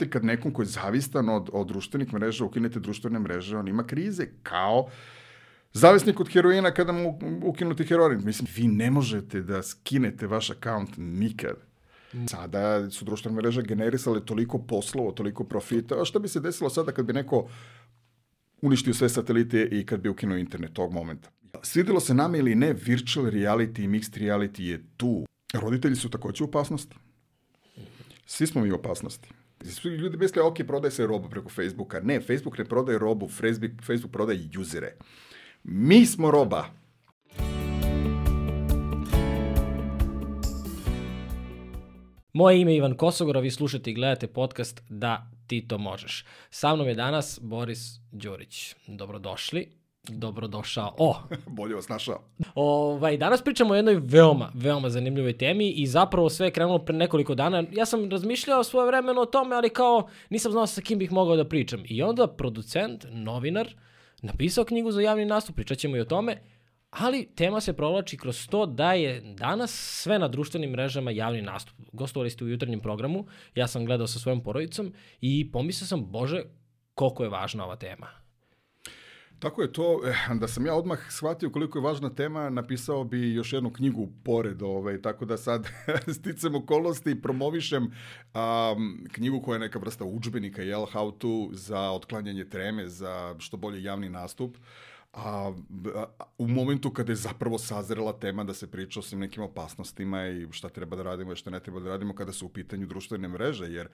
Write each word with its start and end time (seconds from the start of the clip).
te 0.00 0.10
kad 0.10 0.24
nekom 0.24 0.52
koji 0.52 0.66
je 0.66 0.76
zavistan 0.80 1.28
od, 1.28 1.50
od 1.52 1.66
društvenih 1.68 2.12
mreža, 2.12 2.44
ukinete 2.44 2.80
društvene 2.80 3.18
mreže, 3.18 3.56
on 3.56 3.68
ima 3.68 3.84
krize, 3.86 4.26
kao 4.42 4.88
zavisnik 5.72 6.20
od 6.20 6.32
heroina 6.32 6.70
kada 6.70 6.92
mu 6.92 7.18
ukinuti 7.44 7.84
heroin. 7.84 8.24
Mislim, 8.24 8.48
vi 8.56 8.68
ne 8.68 8.90
možete 8.90 9.42
da 9.42 9.62
skinete 9.62 10.26
vaš 10.26 10.50
akaunt 10.50 10.96
nikad. 10.96 11.56
Sada 12.26 12.90
su 12.90 13.04
društvene 13.04 13.36
mreže 13.36 13.62
generisale 13.62 14.24
toliko 14.26 14.58
poslova, 14.58 15.12
toliko 15.12 15.44
profita. 15.44 16.00
A 16.00 16.04
šta 16.04 16.18
bi 16.18 16.28
se 16.28 16.40
desilo 16.40 16.70
sada 16.70 16.92
kad 16.92 17.06
bi 17.06 17.12
neko 17.12 17.48
uništio 18.62 18.94
sve 18.94 19.08
satelite 19.08 19.68
i 19.72 19.86
kad 19.86 20.00
bi 20.00 20.08
ukinuo 20.08 20.36
internet 20.36 20.72
tog 20.72 20.92
momenta? 20.92 21.30
Svidilo 21.62 22.00
se 22.00 22.14
nama 22.14 22.36
ili 22.36 22.54
ne, 22.54 22.72
virtual 22.72 23.26
reality 23.26 23.84
i 23.84 23.88
mixed 23.88 24.18
reality 24.18 24.62
je 24.62 24.82
tu. 24.96 25.26
Roditelji 25.54 25.96
su 25.96 26.10
takođe 26.10 26.44
u 26.44 26.46
opasnosti. 26.46 26.96
Svi 28.26 28.46
smo 28.46 28.62
mi 28.62 28.72
u 28.72 28.74
opasnosti. 28.74 29.30
Ljudi 29.84 30.16
misle, 30.16 30.42
ok, 30.42 30.56
prodaje 30.66 30.90
se 30.90 31.06
roba 31.06 31.28
preko 31.28 31.48
Facebooka. 31.48 32.00
Ne, 32.00 32.20
Facebook 32.20 32.58
ne 32.58 32.64
prodaje 32.64 32.98
robu, 32.98 33.28
Facebook, 33.28 33.70
Facebook 33.86 34.12
prodaje 34.12 34.48
juzere. 34.52 34.96
Mi 35.64 36.06
smo 36.06 36.30
roba. 36.30 36.64
Moje 42.32 42.60
ime 42.60 42.72
je 42.72 42.76
Ivan 42.76 42.94
Kosogor, 42.94 43.36
a 43.36 43.40
vi 43.40 43.50
slušate 43.50 43.90
i 43.90 43.94
gledate 43.94 44.26
podcast 44.26 44.82
Da 44.88 45.30
ti 45.46 45.68
to 45.68 45.78
možeš. 45.78 46.24
Sa 46.50 46.74
mnom 46.74 46.88
je 46.88 46.94
danas 46.94 47.38
Boris 47.42 48.00
Đurić. 48.12 48.74
Dobrodošli. 48.86 49.79
Dobrodošao. 50.08 50.94
O! 50.98 51.16
Bolje 51.56 51.74
vas 51.74 51.88
našao. 51.88 52.22
Ovaj, 52.54 53.16
danas 53.16 53.42
pričamo 53.42 53.72
o 53.72 53.76
jednoj 53.76 54.00
veoma, 54.02 54.50
veoma 54.54 54.90
zanimljivoj 54.90 55.38
temi 55.38 55.70
i 55.70 55.86
zapravo 55.86 56.30
sve 56.30 56.46
je 56.46 56.50
krenulo 56.50 56.78
pre 56.78 56.96
nekoliko 56.96 57.34
dana. 57.34 57.64
Ja 57.72 57.86
sam 57.86 58.10
razmišljao 58.10 58.64
svoje 58.64 58.86
vremeno 58.86 59.20
o 59.20 59.26
tome, 59.26 59.56
ali 59.56 59.70
kao 59.70 60.08
nisam 60.30 60.52
znao 60.52 60.66
sa 60.66 60.80
kim 60.80 60.98
bih 60.98 61.12
mogao 61.12 61.36
da 61.36 61.48
pričam. 61.48 61.82
I 61.84 62.02
onda 62.02 62.26
producent, 62.26 63.06
novinar, 63.10 63.74
napisao 64.22 64.64
knjigu 64.64 64.90
za 64.90 65.00
javni 65.00 65.24
nastup, 65.24 65.56
pričat 65.56 65.78
ćemo 65.78 65.96
i 65.96 66.00
o 66.00 66.04
tome, 66.04 66.42
ali 66.90 67.28
tema 67.34 67.60
se 67.60 67.72
provlači 67.72 68.16
kroz 68.16 68.48
to 68.48 68.66
da 68.66 68.92
je 68.92 69.20
danas 69.20 69.70
sve 70.02 70.18
na 70.18 70.28
društvenim 70.28 70.70
mrežama 70.70 71.10
javni 71.10 71.42
nastup. 71.42 71.76
Gostovali 71.92 72.30
ste 72.30 72.44
u 72.44 72.48
jutarnjem 72.48 72.80
programu, 72.80 73.26
ja 73.54 73.66
sam 73.66 73.84
gledao 73.84 74.06
sa 74.06 74.18
svojom 74.18 74.42
porodicom 74.42 74.92
i 75.20 75.52
pomislio 75.52 75.86
sam, 75.86 76.06
bože, 76.06 76.42
koliko 76.94 77.22
je 77.22 77.30
važna 77.30 77.64
ova 77.64 77.76
tema. 77.76 78.19
Tako 79.40 79.62
je 79.62 79.72
to, 79.72 80.00
eh, 80.04 80.34
da 80.34 80.48
sam 80.48 80.66
ja 80.66 80.74
odmah 80.74 80.98
shvatio 81.10 81.50
koliko 81.50 81.78
je 81.78 81.82
važna 81.82 82.14
tema, 82.14 82.50
napisao 82.50 83.04
bi 83.04 83.34
još 83.34 83.52
jednu 83.52 83.72
knjigu 83.72 84.08
pored, 84.24 84.62
ovaj, 84.62 85.02
tako 85.02 85.24
da 85.24 85.36
sad 85.36 85.68
sticam 86.18 86.54
okolnosti 86.54 87.10
i 87.10 87.22
promovišem 87.22 87.84
um, 87.84 89.06
knjigu 89.12 89.40
koja 89.40 89.54
je 89.54 89.60
neka 89.60 89.78
vrsta 89.78 90.04
učbenika, 90.04 90.62
jel, 90.62 90.80
how 90.80 91.18
to, 91.18 91.48
za 91.52 91.90
otklanjanje 91.90 92.44
treme, 92.44 92.88
za 92.88 93.34
što 93.38 93.56
bolje 93.56 93.82
javni 93.82 94.08
nastup. 94.08 94.56
Uh, 94.56 94.89
a, 95.12 95.52
a 95.94 96.24
u 96.38 96.48
momentu 96.48 96.90
kada 96.90 97.12
je 97.12 97.16
zapravo 97.16 97.58
sazrela 97.58 98.12
tema 98.12 98.44
da 98.44 98.54
se 98.54 98.70
priča 98.70 99.00
o 99.00 99.02
svim 99.02 99.20
nekim 99.20 99.42
opasnostima 99.42 100.26
i 100.26 100.46
šta 100.50 100.68
treba 100.68 100.96
da 100.96 101.02
radimo 101.02 101.32
i 101.32 101.36
šta 101.36 101.50
ne 101.50 101.60
treba 101.60 101.80
da 101.80 101.88
radimo 101.88 102.14
kada 102.14 102.32
su 102.32 102.46
u 102.46 102.48
pitanju 102.48 102.86
društvene 102.86 103.28
mreže, 103.28 103.64
jer 103.64 103.88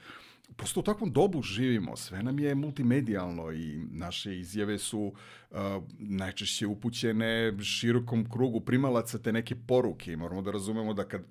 prosto 0.57 0.81
u 0.81 0.83
takvom 0.83 1.13
dobu 1.13 1.43
živimo, 1.43 1.97
sve 1.97 2.23
nam 2.23 2.39
je 2.39 2.55
multimedijalno 2.55 3.53
i 3.53 3.87
naše 3.91 4.39
izjave 4.39 4.79
su 4.79 5.13
uh, 5.51 5.59
najčešće 5.99 6.67
upućene 6.67 7.63
širokom 7.63 8.31
krugu 8.31 8.61
primalaca 8.61 9.19
te 9.19 9.33
neke 9.33 9.55
poruke 9.67 10.13
i 10.13 10.17
moramo 10.17 10.43
da 10.43 10.51
razumemo 10.51 10.95
da 10.95 11.09
kad 11.09 11.23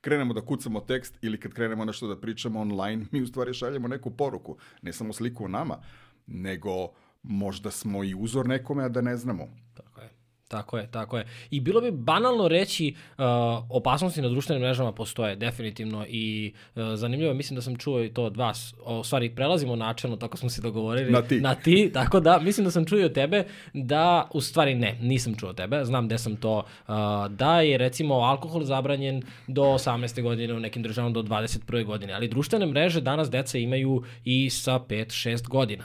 krenemo 0.00 0.34
da 0.34 0.40
kucamo 0.40 0.80
tekst 0.80 1.18
ili 1.22 1.40
kad 1.40 1.52
krenemo 1.52 1.84
nešto 1.84 2.06
da 2.08 2.20
pričamo 2.20 2.60
online, 2.60 3.06
mi 3.12 3.22
u 3.22 3.26
stvari 3.26 3.54
šaljemo 3.54 3.88
neku 3.88 4.10
poruku, 4.10 4.56
ne 4.82 4.92
samo 4.92 5.12
sliku 5.12 5.44
o 5.44 5.48
nama, 5.48 5.78
nego 6.26 6.92
možda 7.22 7.70
smo 7.70 8.04
i 8.04 8.14
uzor 8.14 8.48
nekome, 8.48 8.84
a 8.84 8.88
da 8.88 9.00
ne 9.00 9.16
znamo. 9.16 9.48
Tako 9.74 10.00
je. 10.00 10.10
Tako 10.48 10.78
je, 10.78 10.86
tako 10.90 11.18
je. 11.18 11.26
I 11.50 11.60
bilo 11.60 11.80
bi 11.80 11.90
banalno 11.90 12.48
reći 12.48 12.94
uh, 12.94 13.24
opasnosti 13.68 14.22
na 14.22 14.28
društvenim 14.28 14.62
mrežama 14.62 14.92
postoje 14.92 15.36
definitivno 15.36 16.06
i 16.08 16.52
uh, 16.74 16.82
zanimljivo, 16.94 17.34
mislim 17.34 17.54
da 17.54 17.62
sam 17.62 17.76
čuo 17.76 18.02
i 18.02 18.14
to 18.14 18.24
od 18.24 18.36
vas. 18.36 18.74
O, 18.84 19.04
stvari, 19.04 19.34
prelazimo 19.34 19.76
načelno, 19.76 20.16
tako 20.16 20.36
smo 20.36 20.50
se 20.50 20.62
dogovorili. 20.62 21.12
Na 21.12 21.22
ti. 21.22 21.40
Na 21.40 21.54
ti, 21.54 21.90
tako 21.94 22.20
da, 22.20 22.38
mislim 22.38 22.64
da 22.64 22.70
sam 22.70 22.84
čuo 22.84 22.98
i 22.98 23.04
od 23.04 23.12
tebe 23.12 23.44
da, 23.72 24.28
u 24.34 24.40
stvari 24.40 24.74
ne, 24.74 24.98
nisam 25.00 25.34
čuo 25.34 25.50
od 25.50 25.56
tebe, 25.56 25.84
znam 25.84 26.06
gde 26.06 26.18
sam 26.18 26.36
to, 26.36 26.56
uh, 26.58 26.94
da 27.30 27.60
je 27.60 27.78
recimo 27.78 28.14
alkohol 28.14 28.64
zabranjen 28.64 29.22
do 29.46 29.62
18. 29.62 30.22
godine 30.22 30.54
u 30.54 30.60
nekim 30.60 30.82
državama 30.82 31.12
do 31.12 31.22
21. 31.22 31.84
godine, 31.84 32.12
ali 32.12 32.28
društvene 32.28 32.66
mreže 32.66 33.00
danas 33.00 33.30
deca 33.30 33.58
imaju 33.58 34.02
i 34.24 34.50
sa 34.50 34.78
5-6 34.78 35.48
godina 35.48 35.84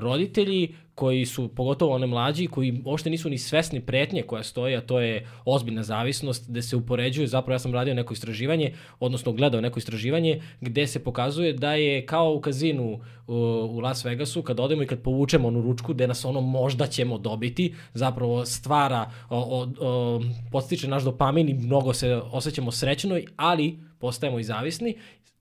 roditelji 0.00 0.74
koji 0.94 1.26
su, 1.26 1.48
pogotovo 1.48 1.94
one 1.94 2.06
mlađi, 2.06 2.46
koji 2.46 2.82
uopšte 2.84 3.10
nisu 3.10 3.30
ni 3.30 3.38
svesni 3.38 3.80
pretnje 3.80 4.22
koja 4.22 4.42
stoji, 4.42 4.76
a 4.76 4.80
to 4.80 5.00
je 5.00 5.26
ozbiljna 5.44 5.82
zavisnost, 5.82 6.50
gde 6.50 6.62
se 6.62 6.76
upoređuje, 6.76 7.26
zapravo 7.26 7.54
ja 7.54 7.58
sam 7.58 7.74
radio 7.74 7.94
neko 7.94 8.12
istraživanje, 8.12 8.72
odnosno 9.00 9.32
gledao 9.32 9.60
neko 9.60 9.78
istraživanje, 9.78 10.42
gde 10.60 10.86
se 10.86 11.04
pokazuje 11.04 11.52
da 11.52 11.74
je 11.74 12.06
kao 12.06 12.34
u 12.34 12.40
kazinu 12.40 13.00
u 13.26 13.80
Las 13.80 14.04
Vegasu, 14.04 14.42
kad 14.42 14.60
odemo 14.60 14.82
i 14.82 14.86
kad 14.86 15.02
povučemo 15.02 15.48
onu 15.48 15.62
ručku, 15.62 15.94
gde 15.94 16.06
nas 16.06 16.24
ono 16.24 16.40
možda 16.40 16.86
ćemo 16.86 17.18
dobiti, 17.18 17.74
zapravo 17.94 18.44
stvara, 18.46 19.10
o, 19.30 19.38
o, 19.38 19.68
o, 19.80 20.20
podstiče 20.52 20.88
naš 20.88 21.02
dopamin 21.02 21.48
i 21.48 21.54
mnogo 21.54 21.92
se 21.92 22.14
osjećamo 22.14 22.72
srećno, 22.72 23.20
ali 23.36 23.78
postajemo 23.98 24.38
i 24.38 24.44
zavisni 24.44 24.96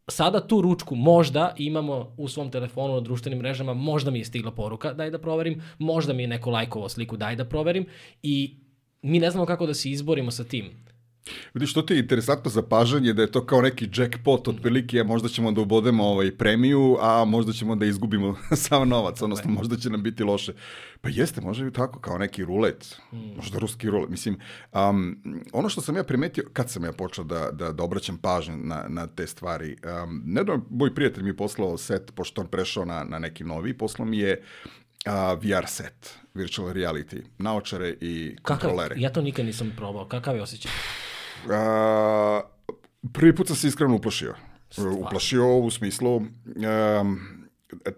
sada 0.07 0.47
tu 0.47 0.61
ručku 0.61 0.95
možda 0.95 1.53
imamo 1.57 2.15
u 2.17 2.27
svom 2.27 2.51
telefonu 2.51 2.93
na 2.93 2.99
društvenim 2.99 3.39
mrežama, 3.39 3.73
možda 3.73 4.11
mi 4.11 4.19
je 4.19 4.25
stigla 4.25 4.51
poruka, 4.51 4.93
daj 4.93 5.09
da 5.09 5.19
proverim, 5.19 5.61
možda 5.79 6.13
mi 6.13 6.23
je 6.23 6.27
neko 6.27 6.49
lajkovo 6.49 6.89
sliku, 6.89 7.17
daj 7.17 7.35
da 7.35 7.45
proverim 7.45 7.85
i 8.23 8.55
mi 9.01 9.19
ne 9.19 9.31
znamo 9.31 9.45
kako 9.45 9.65
da 9.65 9.73
se 9.73 9.91
izborimo 9.91 10.31
sa 10.31 10.43
tim. 10.43 10.85
Vidiš, 11.53 11.73
to 11.73 11.81
ti 11.81 11.93
je 11.93 11.99
interesantno 11.99 12.51
zapažanje 12.51 13.13
da 13.13 13.21
je 13.21 13.31
to 13.31 13.45
kao 13.45 13.61
neki 13.61 13.89
jackpot 13.95 14.47
otprilike, 14.47 14.99
a 14.99 15.03
možda 15.03 15.29
ćemo 15.29 15.51
da 15.51 15.61
ubodemo 15.61 16.03
ovaj 16.03 16.37
premiju, 16.37 16.97
a 17.01 17.25
možda 17.25 17.53
ćemo 17.53 17.75
da 17.75 17.85
izgubimo 17.85 18.35
sam 18.55 18.89
novac, 18.89 19.21
odnosno 19.21 19.51
možda 19.51 19.77
će 19.77 19.89
nam 19.89 20.03
biti 20.03 20.23
loše. 20.23 20.53
Pa 21.01 21.09
jeste, 21.09 21.41
može 21.41 21.65
bi 21.65 21.73
tako, 21.73 21.99
kao 21.99 22.17
neki 22.17 22.45
rulet, 22.45 22.95
mm. 23.11 23.35
možda 23.35 23.59
ruski 23.59 23.89
rulet. 23.89 24.09
Mislim, 24.09 24.39
um, 24.73 25.21
ono 25.53 25.69
što 25.69 25.81
sam 25.81 25.95
ja 25.95 26.03
primetio, 26.03 26.43
kad 26.53 26.69
sam 26.69 26.83
ja 26.83 26.91
počeo 26.91 27.23
da, 27.23 27.51
da, 27.51 27.71
da 27.71 27.83
obraćam 27.83 28.17
pažnju 28.17 28.57
na, 28.57 28.85
na 28.89 29.07
te 29.07 29.27
stvari, 29.27 29.77
um, 30.03 30.21
nedavno 30.25 30.65
moj 30.69 30.95
prijatelj 30.95 31.23
mi 31.23 31.29
je 31.29 31.37
poslao 31.37 31.77
set, 31.77 32.11
pošto 32.15 32.41
on 32.41 32.47
prešao 32.47 32.85
na, 32.85 33.03
na 33.03 33.19
neki 33.19 33.43
novi, 33.43 33.77
poslao 33.77 34.05
mi 34.05 34.17
je 34.17 34.43
uh, 35.05 35.13
VR 35.43 35.67
set, 35.67 36.09
virtual 36.33 36.73
reality, 36.73 37.21
naočare 37.37 37.95
i 38.01 38.35
kontrolere. 38.41 38.89
Kakav, 38.89 39.01
ja 39.01 39.09
to 39.09 39.21
nikad 39.21 39.45
nisam 39.45 39.73
probao, 39.77 40.07
kakav 40.07 40.35
je 40.35 40.41
osjećaj? 40.41 40.71
A, 41.51 42.41
prvi 43.13 43.35
put 43.35 43.47
sam 43.47 43.55
se 43.55 43.67
iskreno 43.67 43.95
uplašio. 43.95 44.35
Stvarno. 44.69 44.97
Uplašio 44.99 45.57
u 45.57 45.71
smislu... 45.71 46.15
Um, 46.15 47.19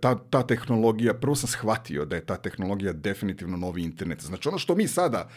ta, 0.01 0.15
ta 0.29 0.47
tehnologija, 0.47 1.13
prvo 1.13 1.35
sam 1.35 1.47
shvatio 1.47 2.05
da 2.05 2.15
je 2.15 2.25
ta 2.25 2.37
tehnologija 2.37 2.93
definitivno 2.93 3.57
novi 3.57 3.83
internet. 3.83 4.21
Znači 4.21 4.49
ono 4.49 4.57
što 4.57 4.75
mi 4.75 4.87
sada 4.87 5.29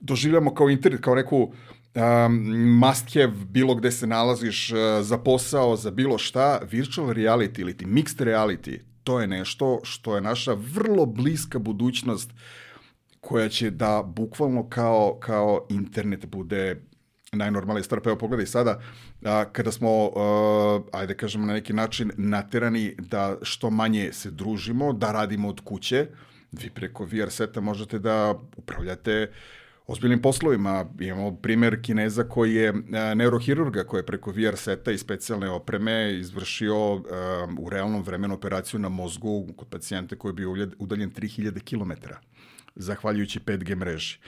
doživljamo 0.00 0.54
kao 0.54 0.70
internet, 0.70 1.00
kao 1.00 1.14
neku 1.14 1.36
um, 1.36 1.52
must 2.78 3.14
have, 3.14 3.32
bilo 3.48 3.74
gde 3.74 3.92
se 3.92 4.06
nalaziš 4.06 4.72
uh, 4.72 4.78
za 5.00 5.18
posao, 5.18 5.76
za 5.76 5.90
bilo 5.90 6.18
šta, 6.18 6.60
virtual 6.70 7.08
reality 7.08 7.60
ili 7.60 7.76
ti 7.76 7.86
mixed 7.86 8.24
reality, 8.24 8.78
to 9.02 9.20
je 9.20 9.26
nešto 9.26 9.80
što 9.82 10.14
je 10.14 10.20
naša 10.20 10.52
vrlo 10.52 11.06
bliska 11.06 11.58
budućnost 11.58 12.30
koja 13.20 13.48
će 13.48 13.70
da 13.70 14.02
bukvalno 14.06 14.68
kao, 14.68 15.18
kao 15.20 15.66
internet 15.70 16.26
bude 16.26 16.82
najnormalnija 17.36 17.84
stvar. 17.84 18.00
Pa 18.00 18.10
evo 18.10 18.18
pogledaj 18.18 18.46
sada, 18.46 18.80
a, 19.24 19.44
kada 19.52 19.72
smo, 19.72 20.10
a, 20.16 20.80
ajde 20.92 21.14
kažemo 21.14 21.46
na 21.46 21.52
neki 21.52 21.72
način, 21.72 22.12
naterani 22.16 22.94
da 22.98 23.36
što 23.42 23.70
manje 23.70 24.12
se 24.12 24.30
družimo, 24.30 24.92
da 24.92 25.12
radimo 25.12 25.48
od 25.48 25.60
kuće, 25.60 26.06
vi 26.52 26.70
preko 26.70 27.04
VR 27.04 27.30
seta 27.30 27.60
možete 27.60 27.98
da 27.98 28.34
upravljate 28.56 29.30
ozbiljnim 29.86 30.22
poslovima. 30.22 30.86
Imamo 31.00 31.36
primer 31.36 31.82
Kineza 31.82 32.24
koji 32.24 32.54
je 32.54 32.72
neurohirurga 33.14 33.84
koji 33.84 33.98
je 33.98 34.06
preko 34.06 34.30
VR 34.30 34.56
seta 34.56 34.92
i 34.92 34.98
specijalne 34.98 35.50
opreme 35.50 36.14
izvršio 36.14 36.94
um, 36.94 37.02
u 37.58 37.70
realnom 37.70 38.02
vremenu 38.02 38.34
operaciju 38.34 38.80
na 38.80 38.88
mozgu 38.88 39.46
kod 39.56 39.68
pacijenta 39.68 40.16
koji 40.16 40.30
je 40.30 40.34
bio 40.34 40.68
udaljen 40.78 41.10
3000 41.10 41.60
km 41.60 41.92
zahvaljujući 42.76 43.40
5G 43.40 43.76
mreži. 43.76 44.18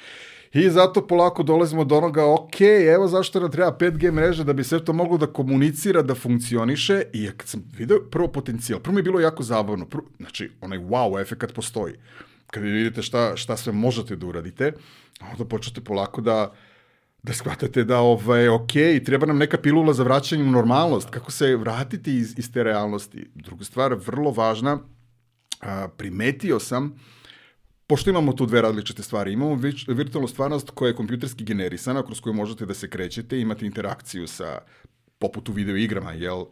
I 0.52 0.70
zato 0.70 1.06
polako 1.06 1.42
dolazimo 1.42 1.84
do 1.84 1.96
onoga, 1.96 2.24
ok, 2.32 2.60
evo 2.94 3.08
zašto 3.08 3.40
nam 3.40 3.50
treba 3.50 3.76
5G 3.80 4.12
mreža 4.12 4.44
da 4.44 4.52
bi 4.52 4.64
sve 4.64 4.84
to 4.84 4.92
moglo 4.92 5.18
da 5.18 5.26
komunicira, 5.26 6.02
da 6.02 6.14
funkcioniše 6.14 7.02
i 7.12 7.30
kad 7.36 7.48
sam 7.48 7.64
video 7.76 7.98
prvo 8.10 8.28
potencijal, 8.28 8.80
prvo 8.80 8.94
mi 8.94 8.98
je 8.98 9.02
bilo 9.02 9.20
jako 9.20 9.42
zabavno, 9.42 9.86
prvo, 9.86 10.04
znači 10.18 10.50
onaj 10.60 10.78
wow 10.78 11.20
efekat 11.20 11.52
postoji. 11.54 11.94
Kad 12.46 12.62
vidite 12.62 13.02
šta, 13.02 13.36
šta 13.36 13.56
sve 13.56 13.72
možete 13.72 14.16
da 14.16 14.26
uradite, 14.26 14.72
onda 15.32 15.44
počnete 15.44 15.80
polako 15.80 16.20
da 16.20 16.52
da 17.22 17.32
shvatate 17.32 17.84
da, 17.84 17.98
ovaj, 17.98 18.48
ok, 18.48 18.72
treba 19.04 19.26
nam 19.26 19.38
neka 19.38 19.58
pilula 19.58 19.92
za 19.92 20.02
vraćanje 20.02 20.42
u 20.44 20.50
normalnost, 20.50 21.10
kako 21.10 21.30
se 21.30 21.56
vratiti 21.56 22.16
iz, 22.16 22.38
iz 22.38 22.52
te 22.52 22.62
realnosti. 22.62 23.30
Druga 23.34 23.64
stvar, 23.64 23.94
vrlo 23.94 24.30
važna, 24.30 24.78
a, 25.60 25.88
primetio 25.96 26.58
sam, 26.60 26.94
pošto 27.88 28.10
imamo 28.10 28.32
tu 28.32 28.46
dve 28.46 28.62
različite 28.62 29.02
stvari, 29.02 29.32
imamo 29.32 29.54
virtualnu 29.88 30.28
stvarnost 30.28 30.70
koja 30.70 30.88
je 30.88 30.96
kompjuterski 30.96 31.44
generisana, 31.44 32.02
kroz 32.06 32.20
koju 32.20 32.34
možete 32.34 32.66
da 32.66 32.74
se 32.74 32.90
krećete, 32.90 33.40
imate 33.40 33.66
interakciju 33.66 34.26
sa, 34.26 34.58
poput 35.18 35.48
u 35.48 35.52
video 35.52 35.76
igrama, 35.76 36.12
jel, 36.12 36.44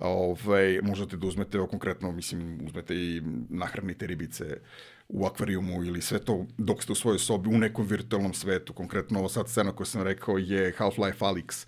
ovaj, 0.00 0.80
možete 0.82 1.16
da 1.16 1.26
uzmete, 1.26 1.58
konkretno, 1.70 2.12
mislim, 2.12 2.58
uzmete 2.66 2.94
i 2.94 3.22
nahranite 3.48 4.06
ribice 4.06 4.60
u 5.08 5.26
akvarijumu 5.26 5.84
ili 5.84 6.00
sve 6.00 6.18
to 6.18 6.46
dok 6.58 6.82
ste 6.82 6.92
u 6.92 6.94
svojoj 6.94 7.18
sobi 7.18 7.48
u 7.48 7.58
nekom 7.58 7.86
virtualnom 7.86 8.34
svetu. 8.34 8.72
Konkretno, 8.72 9.18
ovo 9.18 9.28
sad 9.28 9.48
scena 9.48 9.72
koju 9.72 9.86
sam 9.86 10.02
rekao 10.02 10.38
je 10.38 10.74
Half-Life 10.78 11.18
Alyx. 11.18 11.66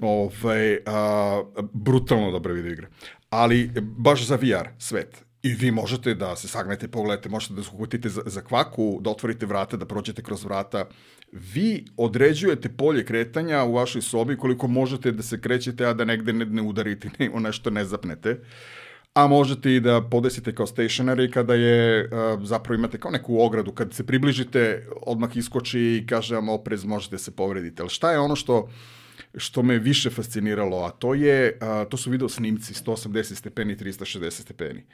Ovaj, 0.00 0.78
a, 0.86 1.42
brutalno 1.72 2.30
dobra 2.30 2.52
video 2.52 2.72
igra. 2.72 2.88
Ali 3.30 3.70
baš 3.82 4.26
za 4.26 4.36
VR 4.36 4.68
svet. 4.78 5.29
I 5.42 5.54
vi 5.54 5.70
možete 5.70 6.14
da 6.14 6.36
se 6.36 6.48
sagnete, 6.48 6.88
pogledate, 6.88 7.28
možete 7.28 7.54
da 7.54 7.62
se 7.62 7.70
uhvatite 7.72 8.08
za, 8.08 8.22
za 8.26 8.40
kvaku, 8.40 8.98
da 9.00 9.10
otvorite 9.10 9.46
vrata, 9.46 9.76
da 9.76 9.86
prođete 9.86 10.22
kroz 10.22 10.44
vrata. 10.44 10.84
Vi 11.32 11.84
određujete 11.96 12.68
polje 12.68 13.04
kretanja 13.04 13.64
u 13.64 13.72
vašoj 13.72 14.02
sobi 14.02 14.36
koliko 14.36 14.68
možete 14.68 15.12
da 15.12 15.22
se 15.22 15.40
krećete, 15.40 15.86
a 15.86 15.94
da 15.94 16.04
negde 16.04 16.32
ne, 16.32 16.44
ne 16.44 16.62
udarite, 16.62 17.10
ne, 17.18 17.30
o 17.34 17.40
nešto 17.40 17.70
ne 17.70 17.84
zapnete. 17.84 18.40
A 19.14 19.26
možete 19.26 19.74
i 19.74 19.80
da 19.80 20.02
podesite 20.02 20.54
kao 20.54 20.66
stationary 20.66 21.30
kada 21.30 21.54
je, 21.54 22.04
uh, 22.04 22.44
zapravo 22.44 22.78
imate 22.78 22.98
kao 22.98 23.10
neku 23.10 23.40
ogradu. 23.40 23.72
Kad 23.72 23.94
se 23.94 24.06
približite, 24.06 24.86
odmah 25.02 25.36
iskoči 25.36 25.80
i 25.80 26.06
kaže 26.06 26.34
vam 26.34 26.48
oprez, 26.48 26.84
možete 26.84 27.18
se 27.18 27.30
povrediti. 27.30 27.82
Ali 27.82 27.90
šta 27.90 28.12
je 28.12 28.18
ono 28.18 28.36
što 28.36 28.68
što 29.36 29.62
me 29.62 29.78
više 29.78 30.10
fasciniralo, 30.10 30.84
a 30.84 30.90
to 30.90 31.14
je, 31.14 31.58
uh, 31.62 31.88
to 31.88 31.96
su 31.96 32.10
video 32.10 32.28
snimci 32.28 32.74
180 32.74 33.34
stepeni, 33.34 33.76
360 33.76 34.30
stepeni. 34.30 34.84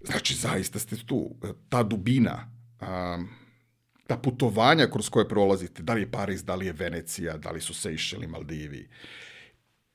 Znači, 0.00 0.34
zaista 0.34 0.78
ste 0.78 0.96
tu. 0.96 1.36
Ta 1.68 1.82
dubina, 1.82 2.50
um, 2.80 3.28
ta 4.06 4.16
putovanja 4.16 4.86
kroz 4.86 5.08
koje 5.08 5.28
prolazite, 5.28 5.82
da 5.82 5.94
li 5.94 6.00
je 6.00 6.10
Pariz, 6.10 6.44
da 6.44 6.54
li 6.54 6.66
je 6.66 6.72
Venecija, 6.72 7.36
da 7.36 7.50
li 7.50 7.60
su 7.60 7.72
Seychelles, 7.72 8.28
Maldivi. 8.28 8.88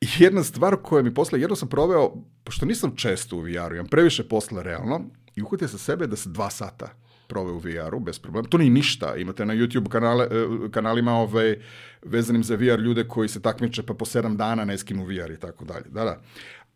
I 0.01 0.07
jedna 0.19 0.43
stvar 0.43 0.75
koja 0.83 1.03
mi 1.03 1.13
posle, 1.13 1.41
jedno 1.41 1.55
sam 1.55 1.69
proveo, 1.69 2.13
pošto 2.43 2.65
nisam 2.65 2.95
često 2.95 3.37
u 3.37 3.41
VR-u, 3.41 3.75
imam 3.75 3.87
previše 3.87 4.27
posla 4.27 4.61
realno, 4.61 5.01
i 5.35 5.41
uhvatio 5.41 5.67
sa 5.67 5.77
sebe 5.77 6.07
da 6.07 6.15
se 6.15 6.29
dva 6.29 6.49
sata 6.49 6.89
prove 7.27 7.51
u 7.51 7.57
VR-u, 7.57 7.99
bez 7.99 8.19
problema. 8.19 8.47
To 8.47 8.57
nije 8.57 8.69
ništa. 8.69 9.15
Imate 9.15 9.45
na 9.45 9.53
YouTube 9.55 9.89
kanale, 9.89 10.27
kanalima 10.71 11.13
ove, 11.13 11.61
vezanim 12.01 12.43
za 12.43 12.55
VR 12.55 12.79
ljude 12.79 13.07
koji 13.07 13.29
se 13.29 13.41
takmiče 13.41 13.83
pa 13.83 13.93
po 13.93 14.05
sedam 14.05 14.37
dana 14.37 14.65
ne 14.65 14.77
skinu 14.77 15.05
VR 15.05 15.31
i 15.31 15.39
tako 15.39 15.65
dalje. 15.65 15.85
Da, 15.89 16.03
da. 16.03 16.21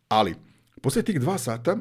Ali, 0.07 0.35
posle 0.81 1.01
tih 1.01 1.19
dva 1.19 1.37
sata, 1.37 1.77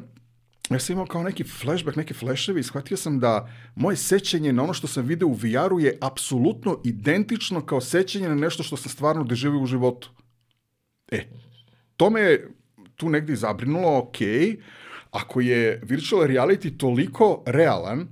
ja 0.69 0.79
sam 0.79 0.93
imao 0.93 1.05
kao 1.05 1.23
neki 1.23 1.43
flashback, 1.43 1.97
neke 1.97 2.13
flasheve 2.13 2.59
i 2.59 2.63
shvatio 2.63 2.97
sam 2.97 3.19
da 3.19 3.49
moje 3.75 3.97
sećanje 3.97 4.53
na 4.53 4.63
ono 4.63 4.73
što 4.73 4.87
sam 4.87 5.05
video 5.05 5.27
u 5.27 5.33
VR-u 5.33 5.79
je 5.79 5.97
apsolutno 6.01 6.81
identično 6.83 7.65
kao 7.65 7.81
sećanje 7.81 8.29
na 8.29 8.35
nešto 8.35 8.63
što 8.63 8.77
sam 8.77 8.91
stvarno 8.91 9.23
doživio 9.23 9.61
u 9.61 9.65
životu. 9.65 10.09
E, 11.11 11.29
to 11.97 12.09
me 12.09 12.39
tu 12.95 13.09
negdje 13.09 13.35
zabrinulo, 13.35 13.97
ok, 13.97 14.17
ako 15.11 15.41
je 15.41 15.81
virtual 15.83 16.27
reality 16.27 16.77
toliko 16.77 17.43
realan, 17.45 18.07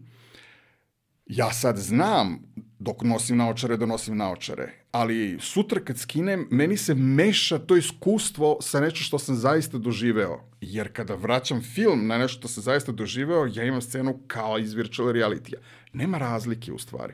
ja 1.25 1.53
sad 1.53 1.77
znam 1.77 2.39
dok 2.79 3.01
nosim 3.03 3.38
naočare 3.38 3.77
da 3.77 3.85
nosim 3.85 4.17
naočare, 4.17 4.82
ali 4.94 5.38
sutra 5.40 5.80
kad 5.80 5.98
skinem, 5.98 6.48
meni 6.51 6.78
se 6.78 6.95
meša 6.95 7.60
to 7.60 7.75
iskustvo 7.75 8.57
sa 8.62 8.80
nešto 8.80 9.00
što 9.00 9.19
sam 9.19 9.36
zaista 9.36 9.78
doživeo. 9.78 10.40
Jer 10.62 10.94
kada 10.94 11.16
vraćam 11.16 11.62
film 11.62 12.07
na 12.07 12.18
nešto 12.18 12.38
što 12.38 12.48
sam 12.48 12.63
zaista 12.63 12.92
doživeo, 12.92 13.50
ja 13.54 13.63
imam 13.63 13.81
scenu 13.81 14.19
kao 14.28 14.60
iz 14.60 14.74
virtual 14.74 15.12
reality-a. 15.12 15.60
Nema 15.94 16.18
razlike 16.18 16.72
u 16.72 16.78
stvari. 16.78 17.13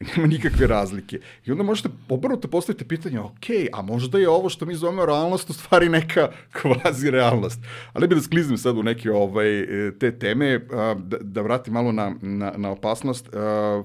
Nema 0.00 0.26
nikakve 0.26 0.66
razlike. 0.66 1.20
I 1.46 1.50
onda 1.50 1.62
možete 1.62 1.88
obrnuto 2.08 2.48
postaviti 2.48 2.88
pitanje, 2.88 3.20
ok, 3.20 3.46
a 3.72 3.82
možda 3.82 4.18
je 4.18 4.28
ovo 4.28 4.48
što 4.48 4.66
mi 4.66 4.74
zovemo 4.74 5.06
realnost 5.06 5.50
u 5.50 5.52
stvari 5.52 5.88
neka 5.88 6.32
kvazi 6.52 7.10
realnost. 7.10 7.60
Ali 7.92 8.08
bi 8.08 8.14
da 8.14 8.20
skliznem 8.20 8.58
sad 8.58 8.76
u 8.76 8.82
neke 8.82 9.10
ovaj, 9.10 9.66
te 10.00 10.18
teme, 10.18 10.58
da, 10.96 11.18
da 11.20 11.42
vratim 11.42 11.74
malo 11.74 11.92
na, 11.92 12.14
na, 12.20 12.52
na 12.56 12.70
opasnost. 12.70 13.28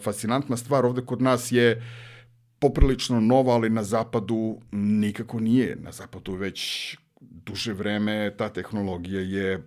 Fascinantna 0.03 0.57
stvar 0.57 0.85
ovde 0.85 1.01
kod 1.05 1.21
nas 1.21 1.51
je 1.51 1.81
poprilično 2.59 3.19
nova, 3.19 3.53
ali 3.53 3.69
na 3.69 3.83
zapadu 3.83 4.61
nikako 4.71 5.39
nije. 5.39 5.75
Na 5.75 5.91
zapadu 5.91 6.33
već 6.33 6.97
duže 7.21 7.73
vreme 7.73 8.33
ta 8.37 8.49
tehnologija 8.49 9.21
je, 9.21 9.63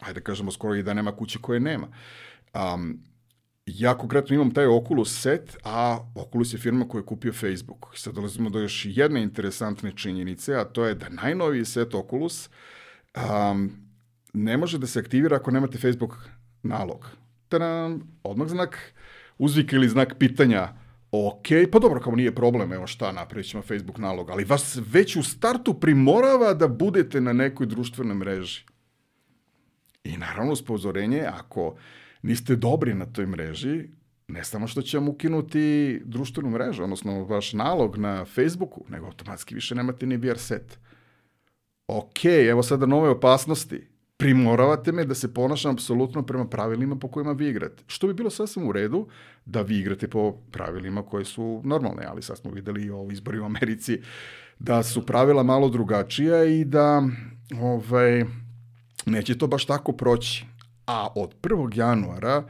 ajde 0.00 0.20
da 0.20 0.24
kažemo, 0.24 0.52
skoro 0.52 0.74
i 0.74 0.82
da 0.82 0.94
nema 0.94 1.16
kuće 1.16 1.38
koje 1.38 1.60
nema. 1.60 1.88
Um, 2.54 3.00
ja 3.66 3.98
konkretno 3.98 4.34
imam 4.34 4.50
taj 4.50 4.66
Oculus 4.66 5.20
set, 5.20 5.56
a 5.64 5.98
Oculus 6.14 6.52
je 6.52 6.58
firma 6.58 6.88
koja 6.88 7.00
je 7.00 7.06
kupio 7.06 7.32
Facebook. 7.32 7.86
Sad 7.94 8.14
dolazimo 8.14 8.50
do 8.50 8.60
još 8.60 8.86
jedne 8.88 9.22
interesantne 9.22 9.92
činjenice, 9.96 10.54
a 10.54 10.64
to 10.64 10.84
je 10.84 10.94
da 10.94 11.08
najnoviji 11.08 11.64
set 11.64 11.94
Oculus 11.94 12.48
um, 13.16 13.72
ne 14.32 14.56
može 14.56 14.78
da 14.78 14.86
se 14.86 14.98
aktivira 14.98 15.36
ako 15.36 15.50
nemate 15.50 15.78
Facebook 15.78 16.28
nalog. 16.62 17.10
Tadam, 17.48 18.18
odmah 18.22 18.48
znak 18.48 18.94
uzvika 19.38 19.76
ili 19.76 19.88
znak 19.88 20.14
pitanja 20.18 20.72
Ok, 21.24 21.48
pa 21.72 21.78
dobro, 21.78 22.00
kao 22.00 22.14
nije 22.14 22.34
problem, 22.34 22.72
evo 22.72 22.86
šta, 22.86 23.12
napravit 23.12 23.46
ćemo 23.46 23.62
Facebook 23.62 23.98
nalog, 23.98 24.30
ali 24.30 24.44
vas 24.44 24.78
već 24.92 25.16
u 25.16 25.22
startu 25.22 25.74
primorava 25.74 26.54
da 26.54 26.68
budete 26.68 27.20
na 27.20 27.32
nekoj 27.32 27.66
društvenoj 27.66 28.14
mreži. 28.14 28.64
I 30.04 30.16
naravno, 30.16 30.56
spozorenje, 30.56 31.20
ako 31.20 31.76
niste 32.22 32.56
dobri 32.56 32.94
na 32.94 33.06
toj 33.06 33.26
mreži, 33.26 33.88
ne 34.28 34.44
samo 34.44 34.66
što 34.66 34.82
će 34.82 34.98
vam 34.98 35.08
ukinuti 35.08 36.00
društvenu 36.04 36.50
mrežu, 36.50 36.82
odnosno 36.82 37.24
vaš 37.24 37.52
nalog 37.52 37.96
na 37.96 38.24
Facebooku, 38.24 38.84
nego 38.88 39.06
automatski 39.06 39.54
više 39.54 39.74
nemate 39.74 40.06
ni 40.06 40.16
VR 40.16 40.38
set. 40.38 40.78
Ok, 41.88 42.24
evo 42.24 42.62
sada 42.62 42.86
nove 42.86 43.08
opasnosti. 43.08 43.88
Primoravate 44.16 44.92
me 44.92 45.04
da 45.04 45.14
se 45.14 45.34
ponašam 45.34 45.72
apsolutno 45.72 46.22
prema 46.22 46.46
pravilima 46.46 46.96
po 46.96 47.08
kojima 47.08 47.32
vi 47.32 47.48
igrate. 47.48 47.82
Što 47.86 48.06
bi 48.06 48.14
bilo 48.14 48.30
sasvim 48.30 48.68
u 48.68 48.72
redu 48.72 49.08
da 49.44 49.62
vi 49.62 49.78
igrate 49.78 50.08
po 50.08 50.32
pravilima 50.32 51.02
koje 51.02 51.24
su 51.24 51.60
normalne, 51.64 52.06
ali 52.08 52.22
sad 52.22 52.38
smo 52.38 52.50
videli 52.50 52.90
o 52.90 53.08
izbori 53.10 53.38
u 53.38 53.44
Americi 53.44 54.00
da 54.58 54.82
su 54.82 55.06
pravila 55.06 55.42
malo 55.42 55.68
drugačija 55.68 56.44
i 56.44 56.64
da 56.64 57.02
ovaj, 57.60 58.24
neće 59.06 59.38
to 59.38 59.46
baš 59.46 59.66
tako 59.66 59.92
proći 59.92 60.46
a 60.86 61.08
od 61.14 61.34
1. 61.42 61.78
januara 61.78 62.44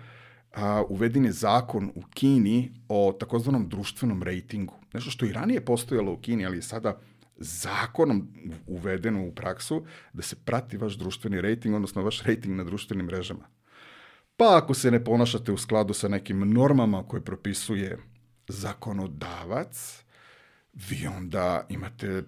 a, 0.54 0.82
uveden 0.88 1.24
je 1.24 1.32
zakon 1.32 1.90
u 1.94 2.02
Kini 2.14 2.72
o 2.88 3.16
takozvanom 3.20 3.68
društvenom 3.68 4.22
rejtingu. 4.22 4.74
Nešto 4.92 5.10
što 5.10 5.26
i 5.26 5.32
ranije 5.32 5.64
postojalo 5.64 6.12
u 6.12 6.16
Kini, 6.16 6.46
ali 6.46 6.58
je 6.58 6.62
sada 6.62 6.98
zakonom 7.36 8.28
uvedeno 8.66 9.26
u 9.26 9.34
praksu 9.34 9.86
da 10.12 10.22
se 10.22 10.36
prati 10.36 10.76
vaš 10.76 10.94
društveni 10.94 11.40
rejting, 11.40 11.74
odnosno 11.74 12.02
vaš 12.02 12.22
rejting 12.22 12.56
na 12.56 12.64
društvenim 12.64 13.06
mrežama. 13.06 13.48
Pa 14.36 14.56
ako 14.56 14.74
se 14.74 14.90
ne 14.90 15.04
ponašate 15.04 15.52
u 15.52 15.56
skladu 15.56 15.94
sa 15.94 16.08
nekim 16.08 16.52
normama 16.52 17.08
koje 17.08 17.24
propisuje 17.24 17.98
zakonodavac, 18.48 20.04
vi 20.72 21.06
onda 21.06 21.66
imate 21.68 22.22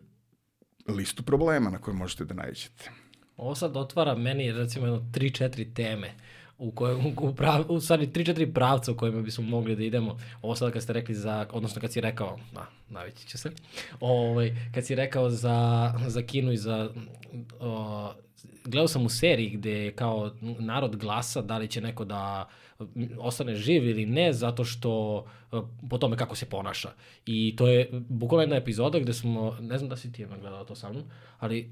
listu 0.89 1.23
problema 1.23 1.71
na 1.71 1.79
koje 1.79 1.95
možete 1.95 2.25
da 2.25 2.35
nađete. 2.35 2.91
Ovo 3.37 3.55
sad 3.55 3.77
otvara 3.77 4.15
meni 4.15 4.53
recimo 4.53 4.87
jedno 4.87 5.11
3-4 5.13 5.75
teme 5.75 6.15
u 6.59 6.71
kojem, 6.71 7.15
u, 7.21 7.35
prav, 7.35 7.65
u 7.69 7.81
stvari 7.81 8.07
3-4 8.07 8.53
pravca 8.53 8.93
u 8.93 8.95
kojima 8.95 9.23
bismo 9.23 9.45
mogli 9.45 9.77
da 9.77 9.85
idemo. 9.85 10.17
Ovo 10.43 10.55
sad 10.55 10.73
kad 10.73 10.83
ste 10.83 10.93
rekli 10.93 11.15
za, 11.15 11.47
odnosno 11.53 11.81
kad 11.81 11.93
si 11.93 12.01
rekao, 12.01 12.39
na, 12.53 12.67
navići 12.89 13.29
će 13.29 13.39
se, 13.39 13.51
ovaj, 14.01 14.57
kad 14.75 14.87
si 14.87 14.95
rekao 14.95 15.31
za, 15.31 15.93
za 16.07 16.23
Kinu 16.23 16.53
i 16.53 16.57
za, 16.57 16.91
o, 17.61 18.13
gledao 18.65 18.89
sam 18.89 19.07
u 19.07 19.09
seriji 19.09 19.51
gde 19.51 19.73
je 19.73 19.93
kao 19.93 20.31
narod 20.59 20.97
glasa 20.97 21.43
da 21.43 21.59
li 21.59 21.69
će 21.69 21.81
neko 21.81 22.05
da 22.05 22.49
ostane 23.19 23.55
živ 23.55 23.89
ili 23.89 24.07
ne, 24.07 24.33
zato 24.33 24.65
što 24.65 25.25
po 25.91 25.99
tome 25.99 26.17
kako 26.17 26.37
se 26.37 26.47
ponaša. 26.47 26.93
I 27.27 27.55
to 27.57 27.67
je 27.67 27.89
bukvalno 27.93 28.43
jedna 28.43 28.57
epizoda 28.57 28.99
gde 28.99 29.13
smo, 29.13 29.57
ne 29.61 29.79
znam 29.79 29.89
da 29.91 29.97
si 29.97 30.13
ti 30.13 30.23
jedna 30.23 30.37
gledala 30.37 30.65
to 30.65 30.75
sa 30.75 30.91
mnom, 30.91 31.03
ali 31.39 31.71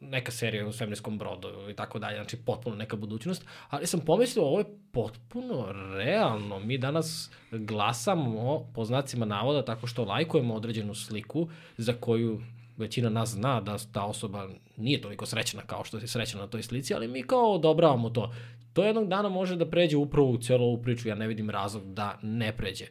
neka 0.00 0.32
serija 0.32 0.66
u 0.66 0.72
svemirskom 0.72 1.18
brodu 1.18 1.48
i 1.70 1.74
tako 1.74 1.98
dalje, 1.98 2.16
znači 2.16 2.36
potpuno 2.36 2.76
neka 2.76 2.96
budućnost, 2.96 3.44
ali 3.68 3.86
sam 3.86 4.00
pomislio 4.00 4.44
ovo 4.44 4.58
je 4.58 4.78
potpuno 4.92 5.72
realno. 5.96 6.58
Mi 6.58 6.78
danas 6.78 7.30
glasamo 7.50 8.70
po 8.74 8.84
znacima 8.84 9.26
navoda 9.26 9.64
tako 9.64 9.86
što 9.86 10.04
lajkujemo 10.04 10.54
određenu 10.54 10.94
sliku 10.94 11.48
za 11.76 11.92
koju 11.92 12.40
većina 12.76 13.10
nas 13.10 13.28
zna 13.28 13.60
da 13.60 13.76
ta 13.92 14.04
osoba 14.04 14.48
nije 14.76 15.00
toliko 15.00 15.26
srećna 15.26 15.62
kao 15.62 15.84
što 15.84 15.98
je 15.98 16.06
srećna 16.06 16.40
na 16.40 16.46
toj 16.46 16.62
slici, 16.62 16.94
ali 16.94 17.08
mi 17.08 17.22
kao 17.22 17.54
odobravamo 17.54 18.10
to. 18.10 18.34
To 18.72 18.84
jednog 18.84 19.08
dana 19.08 19.28
može 19.28 19.56
da 19.56 19.70
pređe 19.70 19.96
upravo 19.96 20.30
u 20.30 20.38
cijelu 20.38 20.64
ovu 20.64 20.82
priču, 20.82 21.08
ja 21.08 21.14
ne 21.14 21.26
vidim 21.26 21.50
razlog 21.50 21.94
da 21.94 22.18
ne 22.22 22.56
pređe. 22.56 22.86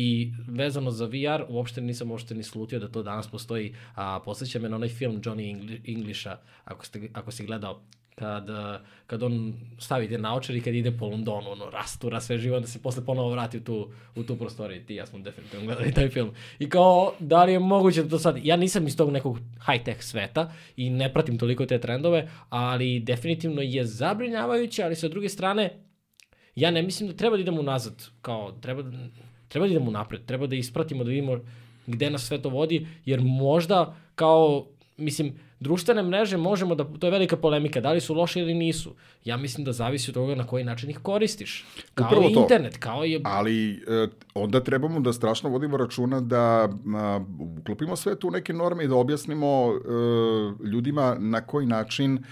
I 0.00 0.32
vezano 0.48 0.90
za 0.90 1.06
VR, 1.06 1.42
uopšte 1.48 1.80
nisam 1.80 2.10
uopšte 2.10 2.34
ni 2.34 2.42
slutio 2.42 2.78
da 2.78 2.88
to 2.88 3.02
danas 3.02 3.26
postoji. 3.30 3.74
A, 3.94 4.20
posjeća 4.24 4.58
me 4.58 4.68
na 4.68 4.76
onaj 4.76 4.88
film 4.88 5.22
Johnny 5.22 5.80
Englisha, 5.88 6.36
ako, 6.64 6.86
ste, 6.86 7.08
ako 7.12 7.30
si 7.30 7.46
gledao 7.46 7.82
kad, 8.14 8.46
kad 9.06 9.22
on 9.22 9.54
stavi 9.78 10.08
te 10.08 10.18
naočar 10.18 10.56
i 10.56 10.60
kad 10.60 10.74
ide 10.74 10.92
po 10.98 11.06
Londonu, 11.06 11.50
ono, 11.50 11.70
rastura 11.70 12.20
sve 12.20 12.38
živo, 12.38 12.60
da 12.60 12.66
se 12.66 12.82
posle 12.82 13.04
ponovo 13.04 13.30
vrati 13.30 13.56
u 13.56 13.60
tu, 13.64 13.90
u 14.16 14.22
tu 14.22 14.36
prostoriju. 14.36 14.86
Ti 14.86 14.94
ja 14.94 15.06
smo 15.06 15.18
definitivno 15.18 15.66
gledali 15.66 15.92
taj 15.92 16.08
film. 16.08 16.30
I 16.58 16.68
kao, 16.68 17.12
da 17.18 17.44
li 17.44 17.52
je 17.52 17.58
moguće 17.58 18.02
da 18.02 18.08
to 18.08 18.18
sad, 18.18 18.38
ja 18.42 18.56
nisam 18.56 18.86
iz 18.86 18.96
tog 18.96 19.10
nekog 19.10 19.38
high-tech 19.66 20.00
sveta 20.00 20.52
i 20.76 20.90
ne 20.90 21.12
pratim 21.12 21.38
toliko 21.38 21.66
te 21.66 21.80
trendove, 21.80 22.28
ali 22.48 23.00
definitivno 23.00 23.62
je 23.62 23.84
zabrinjavajuće, 23.84 24.82
ali 24.82 24.96
sa 24.96 25.08
druge 25.08 25.28
strane, 25.28 25.82
ja 26.54 26.70
ne 26.70 26.82
mislim 26.82 27.08
da 27.10 27.16
treba 27.16 27.36
da 27.36 27.42
idemo 27.42 27.62
nazad, 27.62 28.06
kao, 28.22 28.52
treba, 28.52 28.82
treba 29.48 29.66
da 29.66 29.72
idemo 29.72 29.90
napred, 29.90 30.24
treba 30.26 30.46
da 30.46 30.56
ispratimo, 30.56 31.04
da 31.04 31.10
vidimo 31.10 31.40
gde 31.86 32.10
nas 32.10 32.26
sve 32.26 32.42
to 32.42 32.48
vodi, 32.48 32.86
jer 33.04 33.20
možda 33.20 33.96
kao, 34.14 34.66
mislim, 34.96 35.34
društvene 35.60 36.02
mreže 36.02 36.36
možemo 36.36 36.74
da, 36.74 36.84
to 36.98 37.06
je 37.06 37.10
velika 37.10 37.36
polemika, 37.36 37.80
da 37.80 37.92
li 37.92 38.00
su 38.00 38.14
loše 38.14 38.40
ili 38.40 38.54
nisu. 38.54 38.94
Ja 39.24 39.36
mislim 39.36 39.64
da 39.64 39.72
zavisi 39.72 40.10
od 40.10 40.14
toga 40.14 40.34
na 40.34 40.46
koji 40.46 40.64
način 40.64 40.90
ih 40.90 40.98
koristiš. 40.98 41.66
Kao 41.94 42.06
Upravo 42.06 42.28
i 42.30 42.34
to. 42.34 42.40
internet, 42.40 42.76
kao 42.76 43.06
i... 43.06 43.20
Ali 43.24 43.72
e, 43.72 44.08
onda 44.34 44.64
trebamo 44.64 45.00
da 45.00 45.12
strašno 45.12 45.50
vodimo 45.50 45.76
računa 45.76 46.20
da 46.20 46.68
a, 46.94 47.20
uklopimo 47.60 47.96
sve 47.96 48.18
tu 48.18 48.30
neke 48.30 48.52
norme 48.52 48.84
i 48.84 48.88
da 48.88 48.94
objasnimo 48.94 49.46
e, 49.46 50.66
ljudima 50.66 51.16
na 51.18 51.40
koji 51.40 51.66
način 51.66 52.24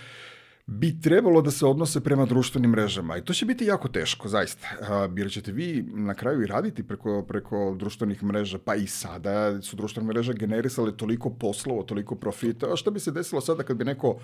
bi 0.66 1.00
trebalo 1.00 1.42
da 1.42 1.50
se 1.50 1.66
odnose 1.66 2.00
prema 2.00 2.26
društvenim 2.26 2.70
mrežama. 2.70 3.16
I 3.16 3.24
to 3.24 3.32
će 3.32 3.46
biti 3.46 3.64
jako 3.64 3.88
teško, 3.88 4.28
zaista. 4.28 4.68
Jer 5.16 5.30
ćete 5.30 5.52
vi 5.52 5.84
na 5.94 6.14
kraju 6.14 6.42
i 6.42 6.46
raditi 6.46 6.82
preko, 6.82 7.22
preko 7.28 7.76
društvenih 7.78 8.22
mreža, 8.22 8.58
pa 8.64 8.74
i 8.74 8.86
sada 8.86 9.62
su 9.62 9.76
društvene 9.76 10.06
mreže 10.08 10.32
generisale 10.34 10.96
toliko 10.96 11.30
poslova, 11.30 11.82
toliko 11.82 12.14
profita. 12.14 12.72
A 12.72 12.76
šta 12.76 12.90
bi 12.90 13.00
se 13.00 13.10
desilo 13.10 13.40
sada 13.40 13.62
kad 13.62 13.76
bi 13.76 13.84
neko 13.84 14.18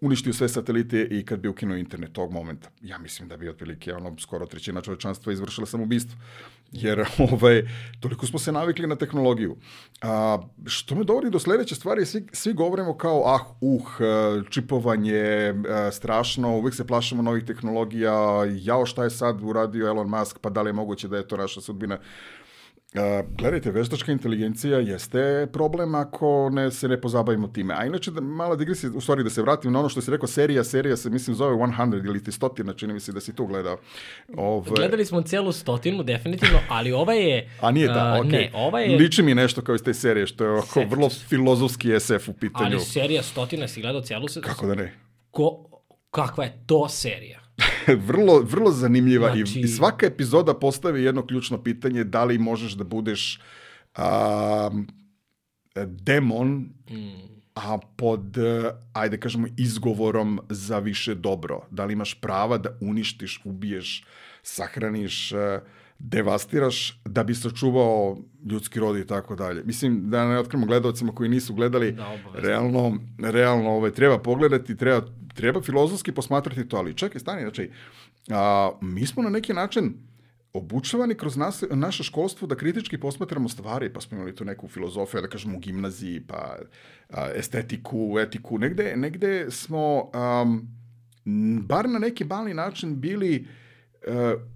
uništio 0.00 0.32
sve 0.32 0.48
satelite 0.48 1.08
i 1.10 1.24
kad 1.24 1.40
bi 1.40 1.48
ukinuo 1.48 1.76
internet 1.76 2.12
tog 2.12 2.32
momenta. 2.32 2.70
Ja 2.80 2.98
mislim 2.98 3.28
da 3.28 3.36
bi 3.36 3.48
otprilike 3.48 3.94
ono, 3.94 4.18
skoro 4.18 4.46
trećina 4.46 4.80
čovečanstva 4.80 5.32
izvršila 5.32 5.66
samoubistvo. 5.66 6.18
Jer 6.72 7.04
ovaj, 7.32 7.62
toliko 8.00 8.26
smo 8.26 8.38
se 8.38 8.52
navikli 8.52 8.86
na 8.86 8.96
tehnologiju. 8.96 9.56
A, 10.02 10.38
što 10.66 10.94
me 10.94 11.04
dovodi 11.04 11.30
do 11.30 11.38
sledeće 11.38 11.74
stvari, 11.74 12.06
svi, 12.06 12.26
svi 12.32 12.52
govorimo 12.52 12.96
kao, 12.96 13.22
ah, 13.26 13.40
uh, 13.60 13.82
čipovanje, 14.50 15.54
strašno, 15.92 16.56
uvek 16.56 16.74
se 16.74 16.86
plašimo 16.86 17.22
novih 17.22 17.44
tehnologija, 17.44 18.44
jao 18.44 18.86
šta 18.86 19.04
je 19.04 19.10
sad 19.10 19.42
uradio 19.42 19.86
Elon 19.86 20.08
Musk, 20.08 20.38
pa 20.38 20.50
da 20.50 20.62
li 20.62 20.68
je 20.68 20.72
moguće 20.72 21.08
da 21.08 21.16
je 21.16 21.28
to 21.28 21.36
naša 21.36 21.60
sudbina. 21.60 21.98
Gledajte, 23.38 23.70
veštačka 23.70 24.12
inteligencija 24.12 24.78
jeste 24.78 25.46
problem 25.52 25.94
ako 25.94 26.50
ne, 26.52 26.70
se 26.70 26.88
ne 26.88 27.00
pozabavimo 27.00 27.48
time. 27.48 27.74
A 27.76 27.86
inače, 27.86 28.10
da, 28.10 28.20
mala 28.20 28.56
digresija, 28.56 28.90
u 28.94 29.00
stvari 29.00 29.24
da 29.24 29.30
se 29.30 29.42
vratim 29.42 29.72
na 29.72 29.78
ono 29.78 29.88
što 29.88 30.00
si 30.00 30.10
rekao, 30.10 30.26
serija, 30.26 30.64
serija 30.64 30.96
se, 30.96 31.10
mislim, 31.10 31.36
zove 31.36 31.56
100 31.56 32.06
ili 32.06 32.24
ti 32.24 32.32
stotina, 32.32 32.72
čini 32.72 32.92
mi 32.92 33.00
se 33.00 33.12
da 33.12 33.20
si 33.20 33.34
tu 33.34 33.46
gledao. 33.46 33.78
Ove... 34.36 34.70
Gledali 34.76 35.04
smo 35.04 35.22
celu 35.22 35.52
stotinu, 35.52 36.02
definitivno, 36.02 36.58
ali 36.68 36.92
ova 36.92 37.12
je... 37.12 37.50
A 37.60 37.70
nije 37.70 37.86
ta, 37.86 38.20
uh, 38.20 38.26
okay. 38.26 38.32
Ne, 38.32 38.50
ova 38.54 38.80
je... 38.80 38.96
Liči 38.96 39.22
mi 39.22 39.34
nešto 39.34 39.62
kao 39.62 39.74
iz 39.74 39.82
te 39.82 39.94
serije, 39.94 40.26
što 40.26 40.44
je 40.44 40.50
oko 40.50 40.84
vrlo 40.90 41.08
filozofski 41.10 42.00
SF 42.00 42.28
u 42.28 42.32
pitanju. 42.32 42.76
Ali 42.76 42.80
serija 42.80 43.22
stotina, 43.22 43.68
si 43.68 43.80
gledao 43.80 44.02
celu 44.02 44.28
se... 44.28 44.40
Kako 44.40 44.66
da 44.66 44.74
ne? 44.74 44.94
Ko, 45.30 45.64
kakva 46.10 46.44
je 46.44 46.62
to 46.66 46.88
serija? 46.88 47.43
vrlo, 48.08 48.40
vrlo 48.40 48.70
zanimljiva 48.70 49.34
znači... 49.34 49.58
i, 49.58 49.62
i 49.62 49.68
svaka 49.68 50.06
epizoda 50.06 50.54
postavi 50.54 51.02
jedno 51.02 51.26
ključno 51.26 51.62
pitanje 51.62 52.04
da 52.04 52.24
li 52.24 52.38
možeš 52.38 52.72
da 52.72 52.84
budeš 52.84 53.40
a, 53.96 54.70
demon 55.86 56.48
mm. 56.90 57.42
a 57.54 57.78
pod, 57.96 58.36
ajde 58.92 59.20
kažemo, 59.20 59.48
izgovorom 59.56 60.40
za 60.48 60.78
više 60.78 61.14
dobro. 61.14 61.60
Da 61.70 61.84
li 61.84 61.92
imaš 61.92 62.20
prava 62.20 62.58
da 62.58 62.78
uništiš, 62.80 63.40
ubiješ, 63.44 64.04
sahraniš, 64.42 65.32
devastiraš 65.98 67.00
da 67.04 67.24
bi 67.24 67.34
sačuvao 67.34 68.18
ljudski 68.50 68.80
rod 68.80 68.96
i 68.96 69.06
tako 69.06 69.36
dalje. 69.36 69.62
Mislim, 69.64 70.10
da 70.10 70.28
ne 70.28 70.38
otkrimo 70.38 70.66
gledalcima 70.66 71.12
koji 71.12 71.28
nisu 71.28 71.54
gledali, 71.54 71.92
da, 71.92 72.18
realno, 72.34 72.98
realno 73.18 73.70
ovaj, 73.70 73.90
treba 73.90 74.18
pogledati, 74.18 74.76
treba 74.76 75.06
treba 75.34 75.62
filozofski 75.62 76.12
posmatrati 76.12 76.68
to, 76.68 76.76
ali 76.76 76.94
čekaj, 76.94 77.20
stani, 77.20 77.42
znači, 77.42 77.70
a, 78.30 78.70
mi 78.80 79.06
smo 79.06 79.22
na 79.22 79.30
neki 79.30 79.52
način 79.52 79.94
obučavani 80.52 81.14
kroz 81.14 81.36
nas, 81.36 81.64
naše 81.70 82.02
školstvo 82.02 82.46
da 82.48 82.56
kritički 82.56 82.98
posmatramo 82.98 83.48
stvari, 83.48 83.92
pa 83.92 84.00
smo 84.00 84.16
imali 84.16 84.34
tu 84.34 84.44
neku 84.44 84.68
filozofiju, 84.68 85.20
da 85.20 85.28
kažemo 85.28 85.56
u 85.56 85.60
gimnaziji, 85.60 86.20
pa 86.26 86.56
a, 87.10 87.30
estetiku, 87.34 88.18
etiku, 88.20 88.58
negde, 88.58 88.96
negde 88.96 89.46
smo 89.50 90.10
um, 90.42 90.68
bar 91.60 91.88
na 91.88 91.98
neki 91.98 92.24
mali 92.24 92.54
način 92.54 93.00
bili 93.00 93.46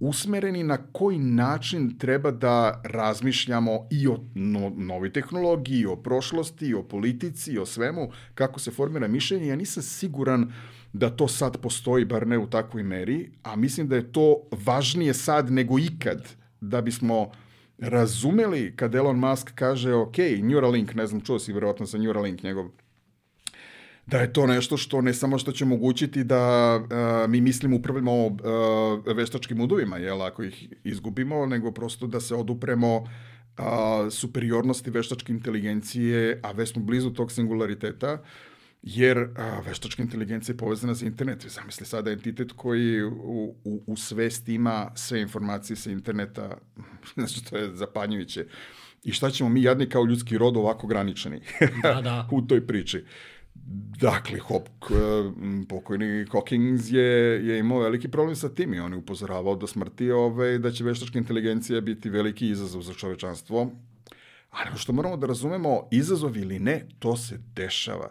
usmereni 0.01 0.63
na 0.63 0.77
koji 0.93 1.19
način 1.19 1.99
treba 1.99 2.31
da 2.31 2.83
razmišljamo 2.85 3.87
i 3.91 4.09
o 4.09 4.19
no, 4.35 4.73
novoj 4.77 5.13
tehnologiji, 5.13 5.87
o 5.87 5.97
prošlosti, 5.97 6.75
o 6.75 6.83
politici, 6.83 7.59
o 7.59 7.67
svemu, 7.67 8.11
kako 8.35 8.61
se 8.61 8.71
formira 8.71 9.09
mišljenje. 9.09 9.47
Ja 9.47 9.57
nisam 9.57 9.83
siguran 9.83 10.53
da 10.93 11.11
to 11.11 11.29
sad 11.29 11.61
postoji, 11.61 12.05
bar 12.05 12.27
ne 12.27 12.39
u 12.39 12.47
takvoj 12.47 12.83
meri, 12.83 13.31
a 13.43 13.57
mislim 13.57 13.89
da 13.89 13.97
je 13.97 14.13
to 14.13 14.43
važnije 14.65 15.15
sad 15.15 15.51
nego 15.51 15.79
ikad, 15.79 16.29
da 16.61 16.81
bismo 16.81 17.31
razumeli 17.79 18.77
kad 18.77 18.95
Elon 18.95 19.19
Musk 19.19 19.53
kaže, 19.55 19.95
ok, 19.95 20.17
Neuralink, 20.43 20.95
ne 20.95 21.07
znam, 21.07 21.21
čuo 21.21 21.39
si 21.39 21.53
verovatno 21.53 21.87
za 21.87 21.99
Neuralink 21.99 22.43
njegov 22.43 22.71
da 24.11 24.21
je 24.21 24.33
to 24.33 24.47
nešto 24.47 24.77
što 24.77 25.01
ne 25.01 25.15
samo 25.15 25.39
što 25.39 25.53
će 25.53 25.65
omogućiti 25.65 26.25
da 26.25 26.77
uh, 26.77 27.31
mi 27.31 27.41
mislimo 27.41 27.77
upravljamo 27.77 28.27
uh, 28.27 28.37
veštačkim 29.17 29.61
udovima, 29.61 29.97
jel, 29.97 30.23
ako 30.23 30.43
ih 30.43 30.69
izgubimo, 30.85 31.47
nego 31.47 31.73
prosto 31.73 32.07
da 32.07 32.21
se 32.21 32.35
odupremo 32.35 32.97
uh, 32.97 33.09
superiornosti 34.11 34.91
veštačke 34.91 35.33
inteligencije, 35.33 36.41
a 36.43 36.53
već 36.53 36.73
smo 36.73 36.83
blizu 36.83 37.11
tog 37.11 37.33
singulariteta, 37.33 38.23
jer 38.83 39.19
a, 39.37 39.61
veštačka 39.67 40.03
inteligencija 40.03 40.53
je 40.53 40.57
povezana 40.57 40.95
za 40.95 41.07
internet. 41.07 41.47
Zamisli 41.47 41.87
sada 41.87 42.11
entitet 42.11 42.53
koji 42.57 43.03
u, 43.05 43.55
u, 43.65 43.83
u 43.87 43.97
svest 43.97 44.49
ima 44.49 44.91
sve 44.95 45.21
informacije 45.21 45.77
sa 45.77 45.91
interneta, 45.91 46.59
znači 47.15 47.45
to 47.45 47.57
je 47.57 47.77
zapanjujuće. 47.77 48.47
I 49.05 49.13
šta 49.13 49.31
ćemo 49.31 49.49
mi 49.49 49.63
jadni 49.63 49.89
kao 49.89 50.05
ljudski 50.05 50.39
rod 50.39 50.57
ovako 50.57 50.87
graničani 50.87 51.41
da, 51.83 52.01
da. 52.01 52.29
u 52.37 52.43
toj 52.43 52.67
priči. 52.67 53.05
Dakle, 54.01 54.39
Hop, 54.39 54.69
pokojni 55.69 56.25
Hawkins 56.25 56.93
je, 56.93 57.47
je 57.47 57.59
imao 57.59 57.79
veliki 57.79 58.09
problem 58.09 58.37
sa 58.37 58.49
tim 58.49 58.75
i 58.75 58.81
on 58.81 58.93
je 58.93 58.99
upozoravao 58.99 59.57
do 59.57 59.67
smrti 59.67 60.11
ove, 60.11 60.59
da 60.59 60.71
će 60.71 60.85
veštačka 60.85 61.19
inteligencija 61.19 61.81
biti 61.81 62.11
veliki 62.11 62.49
izazov 62.49 62.83
za 62.83 62.95
čovečanstvo. 62.95 63.71
Ali 64.51 64.79
što 64.79 64.93
moramo 64.93 65.17
da 65.17 65.27
razumemo, 65.27 65.89
izazov 65.91 66.37
ili 66.37 66.59
ne, 66.59 66.87
to 66.99 67.17
se 67.17 67.39
dešava. 67.55 68.11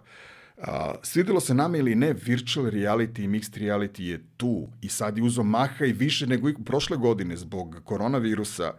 A, 0.57 0.95
svidelo 1.03 1.39
se 1.39 1.53
nama 1.53 1.77
ili 1.77 1.95
ne, 1.95 2.13
virtual 2.13 2.65
reality 2.65 3.23
i 3.23 3.27
mixed 3.27 3.57
reality 3.57 4.01
je 4.01 4.23
tu 4.37 4.67
i 4.81 4.89
sad 4.89 5.17
je 5.17 5.23
uzo 5.23 5.43
maha 5.43 5.85
i 5.85 5.93
više 5.93 6.27
nego 6.27 6.49
i 6.49 6.55
prošle 6.65 6.97
godine 6.97 7.37
zbog 7.37 7.81
koronavirusa. 7.83 8.73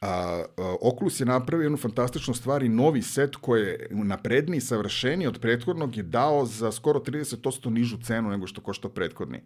A, 0.00 0.44
a, 0.56 0.76
Oculus 0.80 1.20
je 1.20 1.26
napravio 1.26 1.64
jednu 1.64 1.78
fantastičnu 1.78 2.34
stvar 2.34 2.62
i 2.62 2.68
novi 2.68 3.02
set 3.02 3.36
koji 3.36 3.62
je 3.62 3.88
napredniji 3.90 4.60
savršeniji 4.60 5.26
od 5.26 5.40
prethodnog 5.40 5.96
je 5.96 6.02
dao 6.02 6.46
za 6.46 6.72
skoro 6.72 7.00
30% 7.00 7.70
nižu 7.70 7.98
cenu 8.02 8.30
nego 8.30 8.46
što 8.46 8.60
košta 8.60 8.88
prethodni. 8.88 9.40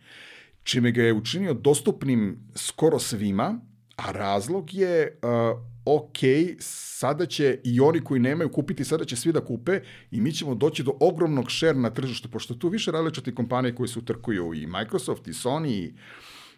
Čime 0.62 0.92
ga 0.92 1.02
je 1.02 1.12
učinio 1.12 1.54
dostupnim 1.54 2.38
skoro 2.54 2.98
svima, 2.98 3.60
a 3.96 4.12
razlog 4.12 4.74
je 4.74 5.18
a, 5.22 5.54
ok, 5.84 6.18
sada 6.58 7.26
će 7.26 7.58
i 7.64 7.80
oni 7.80 8.00
koji 8.00 8.20
nemaju 8.20 8.50
kupiti, 8.50 8.84
sada 8.84 9.04
će 9.04 9.16
svi 9.16 9.32
da 9.32 9.44
kupe 9.44 9.80
i 10.10 10.20
mi 10.20 10.32
ćemo 10.32 10.54
doći 10.54 10.82
do 10.82 10.92
ogromnog 11.00 11.50
share 11.50 11.78
na 11.78 11.90
tržištu, 11.90 12.28
pošto 12.28 12.54
tu 12.54 12.68
više 12.68 12.90
različite 12.90 13.34
kompanije 13.34 13.74
koji 13.74 13.88
se 13.88 13.98
utrkuju 13.98 14.54
i 14.54 14.66
Microsoft 14.66 15.28
i 15.28 15.32
Sony 15.32 15.68
i 15.68 15.94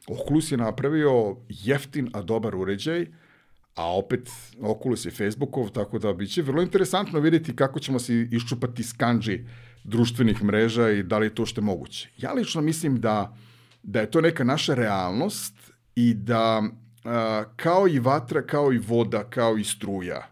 Oculus 0.09 0.53
je 0.53 0.59
napravio 0.59 1.37
jeftin, 1.49 2.11
a 2.13 2.23
dobar 2.23 2.57
uređaj, 2.57 3.07
a 3.75 3.97
opet 3.97 4.31
Oculus 4.61 5.05
je 5.05 5.11
Facebookov, 5.11 5.71
tako 5.71 5.99
da 5.99 6.13
biće 6.13 6.43
vrlo 6.43 6.63
interesantno 6.63 7.21
vidjeti 7.21 7.57
kako 7.57 7.81
ćemo 7.81 7.99
se 7.99 8.29
iščupati 8.31 8.83
skanđi 8.83 9.45
društvenih 9.85 10.43
mreža 10.43 10.91
i 10.91 11.03
da 11.03 11.19
li 11.19 11.27
je 11.27 11.35
to 11.35 11.47
što 11.47 11.61
je 11.61 11.65
moguće. 11.65 12.11
Ja 12.17 12.33
lično 12.33 12.61
mislim 12.61 13.01
da, 13.01 13.37
da 13.83 14.01
je 14.01 14.11
to 14.11 14.21
neka 14.21 14.45
naša 14.45 14.75
realnost 14.75 15.55
i 15.97 16.15
da 16.15 16.63
kao 17.57 17.89
i 17.89 17.99
vatra, 17.99 18.43
kao 18.43 18.73
i 18.73 18.79
voda, 18.79 19.25
kao 19.25 19.57
i 19.57 19.65
struja, 19.65 20.29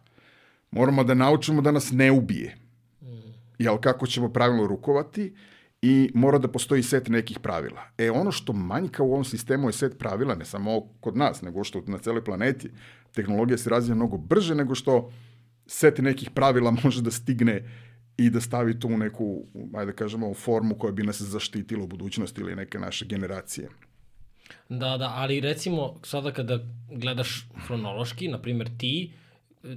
moramo 0.70 1.04
da 1.04 1.14
naučimo 1.14 1.62
da 1.62 1.70
nas 1.70 1.90
ne 1.92 2.10
ubije. 2.10 2.56
Mm. 3.02 3.06
Jel, 3.58 3.78
kako 3.78 4.06
ćemo 4.06 4.32
pravilno 4.32 4.66
rukovati 4.66 5.34
i 5.82 6.10
mora 6.14 6.38
da 6.38 6.48
postoji 6.48 6.82
set 6.82 7.08
nekih 7.08 7.38
pravila. 7.38 7.82
E, 7.98 8.10
ono 8.10 8.32
što 8.32 8.52
manjka 8.52 9.02
u 9.02 9.12
ovom 9.12 9.24
sistemu 9.24 9.68
je 9.68 9.72
set 9.72 9.98
pravila, 9.98 10.34
ne 10.34 10.44
samo 10.44 10.80
kod 11.00 11.16
nas, 11.16 11.42
nego 11.42 11.64
što 11.64 11.82
na 11.86 11.98
celoj 11.98 12.24
planeti. 12.24 12.70
Tehnologija 13.12 13.58
se 13.58 13.70
razvija 13.70 13.94
mnogo 13.94 14.16
brže 14.16 14.54
nego 14.54 14.74
što 14.74 15.12
set 15.66 15.98
nekih 15.98 16.30
pravila 16.30 16.70
može 16.84 17.02
da 17.02 17.10
stigne 17.10 17.62
i 18.16 18.30
da 18.30 18.40
stavi 18.40 18.80
to 18.80 18.88
u 18.88 18.98
neku, 18.98 19.44
ajde 19.74 19.92
da 19.92 19.96
kažemo, 19.96 20.34
formu 20.34 20.74
koja 20.74 20.92
bi 20.92 21.02
nas 21.02 21.22
zaštitila 21.22 21.84
u 21.84 21.86
budućnosti 21.86 22.40
ili 22.40 22.56
neke 22.56 22.78
naše 22.78 23.06
generacije. 23.06 23.68
Da, 24.68 24.96
da, 24.96 25.12
ali 25.16 25.40
recimo 25.40 26.00
sada 26.02 26.32
kada 26.32 26.58
gledaš 26.90 27.48
hronološki, 27.66 28.28
na 28.28 28.42
primjer 28.42 28.70
ti, 28.78 29.12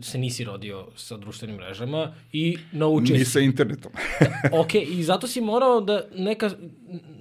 se 0.01 0.17
nisi 0.17 0.43
rodio 0.43 0.87
sa 0.95 1.17
društvenim 1.17 1.55
mrežama 1.55 2.13
i 2.31 2.57
naučio 2.71 3.17
Ni 3.17 3.25
sa 3.25 3.39
internetom. 3.39 3.91
ok, 4.61 4.75
i 4.75 5.03
zato 5.03 5.27
si 5.27 5.41
morao 5.41 5.81
da 5.81 6.07
neka, 6.15 6.51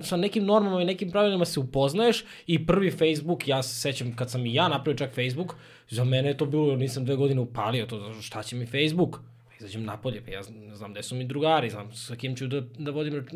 sa 0.00 0.16
nekim 0.16 0.44
normama 0.44 0.82
i 0.82 0.84
nekim 0.84 1.10
pravilima 1.10 1.44
se 1.44 1.60
upoznaješ 1.60 2.24
i 2.46 2.66
prvi 2.66 2.90
Facebook, 2.90 3.48
ja 3.48 3.62
se 3.62 3.80
sećam 3.80 4.16
kad 4.16 4.30
sam 4.30 4.46
i 4.46 4.54
ja 4.54 4.68
napravio 4.68 4.98
čak 4.98 5.14
Facebook, 5.14 5.54
za 5.90 6.04
mene 6.04 6.28
je 6.28 6.36
to 6.36 6.46
bilo, 6.46 6.76
nisam 6.76 7.04
dve 7.04 7.16
godine 7.16 7.40
upalio 7.40 7.86
to, 7.86 8.22
šta 8.22 8.42
će 8.42 8.56
mi 8.56 8.66
Facebook? 8.66 9.20
izađem 9.60 9.84
napolje, 9.84 10.22
pa 10.24 10.30
ja 10.30 10.42
znam 10.74 10.92
gde 10.92 11.02
su 11.02 11.14
mi 11.14 11.24
drugari, 11.24 11.70
znam 11.70 11.92
sa 11.92 12.16
kim 12.16 12.36
ću 12.36 12.46
da, 12.46 12.60
da 12.60 12.90
vodim, 12.90 13.26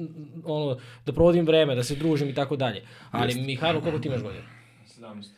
ono, 0.44 0.78
da 1.06 1.12
provodim 1.12 1.46
vreme, 1.46 1.74
da 1.74 1.82
se 1.82 1.96
družim 1.96 2.28
i 2.28 2.34
tako 2.34 2.56
dalje. 2.56 2.82
Ali. 3.10 3.34
Mihajlo, 3.34 3.80
koliko 3.80 3.98
ti 3.98 4.08
imaš 4.08 4.22
godina? 4.22 4.44
17. 4.98 5.28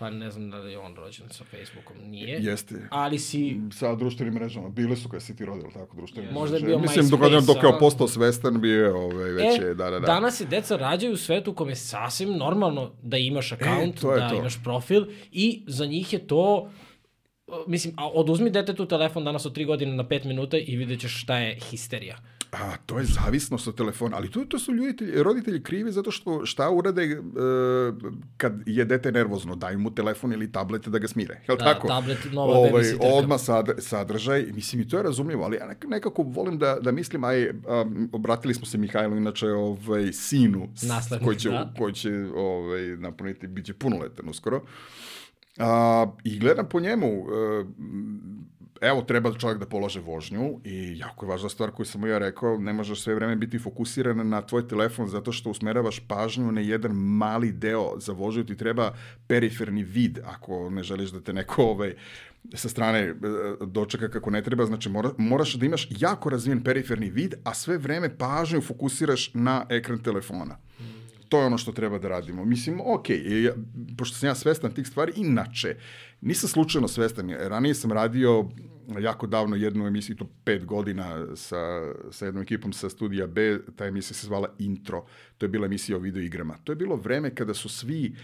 Pa 0.00 0.10
ne 0.10 0.30
znam 0.30 0.50
da 0.50 0.58
li 0.58 0.72
je 0.72 0.78
on 0.78 0.94
rođen 0.96 1.28
sa 1.28 1.44
Facebookom, 1.44 1.96
nije. 2.04 2.38
Jeste. 2.42 2.88
Ali 2.90 3.18
si... 3.18 3.60
Sa 3.72 3.94
društvenim 3.94 4.34
mrežama, 4.34 4.68
bile 4.68 4.96
su 4.96 5.08
kada 5.08 5.20
si 5.20 5.36
ti 5.36 5.44
rodila 5.44 5.70
tako 5.70 5.96
društvene 5.96 6.32
Možda 6.32 6.56
je 6.56 6.62
bio 6.62 6.78
Mislim, 6.78 7.08
dok, 7.08 7.20
dok 7.20 7.56
je 7.56 7.78
postao 7.78 8.08
svestan, 8.08 8.60
bio 8.60 8.84
je 8.84 8.92
ovaj, 8.92 9.30
već 9.30 9.58
e, 9.58 9.62
je, 9.62 9.74
da, 9.74 9.90
da, 9.90 10.00
da. 10.00 10.06
Danas 10.06 10.36
se 10.36 10.44
deca 10.44 10.76
rađaju 10.76 11.12
u 11.12 11.16
svetu 11.16 11.50
u 11.50 11.54
kom 11.54 11.68
je 11.68 11.76
sasvim 11.76 12.36
normalno 12.36 12.92
da 13.02 13.16
imaš 13.16 13.52
akaunt, 13.52 14.04
e, 14.04 14.06
da 14.06 14.28
to. 14.28 14.34
imaš 14.34 14.62
profil 14.64 15.06
i 15.32 15.64
za 15.66 15.86
njih 15.86 16.12
je 16.12 16.26
to 16.26 16.70
mislim, 17.66 17.94
a 17.96 18.08
oduzmi 18.08 18.50
detetu 18.50 18.86
telefon 18.86 19.24
danas 19.24 19.46
od 19.46 19.56
3 19.56 19.66
godine 19.66 19.92
na 19.92 20.04
5 20.04 20.24
minuta 20.24 20.58
i 20.58 20.76
vidjet 20.76 21.00
ćeš 21.00 21.22
šta 21.22 21.38
je 21.38 21.58
histerija. 21.70 22.16
A, 22.52 22.76
to 22.86 22.98
je 22.98 23.04
zavisnost 23.04 23.68
od 23.68 23.76
telefona, 23.76 24.16
ali 24.16 24.30
to, 24.30 24.44
to 24.44 24.58
su 24.58 24.72
ljudi, 24.72 25.12
roditelji 25.22 25.62
krivi 25.62 25.92
zato 25.92 26.10
što 26.10 26.46
šta 26.46 26.70
urade 26.70 27.02
e, 27.02 27.18
kad 28.36 28.52
je 28.66 28.84
dete 28.84 29.12
nervozno, 29.12 29.56
daju 29.56 29.78
mu 29.78 29.94
telefon 29.94 30.32
ili 30.32 30.52
tablet 30.52 30.88
da 30.88 30.98
ga 30.98 31.08
smire, 31.08 31.34
je 31.48 31.56
da, 31.56 31.64
tako? 31.64 31.88
tablet, 31.88 32.18
nova 32.32 32.54
ovaj, 32.54 32.84
Odmah 33.00 33.40
sad, 33.40 33.70
sadržaj, 33.78 34.46
mislim 34.54 34.82
i 34.82 34.88
to 34.88 34.96
je 34.96 35.02
razumljivo, 35.02 35.44
ali 35.44 35.56
ja 35.56 35.74
nekako 35.88 36.22
volim 36.22 36.58
da, 36.58 36.78
da 36.80 36.92
mislim, 36.92 37.24
aj, 37.24 37.50
um, 37.50 38.08
obratili 38.12 38.54
smo 38.54 38.66
se 38.66 38.78
Mihajlu, 38.78 39.16
inače 39.16 39.48
ovaj, 39.48 40.12
sinu, 40.12 40.68
Naslednik, 40.82 41.26
koji 41.26 41.36
će, 41.36 41.50
da. 41.50 41.72
koji 41.78 41.94
će 41.94 42.26
ovaj, 42.34 42.82
napuniti, 42.82 43.46
bit 43.46 43.66
će 43.66 43.74
punoletan 43.74 44.28
uskoro. 44.28 44.62
A, 45.58 46.06
I 46.24 46.38
gledam 46.38 46.68
po 46.68 46.80
njemu, 46.80 47.06
e, 47.06 47.64
evo, 48.80 49.02
treba 49.02 49.34
čovjek 49.34 49.58
da 49.58 49.66
polaže 49.66 50.00
vožnju 50.00 50.60
i 50.64 50.98
jako 50.98 51.26
je 51.26 51.30
važna 51.30 51.48
stvar 51.48 51.70
koju 51.70 51.86
sam 51.86 52.06
ja 52.06 52.18
rekao, 52.18 52.58
ne 52.58 52.72
možeš 52.72 53.02
sve 53.02 53.14
vreme 53.14 53.36
biti 53.36 53.58
fokusiran 53.58 54.28
na 54.28 54.42
tvoj 54.42 54.68
telefon 54.68 55.08
zato 55.08 55.32
što 55.32 55.50
usmeravaš 55.50 56.00
pažnju 56.08 56.52
na 56.52 56.60
jedan 56.60 56.92
mali 56.92 57.52
deo 57.52 58.00
za 58.00 58.12
vožnju, 58.12 58.44
ti 58.44 58.56
treba 58.56 58.94
periferni 59.26 59.82
vid 59.82 60.18
ako 60.24 60.70
ne 60.70 60.82
želiš 60.82 61.10
da 61.10 61.20
te 61.20 61.32
neko 61.32 61.62
ovaj, 61.62 61.94
sa 62.54 62.68
strane 62.68 62.98
e, 62.98 63.14
dočeka 63.66 64.08
kako 64.08 64.30
ne 64.30 64.42
treba, 64.42 64.66
znači 64.66 64.88
mora, 64.88 65.10
moraš 65.18 65.54
da 65.54 65.66
imaš 65.66 65.88
jako 65.90 66.30
razvijen 66.30 66.64
periferni 66.64 67.10
vid, 67.10 67.34
a 67.44 67.54
sve 67.54 67.78
vreme 67.78 68.16
pažnju 68.18 68.60
fokusiraš 68.60 69.30
na 69.34 69.66
ekran 69.68 70.02
telefona. 70.02 70.56
To 71.28 71.40
je 71.40 71.46
ono 71.46 71.58
što 71.58 71.72
treba 71.72 71.98
da 71.98 72.08
radimo. 72.08 72.44
Mislim, 72.44 72.80
ok, 72.80 73.06
pošto 73.98 74.16
sam 74.16 74.26
ja 74.26 74.34
svestan 74.34 74.74
tih 74.74 74.86
stvari, 74.86 75.12
inače, 75.16 75.76
nisam 76.20 76.48
slučajno 76.48 76.88
svestan. 76.88 77.30
Ranije 77.30 77.74
sam 77.74 77.92
radio 77.92 78.48
jako 78.98 79.26
davno 79.26 79.56
jednu 79.56 79.86
emisiju, 79.86 80.16
to 80.16 80.26
pet 80.44 80.64
godina 80.64 81.36
sa, 81.36 81.92
sa 82.10 82.24
jednom 82.24 82.42
ekipom 82.42 82.72
sa 82.72 82.88
studija 82.88 83.26
B, 83.26 83.58
ta 83.76 83.86
emisija 83.86 84.14
se 84.14 84.26
zvala 84.26 84.54
Intro. 84.58 85.04
To 85.38 85.46
je 85.46 85.50
bila 85.50 85.66
emisija 85.66 85.96
o 85.96 86.00
videoigrama. 86.00 86.58
To 86.64 86.72
je 86.72 86.76
bilo 86.76 86.96
vreme 86.96 87.34
kada 87.34 87.54
su 87.54 87.68
svi 87.68 88.16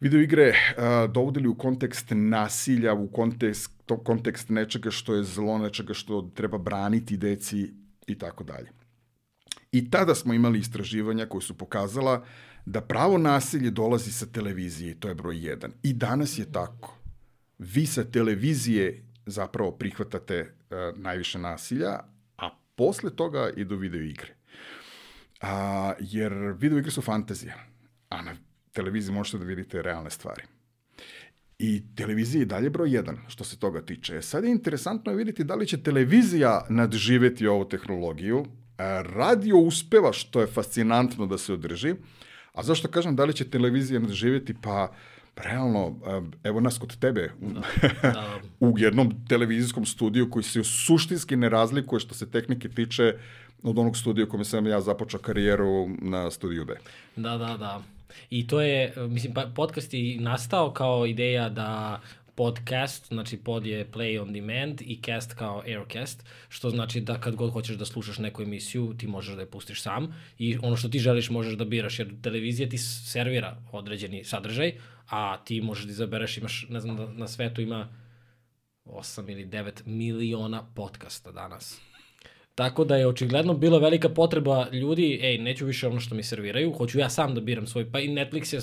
videoigre 0.00 0.48
uh, 0.48 1.12
dovodili 1.12 1.48
u 1.48 1.54
kontekst 1.54 2.06
nasilja, 2.10 2.94
u 2.94 3.08
kontekst, 3.08 3.70
to, 3.86 3.96
kontekst 3.96 4.48
nečega 4.48 4.90
što 4.90 5.14
je 5.14 5.24
zlo, 5.24 5.58
nečega 5.58 5.94
što 5.94 6.30
treba 6.34 6.58
braniti 6.58 7.16
deci 7.16 7.74
i 8.06 8.18
tako 8.18 8.44
dalje. 8.44 8.70
I 9.72 9.90
tada 9.90 10.14
smo 10.14 10.34
imali 10.34 10.58
istraživanja 10.58 11.26
koje 11.26 11.42
su 11.42 11.58
pokazala 11.58 12.24
da 12.66 12.80
pravo 12.80 13.18
nasilje 13.18 13.70
dolazi 13.70 14.12
sa 14.12 14.26
televizije, 14.26 15.00
to 15.00 15.08
je 15.08 15.14
broj 15.14 15.46
jedan. 15.46 15.72
I 15.82 15.92
danas 15.92 16.38
je 16.38 16.52
tako. 16.52 16.97
Vi 17.58 17.86
sa 17.86 18.04
televizije 18.04 19.04
zapravo 19.26 19.70
prihvatate 19.70 20.40
uh, 20.40 20.98
najviše 20.98 21.38
nasilja, 21.38 21.98
a 22.36 22.50
posle 22.76 23.16
toga 23.16 23.50
idu 23.56 23.76
video 23.76 24.02
igre. 24.02 24.34
A, 25.40 25.92
jer 26.00 26.32
video 26.58 26.78
igre 26.78 26.90
su 26.90 27.02
fantazija, 27.02 27.54
a 28.08 28.22
na 28.22 28.36
televiziji 28.72 29.14
možete 29.14 29.38
da 29.38 29.44
vidite 29.44 29.82
realne 29.82 30.10
stvari. 30.10 30.42
I 31.58 31.82
televizija 31.96 32.40
je 32.40 32.46
dalje 32.46 32.70
broj 32.70 32.90
jedan 32.90 33.18
što 33.28 33.44
se 33.44 33.58
toga 33.58 33.82
tiče. 33.82 34.16
E, 34.16 34.22
sad 34.22 34.44
je 34.44 34.50
interesantno 34.50 35.12
vidjeti 35.12 35.44
da 35.44 35.54
li 35.54 35.66
će 35.66 35.82
televizija 35.82 36.66
nadživeti 36.68 37.46
ovu 37.46 37.68
tehnologiju, 37.68 38.46
radio 39.02 39.56
uspeva, 39.56 40.12
što 40.12 40.40
je 40.40 40.46
fascinantno 40.46 41.26
da 41.26 41.38
se 41.38 41.52
održi. 41.52 41.94
A 42.52 42.62
zašto 42.62 42.88
kažem 42.88 43.16
da 43.16 43.24
li 43.24 43.34
će 43.34 43.50
televizija 43.50 44.00
nadživjeti? 44.00 44.54
Pa, 44.62 44.92
realno, 45.44 45.96
evo 46.44 46.60
nas 46.60 46.78
kod 46.78 46.98
tebe, 46.98 47.30
da, 47.40 47.60
da. 48.02 48.40
u 48.60 48.74
jednom 48.78 49.26
televizijskom 49.28 49.86
studiju 49.86 50.30
koji 50.30 50.42
se 50.42 50.64
suštinski 50.64 51.36
ne 51.36 51.48
razlikuje 51.48 52.00
što 52.00 52.14
se 52.14 52.30
tehnike 52.30 52.68
tiče 52.68 53.14
od 53.62 53.78
onog 53.78 53.96
studija 53.96 54.26
u 54.26 54.28
kome 54.28 54.44
sam 54.44 54.66
ja 54.66 54.80
započeo 54.80 55.20
karijeru 55.20 55.88
na 55.88 56.30
studiju 56.30 56.64
B. 56.64 56.74
Da, 57.16 57.38
da, 57.38 57.56
da. 57.56 57.82
I 58.30 58.46
to 58.46 58.60
je, 58.60 58.94
mislim, 58.96 59.34
pa 59.34 59.50
podcast 59.54 59.94
je 59.94 60.20
nastao 60.20 60.72
kao 60.72 61.06
ideja 61.06 61.48
da 61.48 62.00
podcast, 62.38 63.08
znači 63.08 63.36
pod 63.36 63.66
je 63.66 63.90
play 63.90 64.22
on 64.22 64.32
demand 64.32 64.80
i 64.80 65.00
cast 65.04 65.34
kao 65.34 65.62
aircast, 65.66 66.24
što 66.48 66.70
znači 66.70 67.00
da 67.00 67.20
kad 67.20 67.36
god 67.36 67.52
hoćeš 67.52 67.76
da 67.76 67.84
slušaš 67.84 68.18
neku 68.18 68.42
emisiju, 68.42 68.94
ti 68.98 69.06
možeš 69.06 69.34
da 69.34 69.40
je 69.40 69.50
pustiš 69.50 69.82
sam 69.82 70.14
i 70.38 70.58
ono 70.62 70.76
što 70.76 70.88
ti 70.88 70.98
želiš 70.98 71.30
možeš 71.30 71.54
da 71.54 71.64
biraš, 71.64 71.98
jer 71.98 72.20
televizija 72.22 72.68
ti 72.68 72.78
servira 72.78 73.62
određeni 73.72 74.24
sadržaj, 74.24 74.72
a 75.10 75.44
ti 75.44 75.60
možeš 75.60 75.84
da 75.84 75.90
izabereš, 75.90 76.38
imaš, 76.38 76.66
ne 76.70 76.80
znam, 76.80 76.96
da 76.96 77.12
na 77.12 77.28
svetu 77.28 77.60
ima 77.60 77.88
8 78.84 79.32
ili 79.32 79.46
9 79.46 79.86
miliona 79.86 80.66
podcasta 80.74 81.32
danas. 81.32 81.80
Tako 82.54 82.84
da 82.84 82.96
je 82.96 83.06
očigledno 83.06 83.54
bila 83.54 83.78
velika 83.78 84.08
potreba 84.08 84.68
ljudi, 84.72 85.18
ej, 85.22 85.38
neću 85.38 85.66
više 85.66 85.88
ono 85.88 86.00
što 86.00 86.14
mi 86.14 86.22
serviraju, 86.22 86.72
hoću 86.72 86.98
ja 86.98 87.10
sam 87.10 87.34
da 87.34 87.40
biram 87.40 87.66
svoj, 87.66 87.92
pa 87.92 88.00
i 88.00 88.08
Netflix 88.08 88.54
je 88.54 88.60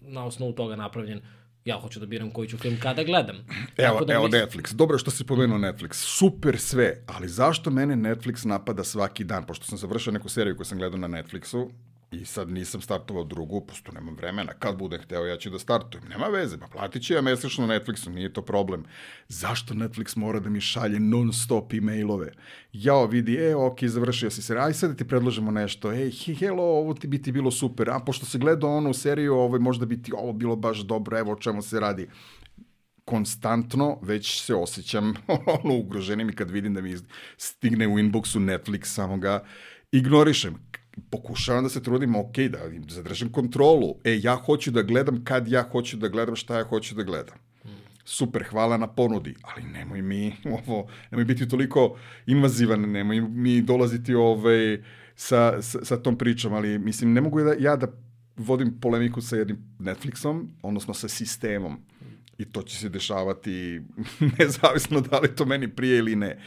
na 0.00 0.24
osnovu 0.24 0.52
toga 0.52 0.76
napravljen 0.76 1.20
ja 1.64 1.76
hoću 1.80 2.00
da 2.00 2.06
biram 2.06 2.30
koji 2.30 2.48
ću 2.48 2.58
film 2.58 2.76
kada 2.80 3.02
gledam. 3.02 3.36
Evo, 3.76 4.04
da 4.04 4.14
evo 4.14 4.24
mislim... 4.24 4.42
Netflix. 4.42 4.74
Dobro 4.74 4.98
što 4.98 5.10
si 5.10 5.24
pomenuo 5.24 5.58
Netflix. 5.58 5.92
Super 5.92 6.58
sve, 6.58 7.02
ali 7.06 7.28
zašto 7.28 7.70
mene 7.70 7.96
Netflix 7.96 8.46
napada 8.46 8.84
svaki 8.84 9.24
dan? 9.24 9.46
Pošto 9.46 9.64
sam 9.64 9.78
završio 9.78 10.12
neku 10.12 10.28
seriju 10.28 10.56
koju 10.56 10.64
sam 10.64 10.78
gledao 10.78 10.98
na 10.98 11.08
Netflixu, 11.08 11.70
i 12.14 12.24
sad 12.24 12.50
nisam 12.50 12.80
startovao 12.80 13.24
drugu, 13.24 13.60
posto 13.60 13.92
nemam 13.92 14.14
vremena, 14.16 14.52
kad 14.52 14.76
budem 14.76 15.00
hteo 15.02 15.26
ja 15.26 15.36
ću 15.36 15.50
da 15.50 15.58
startujem, 15.58 16.04
nema 16.08 16.26
veze, 16.26 16.58
pa 16.58 16.66
platit 16.66 17.02
ću 17.02 17.14
ja 17.14 17.22
mesečno 17.22 17.66
Netflixu, 17.66 18.08
nije 18.08 18.32
to 18.32 18.42
problem. 18.42 18.84
Zašto 19.28 19.74
Netflix 19.74 20.16
mora 20.16 20.40
da 20.40 20.50
mi 20.50 20.60
šalje 20.60 21.00
non 21.00 21.32
stop 21.32 21.72
e-mailove? 21.72 22.32
Jao, 22.72 23.06
vidi, 23.06 23.36
e, 23.36 23.54
ok, 23.54 23.84
završio 23.84 24.30
si 24.30 24.42
se, 24.42 24.58
aj 24.58 24.74
sad 24.74 24.90
da 24.90 24.96
ti 24.96 25.08
predložimo 25.08 25.50
nešto, 25.50 25.92
ej, 25.92 26.10
hello, 26.10 26.62
ovo 26.62 26.94
ti 26.94 27.06
bi 27.06 27.22
ti 27.22 27.32
bilo 27.32 27.50
super, 27.50 27.90
a 27.90 27.98
pošto 27.98 28.26
se 28.26 28.38
gledao 28.38 28.76
onu 28.76 28.94
seriju, 28.94 29.34
ovo, 29.34 29.58
možda 29.58 29.86
bi 29.86 30.02
ti 30.02 30.12
ovo 30.16 30.32
bilo 30.32 30.56
baš 30.56 30.78
dobro, 30.78 31.18
evo 31.18 31.32
o 31.32 31.40
čemu 31.40 31.62
se 31.62 31.80
radi. 31.80 32.08
Konstantno 33.04 33.98
već 34.02 34.42
se 34.42 34.54
osjećam 34.54 35.14
ono 35.62 35.74
ugroženim 35.74 36.30
i 36.30 36.34
kad 36.34 36.50
vidim 36.50 36.74
da 36.74 36.80
mi 36.80 36.96
stigne 37.36 37.88
u 37.88 37.98
inboxu 37.98 38.38
Netflix, 38.38 38.84
samo 38.84 39.16
ga 39.16 39.44
ignorišem 39.92 40.54
pokušavam 41.10 41.64
da 41.64 41.68
se 41.68 41.82
trudim, 41.82 42.16
ok, 42.16 42.38
da 42.38 42.58
zadržim 42.88 43.32
kontrolu. 43.32 43.94
E, 44.04 44.18
ja 44.22 44.34
hoću 44.34 44.70
da 44.70 44.82
gledam 44.82 45.24
kad 45.24 45.48
ja 45.48 45.62
hoću 45.62 45.96
da 45.96 46.08
gledam, 46.08 46.36
šta 46.36 46.58
ja 46.58 46.64
hoću 46.64 46.94
da 46.94 47.02
gledam. 47.02 47.36
Super, 48.04 48.44
hvala 48.50 48.76
na 48.76 48.86
ponudi, 48.86 49.34
ali 49.42 49.62
nemoj 49.62 50.02
mi 50.02 50.32
ovo, 50.66 50.88
nemoj 51.10 51.24
biti 51.24 51.48
toliko 51.48 51.96
invazivan, 52.26 52.80
nemoj 52.80 53.20
mi 53.20 53.62
dolaziti 53.62 54.14
ovaj, 54.14 54.82
sa, 55.14 55.62
sa, 55.62 55.84
sa 55.84 56.02
tom 56.02 56.18
pričom, 56.18 56.52
ali 56.52 56.78
mislim, 56.78 57.12
ne 57.12 57.20
mogu 57.20 57.40
da, 57.40 57.54
ja 57.58 57.76
da 57.76 57.86
vodim 58.36 58.80
polemiku 58.80 59.20
sa 59.20 59.36
jednim 59.36 59.58
Netflixom, 59.78 60.46
odnosno 60.62 60.94
sa 60.94 61.08
sistemom. 61.08 61.78
I 62.38 62.44
to 62.44 62.62
će 62.62 62.76
se 62.76 62.88
dešavati 62.88 63.80
nezavisno 64.38 65.00
da 65.00 65.18
li 65.18 65.34
to 65.36 65.44
meni 65.44 65.68
prije 65.68 65.98
ili 65.98 66.16
ne. 66.16 66.38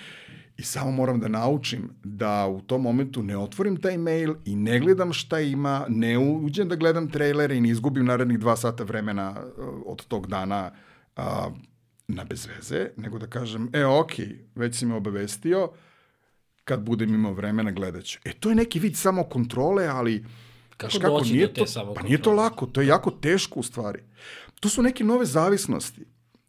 I 0.58 0.64
samo 0.64 0.92
moram 0.92 1.20
da 1.20 1.28
naučim 1.28 1.90
da 2.04 2.48
u 2.48 2.62
tom 2.62 2.82
momentu 2.82 3.24
ne 3.24 3.38
otvorim 3.38 3.82
taj 3.82 3.98
mail 3.98 4.36
i 4.46 4.56
ne 4.56 4.80
gledam 4.80 5.14
šta 5.14 5.40
ima, 5.40 5.86
ne 5.90 6.18
uđem 6.18 6.70
da 6.70 6.76
gledam 6.76 7.10
trailere 7.10 7.58
i 7.58 7.62
ne 7.62 7.70
izgubim 7.70 8.06
narednih 8.06 8.40
dva 8.40 8.56
sata 8.56 8.84
vremena 8.84 9.36
uh, 9.40 9.66
od 9.86 10.06
tog 10.06 10.28
dana 10.28 10.72
uh, 11.18 11.24
na 12.08 12.24
bezveze, 12.24 12.90
nego 12.98 13.20
da 13.20 13.28
kažem, 13.28 13.70
e, 13.74 13.86
ok, 13.86 14.12
već 14.56 14.76
si 14.76 14.86
me 14.86 14.96
obavestio, 14.96 15.70
kad 16.64 16.82
budem 16.82 17.14
imao 17.14 17.34
vremena 17.34 17.72
gledat 17.72 18.04
ću. 18.04 18.20
E, 18.26 18.34
to 18.34 18.50
je 18.50 18.56
neki 18.56 18.80
vid 18.80 18.98
samo 18.98 19.24
kontrole, 19.24 19.88
ali... 19.88 20.26
Kako 20.78 20.98
znaš 20.98 21.12
doći 21.12 21.34
nije 21.34 21.48
do 21.48 21.54
te 21.54 21.60
to, 21.60 21.68
samokontrole? 21.68 22.04
Pa 22.04 22.08
nije 22.08 22.22
to 22.22 22.32
lako, 22.32 22.66
to 22.66 22.82
je 22.82 22.88
jako 22.88 23.12
teško 23.12 23.60
u 23.60 23.64
stvari. 23.64 24.00
To 24.60 24.70
su 24.70 24.82
neke 24.82 25.04
nove 25.04 25.26
zavisnosti. 25.26 26.06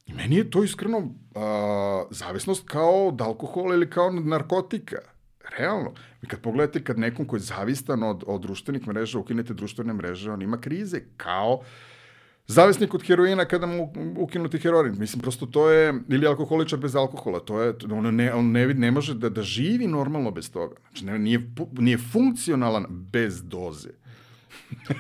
I 0.07 0.13
meni 0.13 0.37
je 0.37 0.51
to 0.51 0.65
iskreno 0.65 1.15
uh, 1.39 2.07
zavisnost 2.11 2.69
kao 2.69 3.09
od 3.09 3.21
alkohola 3.21 3.75
ili 3.75 3.91
kao 3.91 4.07
od 4.07 4.27
narkotika. 4.27 4.97
Realno. 5.59 5.93
I 6.23 6.27
kad 6.27 6.41
pogledate 6.41 6.85
kad 6.85 6.99
nekom 6.99 7.27
ko 7.27 7.37
je 7.37 7.41
zavistan 7.41 8.03
od, 8.03 8.25
od 8.27 8.41
društvenih 8.41 8.87
mreža, 8.89 9.19
ukinete 9.19 9.55
društvene 9.55 9.93
mreže, 9.93 10.31
on 10.31 10.43
ima 10.43 10.61
krize. 10.61 11.01
Kao 11.17 11.61
zavisnik 12.47 12.95
od 12.95 13.03
heroina 13.07 13.45
kada 13.45 13.67
mu 13.67 13.93
ukinuti 14.19 14.59
heroin. 14.59 14.99
Mislim, 14.99 15.21
prosto 15.21 15.47
to 15.47 15.71
je, 15.71 15.95
ili 16.09 16.27
alkoholičar 16.27 16.79
bez 16.79 16.97
alkohola, 16.97 17.41
to 17.41 17.63
je, 17.63 17.75
on 17.93 18.15
ne, 18.15 18.35
on 18.35 18.51
ne, 18.53 18.67
ne 18.75 18.91
može 18.91 19.15
da, 19.15 19.29
da 19.29 19.43
živi 19.43 19.87
normalno 19.87 20.31
bez 20.31 20.53
toga. 20.53 20.77
Znači, 20.91 21.05
ne, 21.05 21.19
nije, 21.19 21.51
nije 21.73 21.99
funkcionalan 21.99 22.87
bez 22.91 23.43
doze. 23.45 23.89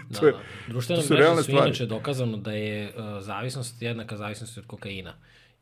Da, 0.09 0.19
to 0.21 0.27
je- 0.27 0.33
da. 0.33 0.39
Društvene 0.69 1.03
mreže 1.11 1.37
su 1.37 1.43
stvari. 1.43 1.69
inače 1.69 1.87
dokazano 1.87 2.37
da 2.37 2.53
je 2.53 2.89
uh, 2.89 3.23
zavisnost 3.23 3.83
jednaka 3.83 4.17
zavisnosti 4.17 4.61
od 4.61 4.67
kokaina. 4.67 5.15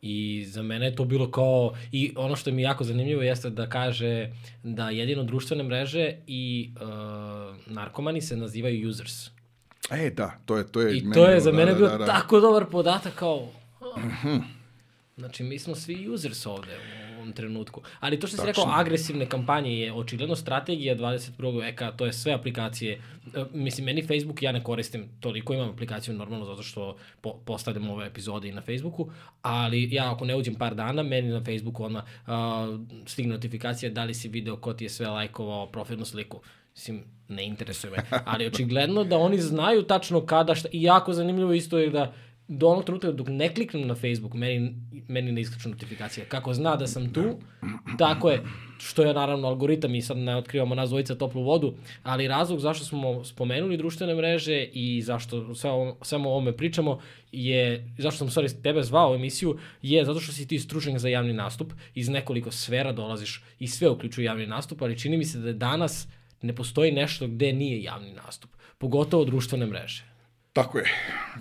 I 0.03 0.45
za 0.49 0.63
mene 0.63 0.87
je 0.87 0.97
to 0.97 1.05
bilo 1.05 1.31
kao, 1.31 1.75
i 1.93 2.13
ono 2.17 2.37
što 2.37 2.51
mi 2.51 2.63
jako 2.63 2.85
zanimljivo 2.85 3.23
jeste 3.23 3.51
da 3.51 3.69
kaže 3.69 4.31
da 4.63 4.91
jedino 4.91 5.25
društvene 5.25 5.63
mreže 5.63 6.15
i 6.27 6.71
uh, 6.75 7.73
narkomani 7.73 8.21
se 8.21 8.37
nazivaju 8.37 8.89
users. 8.89 9.31
E, 9.91 10.11
da, 10.11 10.39
to 10.47 10.57
je, 10.57 10.67
to 10.73 10.81
je... 10.81 10.99
I 10.99 11.01
meni 11.01 11.15
to 11.15 11.27
je 11.27 11.41
za 11.41 11.51
da, 11.51 11.57
mene 11.57 11.73
da, 11.73 11.79
bio 11.79 11.89
da, 11.89 11.99
da. 11.99 12.07
tako 12.07 12.41
dobar 12.41 12.65
podatak 12.71 13.15
kao... 13.15 13.49
"Ah." 13.81 14.57
Znači, 15.17 15.43
mi 15.43 15.59
smo 15.59 15.75
svi 15.75 16.09
users 16.09 16.47
ovde 16.47 16.77
u 16.77 17.06
ovom 17.27 17.33
trenutku. 17.33 17.83
Ali 18.01 18.21
to 18.21 18.27
što 18.27 18.37
si 18.37 18.47
Tačno. 18.47 18.65
rekao, 18.65 18.81
agresivne 18.81 19.27
kampanje 19.27 19.79
je 19.79 19.93
očigledno 19.93 20.37
strategija 20.37 20.97
21. 20.97 21.61
veka, 21.61 21.93
to 21.93 22.07
je 22.07 22.13
sve 22.13 22.33
aplikacije. 22.33 23.01
E, 23.35 23.45
Mislim, 23.53 23.85
meni 23.85 24.07
Facebook 24.07 24.43
ja 24.43 24.53
ne 24.53 24.63
koristim 24.63 25.09
toliko, 25.21 25.55
imam 25.55 25.69
aplikaciju 25.69 26.15
normalno 26.15 26.45
zato 26.45 26.63
što 26.63 26.97
po, 27.21 27.35
postavljam 27.45 27.91
ove 27.91 28.07
epizode 28.07 28.49
i 28.49 28.53
na 28.53 28.63
Facebooku, 28.63 29.11
ali 29.43 29.89
ja 29.95 30.13
ako 30.13 30.25
ne 30.25 30.37
uđem 30.37 30.55
par 30.55 30.75
dana, 30.75 31.03
meni 31.03 31.29
na 31.29 31.45
Facebooku 31.45 31.85
odmah 31.85 32.05
uh, 32.05 32.33
stigne 33.07 33.35
notifikacija 33.35 33.91
da 33.91 34.05
li 34.05 34.15
si 34.15 34.29
video 34.29 34.57
ko 34.57 34.73
ti 34.73 34.85
je 34.85 34.89
sve 34.89 35.09
lajkovao 35.09 35.67
profilnu 35.67 36.05
sliku. 36.05 36.41
Mislim, 36.75 37.05
ne 37.29 37.47
interesuje 37.47 37.91
me. 37.91 38.03
Ali 38.25 38.47
očigledno 38.47 39.05
da 39.05 39.19
oni 39.19 39.39
znaju 39.39 39.83
tačno 39.83 40.27
kada 40.27 40.55
šta. 40.55 40.69
I 40.73 40.83
jako 40.83 41.13
zanimljivo 41.13 41.53
isto 41.53 41.79
je 41.79 41.91
da 41.91 42.13
do 42.49 42.69
onog 42.69 42.85
trenutka 42.85 43.13
dok 43.13 43.29
ne 43.29 43.49
kliknem 43.55 43.87
na 43.87 43.95
Facebook, 43.95 44.35
meni, 44.35 44.75
meni 45.09 45.33
ne 45.33 45.41
iskaču 45.41 45.69
notifikacije. 45.69 46.27
Kako 46.27 46.55
zna 46.55 46.77
da 46.77 46.87
sam 46.87 47.13
tu, 47.13 47.25
tako 47.99 48.31
je, 48.31 48.43
što 48.79 49.03
je 49.03 49.15
naravno 49.15 49.49
algoritam 49.49 49.95
i 49.95 50.03
sad 50.03 50.17
ne 50.17 50.37
otkrivamo 50.37 50.75
nas 50.75 50.89
dvojica 50.89 51.15
toplu 51.15 51.43
vodu, 51.43 51.75
ali 52.03 52.29
razlog 52.29 52.61
zašto 52.61 52.85
smo 52.85 53.25
spomenuli 53.25 53.77
društvene 53.77 54.15
mreže 54.15 54.65
i 54.73 55.03
zašto 55.03 55.55
sve 55.55 55.71
ovo, 55.71 55.97
samo 56.03 56.29
o 56.29 56.33
ovome 56.33 56.57
pričamo 56.57 57.01
je, 57.33 57.95
zašto 57.99 58.19
sam 58.19 58.31
stvari 58.31 58.63
tebe 58.63 58.83
zvao 58.83 59.13
u 59.13 59.15
emisiju, 59.15 59.59
je 59.83 60.05
zato 60.05 60.21
što 60.21 60.33
si 60.33 60.49
ti 60.49 60.59
stručnjak 60.59 60.99
za 60.99 61.09
javni 61.09 61.33
nastup, 61.33 61.73
iz 61.95 62.09
nekoliko 62.09 62.51
sfera 62.51 62.93
dolaziš 62.93 63.45
i 63.59 63.67
sve 63.67 63.91
uključuje 63.91 64.25
javni 64.25 64.47
nastup, 64.47 64.83
ali 64.83 64.99
čini 64.99 65.17
mi 65.17 65.25
se 65.25 65.39
da 65.39 65.53
danas 65.53 66.09
ne 66.43 66.55
postoji 66.55 66.93
nešto 66.93 67.27
gde 67.29 67.53
nije 67.53 67.83
javni 67.83 68.13
nastup, 68.13 68.51
pogotovo 68.79 69.25
društvene 69.25 69.67
mreže. 69.67 70.16
Tako 70.57 70.79
je, 70.79 70.85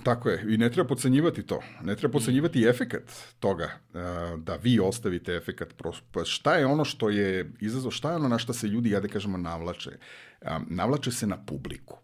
tako 0.03 0.29
je. 0.29 0.45
I 0.53 0.57
ne 0.57 0.69
treba 0.71 0.87
pocenjivati 0.87 1.43
to. 1.43 1.59
Ne 1.83 1.95
treba 1.95 2.11
pocenjivati 2.11 2.59
i 2.59 2.67
efekat 2.67 3.11
toga, 3.39 3.63
e, 3.63 3.99
da 4.37 4.55
vi 4.55 4.79
ostavite 4.79 5.33
efekat. 5.33 5.73
Pa 6.11 6.25
šta 6.25 6.55
je 6.55 6.65
ono 6.65 6.85
što 6.85 7.09
je 7.09 7.51
izazov, 7.59 7.91
šta 7.91 8.09
je 8.09 8.15
ono 8.15 8.27
na 8.27 8.37
šta 8.37 8.53
se 8.53 8.67
ljudi, 8.67 8.89
ja 8.89 8.99
da 8.99 9.07
kažemo, 9.07 9.37
navlače? 9.37 9.91
A, 10.41 10.59
Navlače 10.67 11.11
se 11.11 11.27
na 11.27 11.45
publiku. 11.45 11.97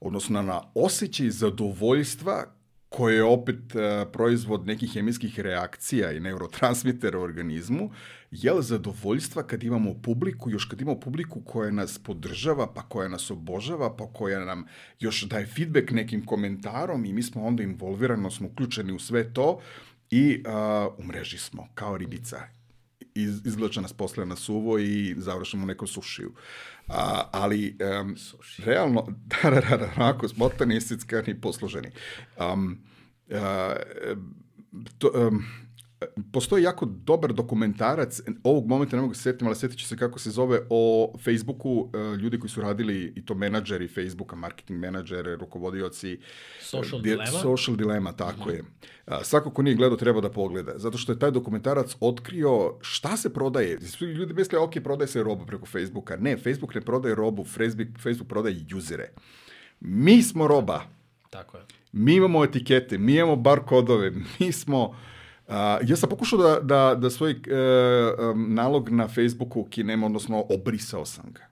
Odnosno 0.00 0.42
na 0.42 0.62
osjećaj 0.74 1.30
zadovoljstva 1.30 2.44
koje 2.88 3.16
je 3.16 3.24
opet 3.24 3.74
e, 3.74 4.06
proizvod 4.12 4.66
nekih 4.66 4.92
hemijskih 4.92 5.40
reakcija 5.40 6.12
i 6.12 6.20
neurotransmitera 6.20 7.18
u 7.18 7.22
organizmu, 7.22 7.90
jel 8.30 8.60
zadovoljstva 8.60 9.42
kad 9.42 9.62
imamo 9.62 9.94
publiku, 10.02 10.50
još 10.50 10.64
kad 10.64 10.80
imamo 10.80 11.00
publiku 11.00 11.40
koja 11.40 11.70
nas 11.70 11.98
podržava, 11.98 12.72
pa 12.74 12.82
koja 12.82 13.08
nas 13.08 13.30
obožava, 13.30 13.96
pa 13.96 14.12
koja 14.12 14.44
nam 14.44 14.64
još 15.00 15.22
daje 15.22 15.46
feedback 15.46 15.90
nekim 15.90 16.26
komentarom 16.26 17.04
i 17.04 17.12
mi 17.12 17.22
smo 17.22 17.42
onda 17.42 17.62
involvirano, 17.62 18.30
smo 18.30 18.48
uključeni 18.48 18.92
u 18.92 18.98
sve 18.98 19.32
to 19.32 19.60
i 20.10 20.42
uh, 20.46 20.94
u 20.98 21.04
mreži 21.04 21.38
smo, 21.38 21.68
kao 21.74 21.96
ribica. 21.96 22.40
Iz, 23.14 23.46
izvlače 23.46 23.80
nas 23.80 23.92
posle 23.92 24.26
na 24.26 24.36
suvo 24.36 24.78
i 24.78 25.14
završimo 25.18 25.62
u 25.62 25.66
nekom 25.66 25.88
sušiju. 25.88 26.32
A, 26.88 27.28
ali, 27.32 27.76
um, 28.02 28.16
realno, 28.58 29.06
da, 29.42 29.50
da, 29.50 29.60
da, 29.60 29.76
da, 29.76 29.92
onako, 29.96 30.28
smotani, 30.28 30.76
isickani, 30.76 31.40
posluženi. 31.40 31.90
Um, 32.52 32.78
uh, 33.28 33.36
to, 34.98 35.10
um, 35.14 35.44
postoji 36.32 36.62
jako 36.62 36.86
dobar 36.86 37.32
dokumentarac, 37.32 38.20
ovog 38.44 38.66
momenta 38.66 38.96
ne 38.96 39.02
mogu 39.02 39.14
se 39.14 39.22
setiti, 39.22 39.44
ali 39.44 39.56
setit 39.56 39.78
ću 39.78 39.86
se 39.86 39.96
kako 39.96 40.18
se 40.18 40.30
zove, 40.30 40.60
o 40.70 41.12
Facebooku, 41.24 41.70
uh, 41.70 42.18
ljudi 42.18 42.38
koji 42.38 42.50
su 42.50 42.60
radili, 42.60 43.12
i 43.16 43.24
to 43.24 43.34
menadžeri 43.34 43.88
Facebooka, 43.88 44.36
marketing 44.36 44.80
menadžere, 44.80 45.36
rukovodioci. 45.36 46.18
Social 46.60 47.00
Di- 47.00 47.02
Dilemma? 47.02 47.38
Social 47.42 47.76
Dilemma, 47.76 48.12
tako 48.12 48.50
je. 48.50 48.64
A, 49.06 49.24
svako 49.24 49.50
ko 49.50 49.62
nije 49.62 49.74
gledao 49.74 49.96
treba 49.96 50.20
da 50.20 50.30
pogleda, 50.30 50.72
zato 50.76 50.98
što 50.98 51.12
je 51.12 51.18
taj 51.18 51.30
dokumentarac 51.30 51.96
otkrio 52.00 52.78
šta 52.80 53.16
se 53.16 53.32
prodaje. 53.32 53.78
Ljudi 54.00 54.34
misle, 54.34 54.58
ok, 54.58 54.72
prodaje 54.84 55.08
se 55.08 55.22
roba 55.22 55.46
preko 55.46 55.66
Facebooka. 55.66 56.16
Ne, 56.16 56.36
Facebook 56.36 56.74
ne 56.74 56.80
prodaje 56.80 57.14
robu, 57.14 57.44
Facebook, 57.44 57.88
Facebook 58.02 58.28
prodaje 58.28 58.64
juzere. 58.68 59.12
Mi 59.80 60.22
smo 60.22 60.48
roba. 60.48 60.82
Tako 61.30 61.56
je. 61.56 61.64
Mi 61.92 62.14
imamo 62.14 62.44
etikete, 62.44 62.98
mi 62.98 63.14
imamo 63.14 63.36
bar 63.36 63.60
kodove, 63.60 64.12
mi 64.38 64.52
smo... 64.52 64.96
Uh, 65.50 65.56
ja 65.88 65.96
sam 65.96 66.08
pokušao 66.08 66.38
da, 66.38 66.60
da, 66.60 66.94
da 66.94 67.10
svoj 67.10 67.32
um, 67.32 68.54
nalog 68.54 68.90
na 68.90 69.08
Facebooku 69.08 69.60
ukinem, 69.60 70.02
odnosno 70.02 70.46
obrisao 70.50 71.04
sam 71.04 71.32
ga. 71.32 71.46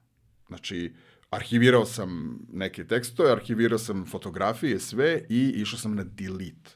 Znači, 0.48 0.94
arhivirao 1.30 1.84
sam 1.84 2.38
neke 2.52 2.84
tekstove, 2.84 3.32
arhivirao 3.32 3.78
sam 3.78 4.06
fotografije, 4.06 4.78
sve 4.78 5.22
i 5.28 5.52
išao 5.56 5.78
sam 5.78 5.94
na 5.94 6.04
delete. 6.04 6.70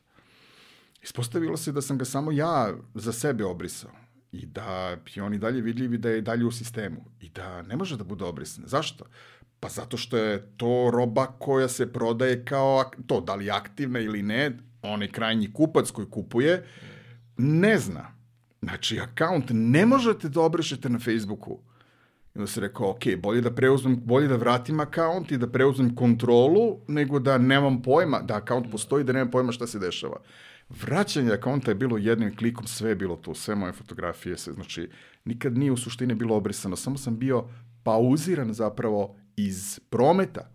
Ispostavilo 1.02 1.56
se 1.56 1.72
da 1.72 1.80
sam 1.82 1.98
ga 1.98 2.04
samo 2.04 2.32
ja 2.32 2.74
za 2.94 3.12
sebe 3.12 3.44
obrisao 3.44 3.90
i 4.32 4.46
da 4.46 4.96
je 5.14 5.22
on 5.22 5.34
i 5.34 5.38
dalje 5.38 5.60
vidljiv 5.60 5.94
i 5.94 5.98
da 5.98 6.10
je 6.10 6.20
dalje 6.20 6.44
u 6.44 6.50
sistemu 6.50 7.04
i 7.20 7.28
da 7.28 7.62
ne 7.62 7.76
može 7.76 7.96
da 7.96 8.04
bude 8.04 8.24
obrisan. 8.24 8.64
Zašto? 8.66 9.04
Pa 9.60 9.68
zato 9.68 9.96
što 9.96 10.16
je 10.16 10.52
to 10.56 10.90
roba 10.92 11.26
koja 11.26 11.68
se 11.68 11.92
prodaje 11.92 12.44
kao 12.44 12.90
to, 13.06 13.20
da 13.20 13.34
li 13.34 13.50
aktivna 13.50 14.00
ili 14.00 14.22
ne, 14.22 14.58
onaj 14.82 15.08
krajnji 15.08 15.52
kupac 15.52 15.90
koji 15.90 16.06
kupuje, 16.10 16.66
ne 17.36 17.78
zna. 17.78 18.14
Znači, 18.62 19.00
akaunt 19.00 19.44
ne 19.50 19.86
možete 19.86 20.28
da 20.28 20.40
obrišete 20.40 20.88
na 20.88 20.98
Facebooku. 20.98 21.58
I 22.34 22.38
onda 22.38 22.46
se 22.46 22.60
rekao, 22.60 22.90
ok, 22.90 23.02
bolje 23.22 23.40
da 23.40 23.54
preuzmem, 23.54 24.00
bolje 24.04 24.28
da 24.28 24.36
vratim 24.36 24.80
akaunt 24.80 25.32
i 25.32 25.38
da 25.38 25.46
preuzmem 25.46 25.94
kontrolu, 25.94 26.78
nego 26.88 27.18
da 27.18 27.38
nemam 27.38 27.82
pojma, 27.82 28.22
da 28.22 28.36
akaunt 28.36 28.70
postoji, 28.70 29.04
da 29.04 29.12
nemam 29.12 29.30
pojma 29.30 29.52
šta 29.52 29.66
se 29.66 29.78
dešava. 29.78 30.20
Vraćanje 30.68 31.32
akaunta 31.32 31.70
je 31.70 31.74
bilo 31.74 31.98
jednim 31.98 32.36
klikom, 32.36 32.66
sve 32.66 32.88
je 32.88 32.96
bilo 32.96 33.16
tu, 33.16 33.34
sve 33.34 33.54
moje 33.54 33.72
fotografije, 33.72 34.38
se, 34.38 34.52
znači, 34.52 34.90
nikad 35.24 35.58
nije 35.58 35.72
u 35.72 35.76
suštini 35.76 36.14
bilo 36.14 36.36
obrisano, 36.36 36.76
samo 36.76 36.98
sam 36.98 37.18
bio 37.18 37.44
pauziran 37.82 38.54
zapravo 38.54 39.16
iz 39.36 39.80
prometa, 39.90 40.50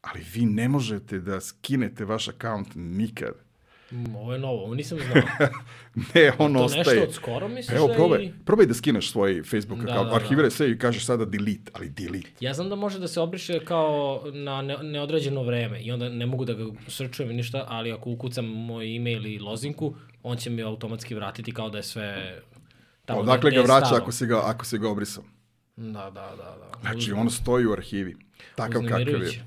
ali 0.00 0.24
vi 0.34 0.46
ne 0.46 0.68
možete 0.68 1.18
da 1.18 1.40
skinete 1.40 2.04
vaš 2.04 2.28
akaunt 2.28 2.68
nikad. 2.74 3.45
Mm, 3.90 4.16
Ovo 4.16 4.32
je 4.32 4.38
novo, 4.38 4.64
ovo 4.64 4.74
nisam 4.74 4.98
znao. 5.00 5.22
Ne, 6.14 6.32
on 6.38 6.54
to 6.54 6.60
ostaje. 6.60 6.84
nešto 6.86 7.02
od 7.02 7.12
skoro 7.12 7.48
misliš 7.48 7.76
Evo, 7.76 7.88
da 7.88 7.94
probaj, 7.94 8.22
i- 8.22 8.32
probaj 8.44 8.66
da 8.66 8.74
skineš 8.74 9.10
svoj 9.10 9.42
Facebook 9.42 9.78
Da, 9.78 9.84
account, 9.84 10.04
da, 10.04 10.10
da. 10.10 10.16
arhiviraj 10.16 10.50
sve 10.50 10.70
i 10.70 10.78
kažeš 10.78 11.06
sada 11.06 11.24
delete, 11.24 11.70
ali 11.72 11.88
delete. 11.90 12.30
Ja 12.40 12.54
znam 12.54 12.68
da 12.68 12.74
može 12.76 12.98
da 12.98 13.08
se 13.08 13.20
obriše 13.20 13.60
kao 13.60 14.22
na 14.26 14.62
ne, 14.62 14.76
neodređeno 14.78 15.42
vreme 15.42 15.80
i 15.80 15.92
onda 15.92 16.08
ne 16.08 16.26
mogu 16.26 16.44
da 16.44 16.54
ga 16.54 16.64
srčujem 16.88 17.32
ništa, 17.32 17.64
ali 17.68 17.92
ako 17.92 18.10
ukucam 18.10 18.44
moj 18.46 18.96
e-mail 18.96 19.26
i 19.26 19.38
lozinku, 19.38 19.94
on 20.22 20.36
će 20.36 20.50
mi 20.50 20.62
automatski 20.62 21.14
vratiti 21.14 21.52
kao 21.52 21.70
da 21.70 21.78
je 21.78 21.82
sve 21.84 22.40
tamo 23.04 23.20
Odakle 23.20 23.50
gde 23.50 23.56
ga 23.56 23.64
vraća 23.64 23.86
stalo. 23.86 24.00
ako 24.02 24.12
se 24.12 24.26
ga, 24.26 24.40
ako 24.44 24.64
se 24.64 24.78
ga 24.78 24.88
obrisao? 24.90 25.24
Da, 25.76 25.92
da, 25.92 26.10
da. 26.10 26.36
da. 26.36 26.70
Znači, 26.80 27.12
on 27.12 27.30
stoji 27.30 27.66
u 27.66 27.72
arhivi. 27.72 28.16
Takav 28.54 28.82
kakav 28.82 28.98
je. 29.22 29.44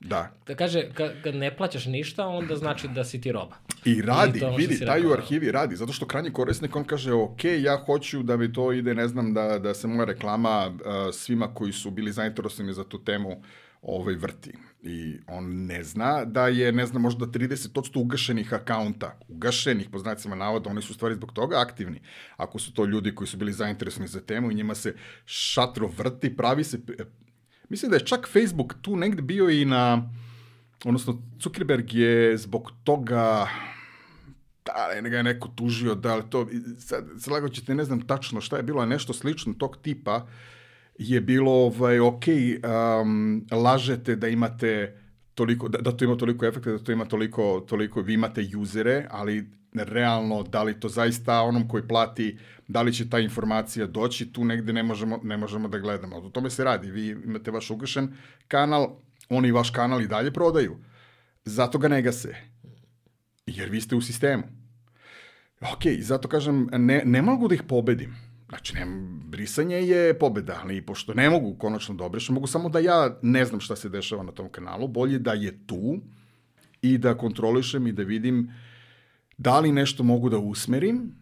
Da. 0.00 0.30
Da 0.46 0.54
kaže, 0.54 0.90
kad, 1.22 1.34
ne 1.34 1.56
plaćaš 1.56 1.86
ništa, 1.86 2.26
onda 2.26 2.56
znači 2.56 2.88
da 2.88 3.04
si 3.04 3.20
ti 3.20 3.32
roba. 3.32 3.56
I 3.84 4.02
radi, 4.02 4.38
I 4.38 4.56
vidi, 4.56 4.84
taj 4.86 5.06
u 5.06 5.12
arhivi 5.12 5.52
radi, 5.52 5.76
zato 5.76 5.92
što 5.92 6.06
krajnji 6.06 6.32
korisnik, 6.32 6.76
on 6.76 6.84
kaže, 6.84 7.12
ok, 7.12 7.44
ja 7.44 7.82
hoću 7.86 8.22
da 8.22 8.36
mi 8.36 8.52
to 8.52 8.72
ide, 8.72 8.94
ne 8.94 9.08
znam, 9.08 9.34
da, 9.34 9.58
da 9.58 9.74
se 9.74 9.86
moja 9.86 10.04
reklama 10.04 10.66
uh, 10.66 11.14
svima 11.14 11.54
koji 11.54 11.72
su 11.72 11.90
bili 11.90 12.12
zainteresovani 12.12 12.72
za 12.72 12.84
tu 12.84 13.04
temu 13.04 13.42
ovaj, 13.82 14.14
vrti. 14.14 14.52
I 14.82 15.18
on 15.26 15.66
ne 15.66 15.84
zna 15.84 16.24
da 16.24 16.48
je, 16.48 16.72
ne 16.72 16.86
znam, 16.86 17.02
možda 17.02 17.26
30% 17.26 18.00
ugašenih 18.00 18.54
akaunta, 18.54 19.18
ugašenih, 19.28 19.88
po 19.90 19.98
znacima 19.98 20.36
navoda, 20.36 20.70
oni 20.70 20.82
su 20.82 20.92
u 20.92 20.94
stvari 20.94 21.14
zbog 21.14 21.32
toga 21.32 21.60
aktivni. 21.60 22.00
Ako 22.36 22.58
su 22.58 22.72
to 22.72 22.84
ljudi 22.84 23.14
koji 23.14 23.28
su 23.28 23.36
bili 23.36 23.52
zainteresovani 23.52 24.08
za 24.08 24.20
temu 24.20 24.50
i 24.50 24.54
njima 24.54 24.74
se 24.74 24.94
šatro 25.24 25.86
vrti, 25.86 26.36
pravi 26.36 26.64
se... 26.64 26.78
Mislim 27.70 27.90
da 27.90 27.96
je 27.96 28.06
čak 28.06 28.28
Facebook 28.32 28.74
tu 28.82 28.96
negde 28.96 29.22
bio 29.22 29.50
i 29.50 29.64
na... 29.64 30.10
Odnosno, 30.84 31.22
Zuckerberg 31.40 31.94
je 31.94 32.36
zbog 32.36 32.72
toga 32.84 33.48
da 34.64 35.00
li 35.00 35.10
ga 35.10 35.16
je 35.16 35.22
neko 35.22 35.48
tužio, 35.48 35.94
da 35.94 36.16
li 36.16 36.22
to, 36.30 36.46
sad, 36.78 37.04
slago 37.18 37.48
ćete, 37.48 37.74
ne 37.74 37.84
znam 37.84 38.00
tačno 38.06 38.40
šta 38.40 38.56
je 38.56 38.62
bilo, 38.62 38.86
nešto 38.86 39.12
slično 39.12 39.54
tog 39.54 39.76
tipa 39.82 40.26
je 40.98 41.20
bilo, 41.20 41.52
ovaj, 41.52 42.00
ok, 42.00 42.24
um, 43.02 43.46
lažete 43.50 44.16
da 44.16 44.28
imate 44.28 45.00
toliko, 45.34 45.68
da, 45.68 45.78
da 45.78 45.92
to 45.96 46.04
ima 46.04 46.16
toliko 46.16 46.46
efekta, 46.46 46.70
da 46.70 46.78
to 46.78 46.92
ima 46.92 47.04
toliko, 47.04 47.64
toliko, 47.68 48.02
vi 48.02 48.14
imate 48.14 48.44
juzere, 48.48 49.06
ali 49.10 49.50
realno, 49.72 50.42
da 50.42 50.62
li 50.62 50.80
to 50.80 50.88
zaista 50.88 51.40
onom 51.42 51.68
koji 51.68 51.88
plati, 51.88 52.38
da 52.70 52.82
li 52.82 52.92
će 52.92 53.10
ta 53.10 53.18
informacija 53.18 53.86
doći, 53.86 54.32
tu 54.32 54.44
negde 54.44 54.72
ne 54.72 54.82
možemo, 54.82 55.20
ne 55.22 55.36
možemo 55.36 55.68
da 55.68 55.78
gledamo. 55.78 56.16
O 56.16 56.30
tome 56.30 56.50
se 56.50 56.64
radi, 56.64 56.90
vi 56.90 57.08
imate 57.08 57.50
vaš 57.50 57.70
ugašen 57.70 58.12
kanal, 58.48 58.96
oni 59.28 59.52
vaš 59.52 59.70
kanal 59.70 60.02
i 60.02 60.06
dalje 60.06 60.32
prodaju. 60.32 60.76
Zato 61.44 61.78
ga 61.78 61.88
ne 61.88 62.02
gase. 62.02 62.34
Jer 63.46 63.70
vi 63.70 63.80
ste 63.80 63.96
u 63.96 64.00
sistemu. 64.00 64.42
Ok, 65.60 65.82
zato 66.00 66.28
kažem, 66.28 66.68
ne, 66.72 67.02
ne 67.04 67.22
mogu 67.22 67.48
da 67.48 67.54
ih 67.54 67.62
pobedim. 67.62 68.14
Znači, 68.48 68.74
ne, 68.74 68.86
brisanje 69.24 69.76
je 69.76 70.18
pobeda, 70.18 70.60
ali 70.62 70.82
pošto 70.86 71.14
ne 71.14 71.30
mogu 71.30 71.54
konačno 71.58 71.94
da 71.94 72.04
obrišem, 72.04 72.34
mogu 72.34 72.46
samo 72.46 72.68
da 72.68 72.78
ja 72.78 73.18
ne 73.22 73.44
znam 73.44 73.60
šta 73.60 73.76
se 73.76 73.88
dešava 73.88 74.22
na 74.22 74.32
tom 74.32 74.48
kanalu, 74.48 74.88
bolje 74.88 75.18
da 75.18 75.32
je 75.32 75.66
tu 75.66 76.00
i 76.82 76.98
da 76.98 77.16
kontrolišem 77.16 77.86
i 77.86 77.92
da 77.92 78.02
vidim 78.02 78.50
da 79.38 79.60
li 79.60 79.72
nešto 79.72 80.02
mogu 80.02 80.28
da 80.28 80.38
usmerim, 80.38 81.20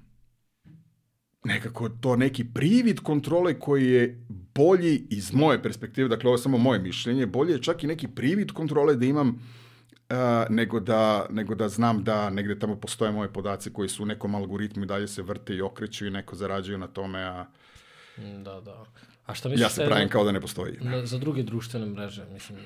nekako 1.44 1.88
to 1.88 2.16
neki 2.16 2.44
privid 2.44 3.01
kontrole 3.01 3.61
koji 3.61 3.87
je 3.87 4.27
bolji 4.55 5.07
iz 5.11 5.35
moje 5.35 5.62
perspektive, 5.62 6.09
dakle 6.09 6.29
ovo 6.29 6.35
je 6.35 6.42
samo 6.42 6.59
moje 6.59 6.81
mišljenje, 6.81 7.27
bolje 7.27 7.53
je 7.53 7.62
čak 7.62 7.85
i 7.85 7.87
neki 7.87 8.09
privid 8.09 8.53
kontrole 8.53 8.96
da 8.96 9.07
imam 9.07 9.29
uh, 9.29 10.16
nego, 10.51 10.81
da, 10.81 11.27
nego 11.31 11.55
da 11.55 11.68
znam 11.68 12.05
da 12.05 12.31
negde 12.31 12.59
tamo 12.59 12.77
postoje 12.77 13.12
moje 13.12 13.33
podaci 13.33 13.72
koji 13.72 13.88
su 13.88 14.03
u 14.03 14.07
nekom 14.07 14.35
algoritmu 14.35 14.83
i 14.83 14.87
dalje 14.87 15.09
se 15.09 15.22
vrte 15.22 15.55
i 15.55 15.62
okreću 15.62 16.07
i 16.07 16.11
neko 16.11 16.37
zarađuje 16.37 16.79
na 16.79 16.87
tome, 16.87 17.22
a 17.22 17.46
Mm, 18.18 18.42
Da, 18.42 18.61
da. 18.61 18.85
A 19.27 19.35
šta 19.35 19.48
misliš 19.48 19.64
ja 19.64 19.70
se 19.70 19.83
da 19.83 19.88
pravim 19.88 20.09
kao 20.09 20.24
da 20.24 20.33
ne 20.33 20.40
postoji. 20.40 20.77
na, 20.81 21.07
za 21.07 21.18
druge 21.18 21.42
društvene 21.42 21.87
mreže? 21.87 22.24
Mislim, 22.33 22.59
ne 22.59 22.64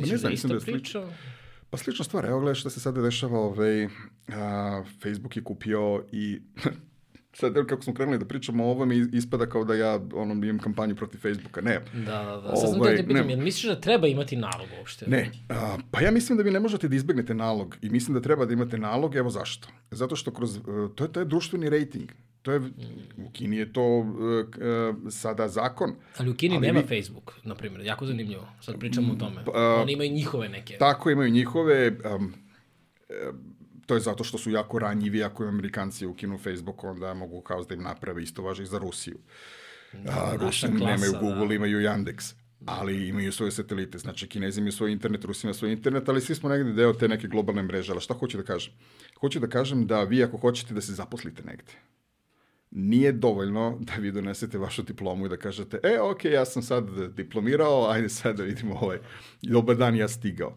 misliš 0.00 0.20
znam, 0.20 0.28
da 0.28 0.30
mislim 0.30 0.50
da 0.50 0.56
isto 0.56 0.70
je 0.70 0.74
priča? 0.74 1.06
Pa 1.70 1.76
slična 1.76 2.04
stvar, 2.04 2.24
evo 2.24 2.40
gledaj 2.40 2.54
šta 2.54 2.70
se 2.70 2.80
sada 2.80 3.02
dešava, 3.02 3.38
ovaj, 3.38 3.84
a, 4.28 4.82
Facebook 5.02 5.36
je 5.36 5.44
kupio 5.44 6.04
i 6.12 6.40
sad 7.34 7.66
kako 7.66 7.82
smo 7.82 7.94
krenuli 7.94 8.18
da 8.18 8.24
pričamo 8.24 8.64
o 8.64 8.70
ovome, 8.70 8.96
ispada 9.12 9.46
kao 9.46 9.64
da 9.64 9.74
ja 9.74 10.00
ono, 10.14 10.34
imam 10.36 10.58
kampanju 10.58 10.96
protiv 10.96 11.18
Facebooka. 11.18 11.60
Ne, 11.60 11.80
Da, 11.94 12.00
da, 12.00 12.40
da. 12.42 12.56
Sad 12.56 12.70
sam 12.70 12.80
Ovaj, 12.80 12.90
da 12.90 12.96
te 12.96 13.06
pitam, 13.06 13.30
jel 13.30 13.40
misliš 13.40 13.64
da 13.64 13.80
treba 13.80 14.06
imati 14.06 14.36
nalog 14.36 14.66
uopšte? 14.78 15.06
Ne, 15.06 15.30
a, 15.50 15.76
pa 15.90 16.00
ja 16.00 16.10
mislim 16.10 16.38
da 16.38 16.44
vi 16.44 16.50
ne 16.50 16.60
možete 16.60 16.88
da 16.88 16.96
izbegnete 16.96 17.34
nalog 17.34 17.76
i 17.82 17.90
mislim 17.90 18.14
da 18.14 18.20
treba 18.20 18.46
da 18.46 18.52
imate 18.52 18.78
nalog, 18.78 19.14
evo 19.16 19.30
zašto. 19.30 19.68
Zato 19.90 20.16
što 20.16 20.30
kroz, 20.30 20.56
e, 20.56 20.60
to 20.94 21.04
je, 21.04 21.12
to 21.12 21.20
je 21.20 21.26
društveni 21.26 21.70
rating. 21.70 22.10
To 22.42 22.52
je, 22.52 22.60
u 23.18 23.30
Kini 23.32 23.56
je 23.56 23.72
to 23.72 23.82
e, 23.90 24.04
sada 25.10 25.48
zakon. 25.48 25.94
Ali 26.16 26.30
u 26.30 26.34
Kini 26.34 26.54
Ali 26.54 26.66
nema 26.66 26.80
vi- 26.80 26.86
Facebook, 26.88 27.32
na 27.44 27.54
primjer. 27.54 27.80
Jako 27.82 28.06
zanimljivo. 28.06 28.48
Sad 28.60 28.78
pričamo 28.78 29.12
o 29.12 29.16
tome. 29.16 29.44
a- 29.54 29.74
Oni 29.74 29.92
imaju 29.92 30.12
njihove 30.12 30.48
neke. 30.48 30.76
Tako 30.76 31.10
imaju 31.10 31.30
njihove, 31.30 31.88
um, 32.16 32.34
e, 33.08 33.14
to 33.86 33.94
je 33.94 34.00
zato 34.00 34.24
što 34.24 34.38
su 34.38 34.50
jako 34.50 34.78
ranjivi, 34.78 35.22
ako 35.24 35.42
im 35.42 35.48
Amerikanci 35.48 36.06
ukinu 36.06 36.38
Facebook, 36.38 36.84
onda 36.84 37.14
mogu 37.14 37.40
kao 37.40 37.64
da 37.64 37.74
im 37.74 37.82
naprave, 37.82 38.22
isto 38.22 38.42
važi 38.42 38.62
i 38.62 38.66
za 38.66 38.78
Rusiju. 38.78 39.18
A, 39.92 39.96
naša 39.96 40.36
Rusi 40.36 40.66
klasa, 40.66 40.84
nemaju 40.84 41.12
Google, 41.20 41.48
da. 41.48 41.54
imaju 41.54 41.78
Yandex, 41.78 42.34
ali 42.66 43.08
imaju 43.08 43.32
svoje 43.32 43.52
satelite. 43.52 43.98
Znači, 43.98 44.28
Kinezi 44.28 44.60
imaju 44.60 44.72
svoj 44.72 44.92
internet, 44.92 45.24
Rusi 45.24 45.46
imaju 45.46 45.54
svoj 45.54 45.72
internet, 45.72 46.08
ali 46.08 46.20
svi 46.20 46.34
smo 46.34 46.48
negde 46.48 46.72
deo 46.72 46.92
te 46.92 47.08
neke 47.08 47.28
globalne 47.28 47.62
mreže. 47.62 47.92
Ali 47.92 48.00
šta 48.00 48.14
hoću 48.14 48.36
da 48.36 48.42
kažem? 48.42 48.72
Hoću 49.20 49.40
da 49.40 49.46
kažem 49.46 49.86
da 49.86 50.02
vi 50.02 50.24
ako 50.24 50.36
hoćete 50.36 50.74
da 50.74 50.80
se 50.80 50.92
zaposlite 50.92 51.42
negde, 51.42 51.72
nije 52.70 53.12
dovoljno 53.12 53.78
da 53.80 53.92
vi 53.98 54.12
donesete 54.12 54.58
vašu 54.58 54.82
diplomu 54.82 55.26
i 55.26 55.28
da 55.28 55.36
kažete, 55.36 55.80
e, 55.82 56.00
ok, 56.00 56.24
ja 56.24 56.44
sam 56.44 56.62
sad 56.62 56.90
diplomirao, 57.14 57.90
ajde 57.90 58.08
sad 58.08 58.36
da 58.36 58.42
vidimo 58.42 58.74
ovaj, 58.74 58.98
dobar 59.42 59.76
dan, 59.76 59.96
ja 59.96 60.08
stigao. 60.08 60.56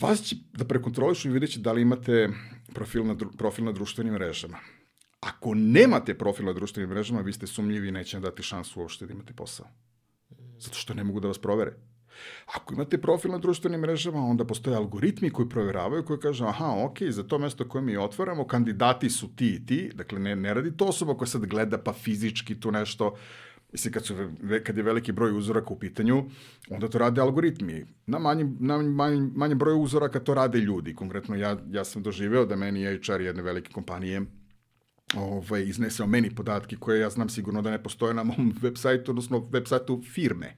Vas 0.00 0.22
će 0.22 0.36
da 0.52 0.64
prekontrolišu 0.64 1.28
i 1.28 1.32
vidjet 1.32 1.50
će 1.50 1.60
da 1.60 1.72
li 1.72 1.82
imate 1.82 2.28
profil 2.74 3.06
na, 3.06 3.14
dru- 3.14 3.36
profil 3.36 3.64
na 3.64 3.72
društvenim 3.72 4.14
mrežama. 4.14 4.58
Ako 5.20 5.54
nemate 5.54 6.18
profil 6.18 6.46
na 6.46 6.52
društvenim 6.52 6.90
mrežama, 6.90 7.20
vi 7.20 7.32
ste 7.32 7.46
sumnjivi 7.46 7.88
i 7.88 7.92
neće 7.92 8.20
dati 8.20 8.42
šansu 8.42 8.80
uopšte 8.80 9.06
da 9.06 9.12
imate 9.12 9.32
posao. 9.32 9.66
Zato 10.58 10.74
što 10.74 10.94
ne 10.94 11.04
mogu 11.04 11.20
da 11.20 11.28
vas 11.28 11.38
provere. 11.38 11.76
Ako 12.46 12.74
imate 12.74 13.00
profil 13.00 13.30
na 13.30 13.38
društvenim 13.38 13.80
mrežama, 13.80 14.26
onda 14.26 14.44
postoje 14.44 14.76
algoritmi 14.76 15.30
koji 15.30 15.48
proveravaju, 15.48 16.04
koji 16.04 16.18
kažu, 16.18 16.44
aha, 16.44 16.74
ok, 16.84 17.02
za 17.08 17.22
to 17.22 17.38
mesto 17.38 17.68
koje 17.68 17.82
mi 17.82 17.96
otvaramo, 17.96 18.46
kandidati 18.46 19.10
su 19.10 19.36
ti 19.36 19.54
i 19.54 19.66
ti, 19.66 19.90
dakle 19.94 20.18
ne, 20.18 20.36
ne 20.36 20.54
radi 20.54 20.76
to 20.76 20.84
osoba 20.84 21.14
koja 21.14 21.28
sad 21.28 21.46
gleda 21.46 21.78
pa 21.78 21.92
fizički 21.92 22.60
tu 22.60 22.72
nešto, 22.72 23.16
Mislim, 23.74 23.92
kad, 23.92 24.06
su, 24.06 24.14
kad 24.64 24.76
je 24.76 24.82
veliki 24.82 25.12
broj 25.12 25.38
uzoraka 25.38 25.74
u 25.74 25.78
pitanju, 25.78 26.24
onda 26.70 26.88
to 26.88 26.98
rade 26.98 27.20
algoritmi. 27.20 27.86
Na 28.06 28.18
manjem, 28.18 28.56
na 28.60 28.78
manjem, 28.82 29.32
manjem 29.36 29.58
broju 29.58 29.80
uzoraka 29.80 30.20
to 30.20 30.34
rade 30.34 30.58
ljudi. 30.58 30.94
Konkretno, 30.94 31.36
ja, 31.36 31.56
ja 31.70 31.84
sam 31.84 32.02
doživeo 32.02 32.46
da 32.46 32.56
meni 32.56 32.84
HR 32.84 33.20
jedne 33.20 33.42
velike 33.42 33.72
kompanije 33.72 34.22
ovaj, 35.16 35.62
izneseo 35.62 36.06
meni 36.06 36.34
podatke 36.34 36.76
koje 36.76 37.00
ja 37.00 37.10
znam 37.10 37.28
sigurno 37.28 37.62
da 37.62 37.70
ne 37.70 37.82
postoje 37.82 38.14
na 38.14 38.22
mom 38.24 38.54
web 38.62 38.76
sajtu, 38.76 39.10
odnosno 39.10 39.48
web 39.50 39.66
sajtu 39.66 40.02
firme. 40.12 40.56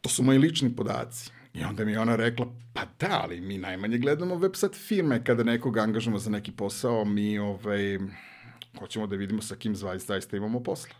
To 0.00 0.08
su 0.08 0.22
moji 0.22 0.38
lični 0.38 0.76
podaci. 0.76 1.30
I 1.54 1.64
onda 1.64 1.84
mi 1.84 1.92
je 1.92 2.00
ona 2.00 2.16
rekla, 2.16 2.46
pa 2.72 2.86
da, 3.00 3.20
ali 3.22 3.40
mi 3.40 3.58
najmanje 3.58 3.98
gledamo 3.98 4.36
web 4.36 4.54
sajt 4.54 4.74
firme 4.74 5.24
kada 5.24 5.42
nekoga 5.42 5.82
angažamo 5.82 6.18
za 6.18 6.30
neki 6.30 6.52
posao, 6.52 7.04
mi 7.04 7.38
ovaj, 7.38 7.98
hoćemo 8.78 9.06
da 9.06 9.16
vidimo 9.16 9.42
sa 9.42 9.56
kim 9.56 9.76
zaista 9.76 10.36
imamo 10.36 10.62
posla. 10.62 10.94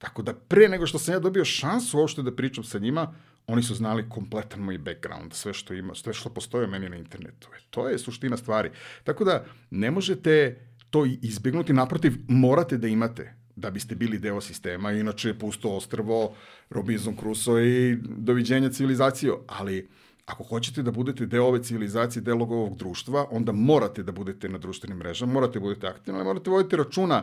Tako 0.00 0.22
da 0.22 0.34
pre 0.34 0.68
nego 0.68 0.86
što 0.86 0.98
sam 0.98 1.14
ja 1.14 1.18
dobio 1.20 1.44
šansu 1.44 1.98
uopšte 1.98 2.22
da 2.22 2.36
pričam 2.36 2.64
sa 2.64 2.78
njima, 2.78 3.14
oni 3.46 3.62
su 3.62 3.74
znali 3.74 4.08
kompletan 4.08 4.60
moj 4.60 4.78
background, 4.78 5.32
sve 5.32 5.52
što 5.52 5.74
ima, 5.74 5.94
sve 5.94 6.14
što 6.14 6.30
postoje 6.30 6.66
meni 6.66 6.88
na 6.88 6.96
internetu. 6.96 7.48
E, 7.56 7.60
to 7.70 7.88
je 7.88 7.98
suština 7.98 8.36
stvari. 8.36 8.70
Tako 9.04 9.24
da 9.24 9.44
ne 9.70 9.90
možete 9.90 10.56
to 10.90 11.04
izbjegnuti, 11.22 11.72
naprotiv, 11.72 12.12
morate 12.28 12.78
da 12.78 12.88
imate 12.88 13.34
da 13.56 13.70
biste 13.70 13.94
bili 13.94 14.18
deo 14.18 14.40
sistema, 14.40 14.92
inače 14.92 15.28
je 15.28 15.38
pusto 15.38 15.76
ostrvo, 15.76 16.34
Robinson 16.70 17.16
Crusoe 17.16 17.66
i 17.68 17.96
doviđenja 18.02 18.70
civilizaciju, 18.70 19.38
ali 19.46 19.88
ako 20.26 20.44
hoćete 20.44 20.82
da 20.82 20.90
budete 20.90 21.26
deo 21.26 21.44
ove 21.44 21.62
civilizacije, 21.62 22.22
deo 22.22 22.36
ovog 22.36 22.76
društva, 22.76 23.26
onda 23.30 23.52
morate 23.52 24.02
da 24.02 24.12
budete 24.12 24.48
na 24.48 24.58
društvenim 24.58 24.98
mrežama, 24.98 25.32
morate 25.32 25.58
da 25.58 25.60
budete 25.60 25.86
aktivni, 25.86 26.18
ali 26.18 26.24
morate 26.24 26.50
voditi 26.50 26.76
računa 26.76 27.22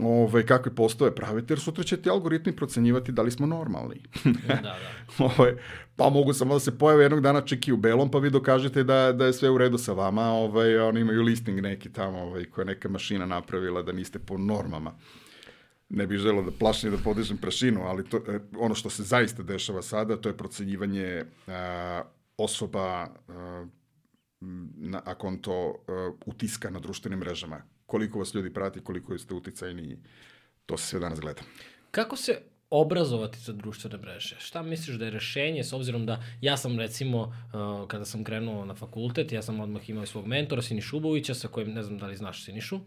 ovaj, 0.00 0.42
kakve 0.42 0.74
postoje 0.74 1.14
pravite, 1.14 1.52
jer 1.52 1.60
sutra 1.60 1.84
će 1.84 1.96
ti 1.96 2.10
algoritmi 2.10 2.56
procenjivati 2.56 3.12
da 3.12 3.22
li 3.22 3.30
smo 3.30 3.46
normalni. 3.46 4.02
Da, 4.48 4.54
da. 4.54 4.76
ovaj, 5.18 5.54
pa 5.96 6.10
mogu 6.10 6.32
samo 6.32 6.54
da 6.54 6.60
se 6.60 6.78
pojave 6.78 7.04
jednog 7.04 7.20
dana 7.20 7.40
čeki 7.40 7.72
u 7.72 7.76
belom, 7.76 8.10
pa 8.10 8.18
vi 8.18 8.30
dokažete 8.30 8.84
da, 8.84 9.12
da 9.12 9.26
je 9.26 9.32
sve 9.32 9.50
u 9.50 9.58
redu 9.58 9.78
sa 9.78 9.92
vama, 9.92 10.22
ovaj, 10.22 10.78
oni 10.78 11.00
imaju 11.00 11.22
listing 11.22 11.60
neki 11.60 11.92
tamo, 11.92 12.18
ovaj, 12.18 12.44
koja 12.44 12.62
je 12.62 12.66
neka 12.66 12.88
mašina 12.88 13.26
napravila 13.26 13.82
da 13.82 13.92
niste 13.92 14.18
po 14.18 14.38
normama. 14.38 14.94
Ne 15.88 16.06
bih 16.06 16.18
želeo 16.18 16.42
da 16.42 16.50
plašim 16.50 16.90
da 16.90 16.96
podižem 17.04 17.36
prašinu, 17.36 17.82
ali 17.82 18.04
to, 18.04 18.16
e, 18.16 18.40
ono 18.58 18.74
što 18.74 18.90
se 18.90 19.02
zaista 19.02 19.42
dešava 19.42 19.82
sada, 19.82 20.16
to 20.16 20.28
je 20.28 20.36
procenjivanje 20.36 21.24
a, 21.46 22.02
osoba 22.36 23.08
a, 23.28 23.66
m, 24.40 24.72
na, 24.76 25.02
a 25.04 25.14
konto 25.14 25.74
a, 25.88 26.10
utiska 26.26 26.70
na 26.70 26.80
društvenim 26.80 27.18
mrežama. 27.18 27.73
Koliko 27.86 28.18
vas 28.18 28.34
ljudi 28.34 28.52
prati, 28.54 28.80
koliko 28.80 29.18
ste 29.18 29.34
uticajni, 29.34 29.98
to 30.66 30.76
se 30.76 30.86
sve 30.86 31.00
danas 31.00 31.20
gleda. 31.20 31.42
Kako 31.90 32.16
se 32.16 32.40
obrazovati 32.70 33.38
za 33.38 33.52
društvene 33.52 33.96
mreže? 33.98 34.36
Šta 34.38 34.62
misliš 34.62 34.96
da 34.96 35.04
je 35.04 35.10
rešenje, 35.10 35.64
s 35.64 35.72
obzirom 35.72 36.06
da 36.06 36.22
ja 36.40 36.56
sam 36.56 36.78
recimo, 36.78 37.20
uh, 37.22 37.88
kada 37.88 38.04
sam 38.04 38.24
krenuo 38.24 38.64
na 38.64 38.74
fakultet, 38.74 39.32
ja 39.32 39.42
sam 39.42 39.60
odmah 39.60 39.90
imao 39.90 40.06
svog 40.06 40.26
mentora, 40.26 40.62
Sinišu 40.62 40.96
Ubovića, 40.96 41.34
sa 41.34 41.48
kojim, 41.48 41.72
ne 41.72 41.82
znam 41.82 41.98
da 41.98 42.06
li 42.06 42.16
znaš 42.16 42.44
Sinišu, 42.44 42.80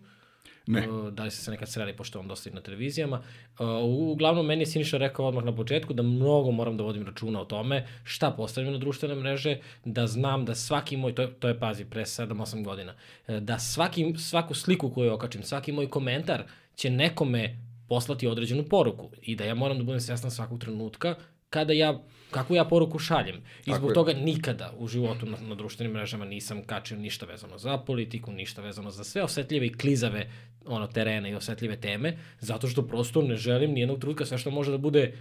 Ne. 0.68 0.90
Uh, 0.90 1.14
da 1.14 1.24
li 1.24 1.32
ste 1.32 1.42
se 1.42 1.52
nekad 1.52 1.70
sreli, 1.70 1.96
pošto 1.96 2.20
on 2.20 2.28
dosta 2.28 2.50
na 2.54 2.62
televizijama. 2.62 3.22
Uh, 3.60 3.68
uglavnom, 4.12 4.46
meni 4.46 4.62
je 4.62 4.66
Siniša 4.66 4.98
rekao 4.98 5.28
odmah 5.28 5.44
na 5.44 5.56
početku 5.56 5.94
da 5.94 6.04
mnogo 6.04 6.52
moram 6.52 6.78
da 6.78 6.84
vodim 6.84 7.06
računa 7.06 7.42
o 7.42 7.46
tome 7.46 7.88
šta 8.04 8.32
postavljam 8.32 8.74
na 8.74 8.80
društvene 8.80 9.16
mreže, 9.16 9.58
da 9.86 10.08
znam 10.08 10.46
da 10.46 10.56
svaki 10.56 10.98
moj, 10.98 11.16
to 11.16 11.22
je, 11.22 11.34
to 11.34 11.48
je 11.48 11.60
pazi, 11.60 11.86
pre 11.86 12.02
7-8 12.02 12.64
godina, 12.64 12.94
uh, 13.28 13.38
da 13.38 13.60
svaki, 13.60 14.14
svaku 14.18 14.54
sliku 14.54 14.90
koju 14.90 15.14
okačim, 15.14 15.44
svaki 15.44 15.72
moj 15.72 15.90
komentar 15.90 16.44
će 16.76 16.90
nekome 16.90 17.58
poslati 17.88 18.28
određenu 18.28 18.64
poruku 18.64 19.10
i 19.22 19.36
da 19.36 19.46
ja 19.46 19.56
moram 19.56 19.78
da 19.78 19.84
budem 19.84 20.02
svestan 20.02 20.32
svakog 20.32 20.60
trenutka 20.60 21.16
kada 21.50 21.74
ja, 21.74 22.00
kakvu 22.32 22.56
ja 22.56 22.66
poruku 22.66 23.00
šaljem. 23.00 23.36
I 23.66 23.74
zbog 23.74 23.94
toga 23.94 24.14
nikada 24.14 24.74
u 24.78 24.88
životu 24.88 25.26
na, 25.26 25.38
na 25.42 25.56
društvenim 25.56 25.94
mrežama 25.94 26.26
nisam 26.26 26.64
kačio 26.64 26.98
ništa 26.98 27.26
vezano 27.26 27.58
za 27.58 27.78
politiku, 27.78 28.32
ništa 28.32 28.62
vezano 28.62 28.92
za 28.92 29.04
sve 29.04 29.24
osetljive 29.24 29.68
i 29.68 29.74
klizave 29.74 30.30
ono, 30.68 30.88
terene 30.88 31.32
i 31.32 31.36
osetljive 31.36 31.76
teme, 31.76 32.18
zato 32.40 32.68
što 32.68 32.88
prosto 32.88 33.22
ne 33.22 33.36
želim 33.36 33.72
nijednog 33.72 34.00
trenutka 34.00 34.26
sve 34.26 34.38
što 34.38 34.52
može 34.52 34.72
da 34.72 34.78
bude 34.78 35.14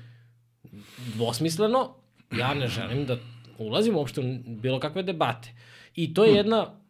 dvosmisleno, 1.14 1.94
ja 2.38 2.54
ne 2.54 2.68
želim 2.68 3.06
da 3.06 3.16
ulazim 3.58 3.96
uopšte 3.96 4.20
u 4.20 4.24
bilo 4.46 4.80
kakve 4.80 5.02
debate. 5.02 5.48
I 5.94 6.14
to 6.14 6.24
je 6.24 6.30
hm. 6.30 6.36
jedna 6.36 6.80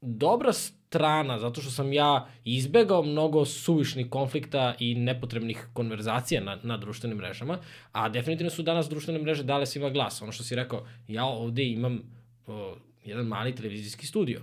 dobra 0.00 0.52
strana, 0.52 1.38
zato 1.38 1.60
što 1.60 1.70
sam 1.70 1.92
ja 1.92 2.28
izbegao 2.44 3.02
mnogo 3.02 3.44
suvišnih 3.44 4.06
konflikta 4.10 4.74
i 4.78 4.94
nepotrebnih 4.94 5.66
konverzacija 5.72 6.40
na, 6.40 6.58
na 6.62 6.76
društvenim 6.76 7.18
mrežama, 7.18 7.58
a 7.92 8.08
definitivno 8.08 8.50
su 8.50 8.62
danas 8.62 8.88
društvene 8.88 9.22
mreže 9.22 9.42
dale 9.42 9.66
svima 9.66 9.90
glas. 9.90 10.22
Ono 10.22 10.32
što 10.32 10.44
si 10.44 10.54
rekao, 10.54 10.86
ja 11.08 11.24
ovde 11.24 11.64
imam 11.64 12.02
o, 12.46 12.76
jedan 13.04 13.26
mali 13.26 13.54
televizijski 13.54 14.06
studio 14.06 14.40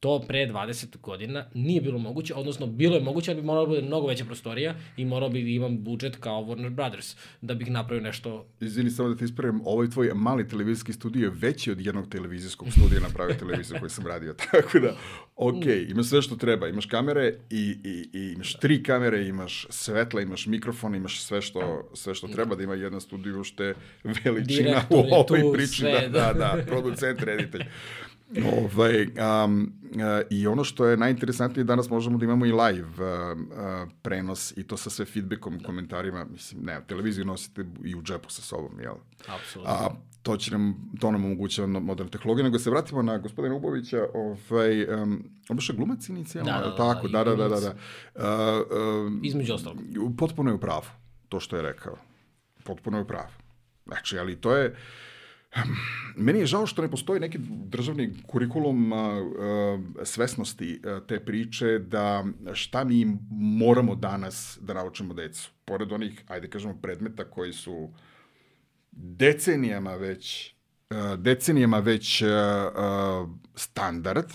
To 0.00 0.20
pre 0.28 0.46
20 0.46 1.00
godina 1.00 1.44
nije 1.54 1.80
bilo 1.80 1.98
moguće, 1.98 2.34
odnosno 2.34 2.66
bilo 2.66 2.96
je 2.96 3.02
moguće, 3.02 3.30
ali 3.30 3.40
bi 3.40 3.46
moralo 3.46 3.66
da 3.66 3.70
bude 3.70 3.82
mnogo 3.82 4.06
veća 4.06 4.24
prostorija 4.24 4.74
i 4.96 5.04
morao 5.04 5.28
bi 5.28 5.42
da 5.42 5.48
imam 5.48 5.84
budžet 5.84 6.16
kao 6.16 6.42
Warner 6.42 6.70
Brothers 6.70 7.16
da 7.40 7.54
bih 7.54 7.70
napravio 7.70 8.02
nešto... 8.02 8.46
Izvini 8.60 8.90
samo 8.90 9.08
da 9.08 9.16
te 9.16 9.24
ispravim, 9.24 9.60
ovaj 9.64 9.90
tvoj 9.90 10.10
mali 10.14 10.48
televizijski 10.48 10.92
studio 10.92 11.24
je 11.24 11.32
veći 11.34 11.70
od 11.70 11.80
jednog 11.80 12.08
televizijskog 12.08 12.68
studija 12.72 13.00
napravio 13.00 13.34
televiziju 13.34 13.76
koju 13.80 13.90
sam 13.90 14.06
radio, 14.06 14.34
tako 14.50 14.78
da, 14.78 14.96
ok, 15.36 15.64
imaš 15.88 16.06
sve 16.06 16.22
što 16.22 16.36
treba, 16.36 16.68
imaš 16.68 16.86
kamere 16.86 17.34
i, 17.50 17.76
i, 17.84 18.18
i 18.18 18.32
imaš 18.32 18.58
tri 18.58 18.82
kamere, 18.82 19.26
imaš 19.26 19.66
svetla, 19.70 20.20
imaš 20.20 20.46
mikrofon, 20.46 20.94
imaš 20.94 21.20
sve 21.20 21.42
što, 21.42 21.90
sve 21.94 22.14
što 22.14 22.28
treba 22.28 22.54
da 22.54 22.62
ima 22.62 22.74
jedna 22.74 23.00
studio 23.00 23.44
što 23.44 23.62
je 23.62 23.74
veličina 24.24 24.70
Direktor 24.70 24.98
u 24.98 25.14
ovoj 25.14 25.52
priči, 25.52 25.80
sve, 25.80 26.08
da, 26.08 26.08
da, 26.08 26.32
da, 26.32 26.62
producent, 26.66 27.22
reditelj. 27.22 27.64
Ovaj, 28.36 29.06
um, 29.44 29.72
I 30.30 30.46
ono 30.46 30.64
što 30.64 30.86
je 30.86 30.96
najinteresantnije, 30.96 31.64
danas 31.64 31.90
možemo 31.90 32.18
da 32.18 32.24
imamo 32.24 32.46
i 32.46 32.52
live 32.52 32.88
uh, 32.88 33.38
uh, 33.38 33.92
prenos 34.02 34.56
i 34.56 34.66
to 34.66 34.76
sa 34.76 34.90
sve 34.90 35.04
feedbackom, 35.04 35.58
da. 35.58 35.64
komentarima. 35.64 36.24
Mislim, 36.24 36.64
ne, 36.64 36.80
televiziju 36.86 37.24
nosite 37.24 37.64
i 37.84 37.94
u 37.94 38.02
džepu 38.02 38.30
sa 38.30 38.42
sobom, 38.42 38.80
jel? 38.80 38.94
Apsolutno. 39.28 39.72
A, 39.72 39.88
to 40.22 40.36
će 40.36 40.50
nam, 40.50 40.90
to 41.00 41.10
nam 41.10 41.24
omogućava 41.24 41.66
moderna 41.68 42.10
tehnologija, 42.10 42.44
nego 42.44 42.58
se 42.58 42.70
vratimo 42.70 43.02
na 43.02 43.18
gospodina 43.18 43.54
Ubovića, 43.54 44.06
ovaj, 44.14 44.84
um, 44.84 45.24
on 45.48 45.56
baš 45.56 45.68
je 45.68 45.74
glumac 45.76 46.08
inicijalno, 46.08 46.52
da, 46.52 46.58
da, 46.58 46.66
da, 46.66 46.76
tako, 46.76 47.08
da, 47.08 47.24
da, 47.24 47.36
da, 47.36 47.48
da, 47.48 47.60
da. 47.60 47.74
Uh, 48.14 49.06
um, 49.06 49.20
Između 49.24 49.54
ostalog. 49.54 49.78
Potpuno 50.18 50.50
je 50.50 50.54
u 50.54 50.60
pravu, 50.60 50.86
to 51.28 51.40
što 51.40 51.56
je 51.56 51.62
rekao. 51.62 51.96
Potpuno 52.64 52.98
je 52.98 53.02
u 53.02 53.06
pravu. 53.06 53.30
Znači, 53.86 54.18
ali 54.18 54.40
to 54.40 54.56
je, 54.56 54.68
uh, 54.68 54.76
Meni 56.16 56.38
je 56.38 56.46
žao 56.46 56.66
što 56.66 56.82
ne 56.82 56.90
postoji 56.90 57.20
neki 57.20 57.38
državni 57.48 58.14
kurikulum 58.26 58.92
a, 58.92 58.96
a, 58.96 60.04
svesnosti 60.04 60.80
a, 60.84 61.00
te 61.08 61.20
priče 61.20 61.78
da 61.78 62.24
šta 62.52 62.84
mi 62.84 63.18
moramo 63.30 63.94
danas 63.94 64.58
da 64.60 64.74
naučimo 64.74 65.14
decu. 65.14 65.50
Pored 65.64 65.92
onih, 65.92 66.24
ajde 66.28 66.50
kažemo, 66.50 66.78
predmeta 66.82 67.24
koji 67.24 67.52
su 67.52 67.90
decenijama 68.92 69.94
već 69.94 70.54
decenijama 71.18 71.78
već 71.78 72.22
standard, 73.54 74.26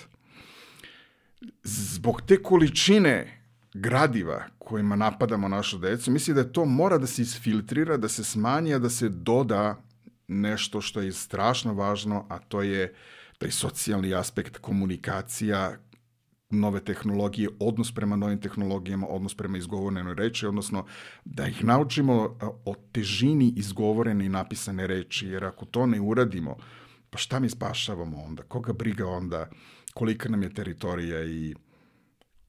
zbog 1.64 2.22
te 2.22 2.44
količine 2.44 3.42
gradiva 3.74 4.44
kojima 4.58 4.96
napadamo 4.96 5.48
našu 5.48 5.78
decu, 5.78 6.12
mislim 6.12 6.36
da 6.36 6.52
to 6.52 6.66
mora 6.66 6.98
da 6.98 7.08
se 7.08 7.22
isfiltrira, 7.22 7.98
da 7.98 8.10
se 8.10 8.24
smanji, 8.24 8.74
a 8.74 8.80
da 8.80 8.90
se 8.90 9.10
doda 9.10 9.84
nešto 10.28 10.82
što 10.82 11.02
je 11.02 11.12
strašno 11.12 11.74
važno, 11.74 12.26
a 12.30 12.40
to 12.40 12.62
je 12.62 12.94
taj 13.38 13.52
socijalni 13.52 14.14
aspekt 14.14 14.58
komunikacija, 14.58 15.78
nove 16.50 16.80
tehnologije, 16.84 17.50
odnos 17.60 17.92
prema 17.94 18.16
novim 18.16 18.42
tehnologijama, 18.42 19.08
odnos 19.08 19.36
prema 19.36 19.58
izgovorenoj 19.58 20.16
reči, 20.16 20.48
odnosno 20.48 20.86
da 21.26 21.48
ih 21.48 21.64
naučimo 21.64 22.38
o 22.66 22.76
težini 22.92 23.54
izgovorene 23.58 24.26
i 24.26 24.30
napisane 24.30 24.88
reči, 24.88 25.28
jer 25.28 25.46
ako 25.46 25.66
to 25.66 25.86
ne 25.86 26.02
uradimo, 26.02 26.58
pa 27.10 27.18
šta 27.18 27.40
mi 27.40 27.50
spašavamo 27.50 28.24
onda? 28.24 28.44
Koga 28.44 28.74
briga 28.74 29.08
onda? 29.08 29.50
Kolika 29.94 30.30
nam 30.30 30.44
je 30.44 30.54
teritorija 30.54 31.24
i 31.24 31.56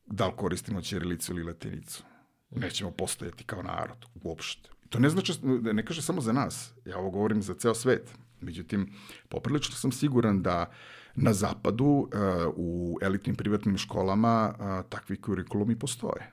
da 0.06 0.26
li 0.26 0.32
koristimo 0.36 0.80
ćirilicu 0.80 1.32
ili 1.32 1.42
latinicu? 1.42 2.04
Nećemo 2.50 2.90
postojati 2.90 3.44
kao 3.44 3.62
narod 3.62 4.06
uopšte. 4.22 4.75
To 4.88 4.98
ne 4.98 5.08
znači, 5.08 5.32
ne 5.72 5.84
kaže 5.84 6.02
samo 6.02 6.20
za 6.20 6.32
nas, 6.32 6.74
ja 6.84 6.98
ovo 6.98 7.10
govorim 7.10 7.42
za 7.42 7.54
ceo 7.54 7.74
svet. 7.74 8.14
Međutim, 8.40 8.92
poprilično 9.28 9.74
sam 9.74 9.92
siguran 9.92 10.42
da 10.42 10.70
na 11.14 11.32
zapadu 11.32 11.84
uh, 11.84 12.08
u 12.56 12.98
elitnim 13.02 13.36
privatnim 13.36 13.78
školama 13.78 14.54
uh, 14.54 14.90
takvi 14.90 15.20
kurikulumi 15.20 15.78
postoje. 15.78 16.32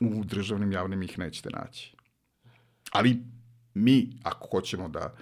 U 0.00 0.24
državnim 0.24 0.72
javnim 0.72 1.02
ih 1.02 1.18
nećete 1.18 1.50
naći. 1.50 1.96
Ali 2.92 3.18
mi, 3.74 4.10
ako 4.22 4.48
hoćemo 4.50 4.88
da 4.88 5.14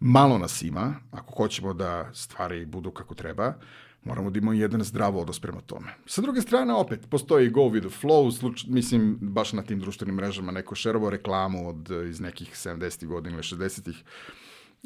malo 0.00 0.38
nas 0.38 0.62
ima, 0.62 0.94
ako 1.10 1.34
hoćemo 1.34 1.74
da 1.74 2.10
stvari 2.14 2.66
budu 2.66 2.90
kako 2.90 3.14
treba, 3.14 3.54
moramo 4.04 4.30
da 4.30 4.38
imamo 4.38 4.52
jedan 4.52 4.84
zdrav 4.84 5.16
odnos 5.16 5.40
prema 5.40 5.60
tome. 5.60 5.94
Sa 6.06 6.22
druge 6.22 6.40
strane, 6.40 6.74
opet, 6.74 7.10
postoji 7.10 7.50
go 7.50 7.60
with 7.60 7.88
the 7.88 8.06
flow, 8.06 8.38
sluč, 8.38 8.64
mislim, 8.68 9.18
baš 9.20 9.52
na 9.52 9.62
tim 9.62 9.80
društvenim 9.80 10.14
mrežama 10.14 10.52
neko 10.52 10.74
šerovo 10.74 11.10
reklamu 11.10 11.68
od, 11.68 11.90
iz 12.08 12.20
nekih 12.20 12.52
70. 12.54 13.06
godina 13.06 13.34
ili 13.34 13.42
60. 13.42 13.94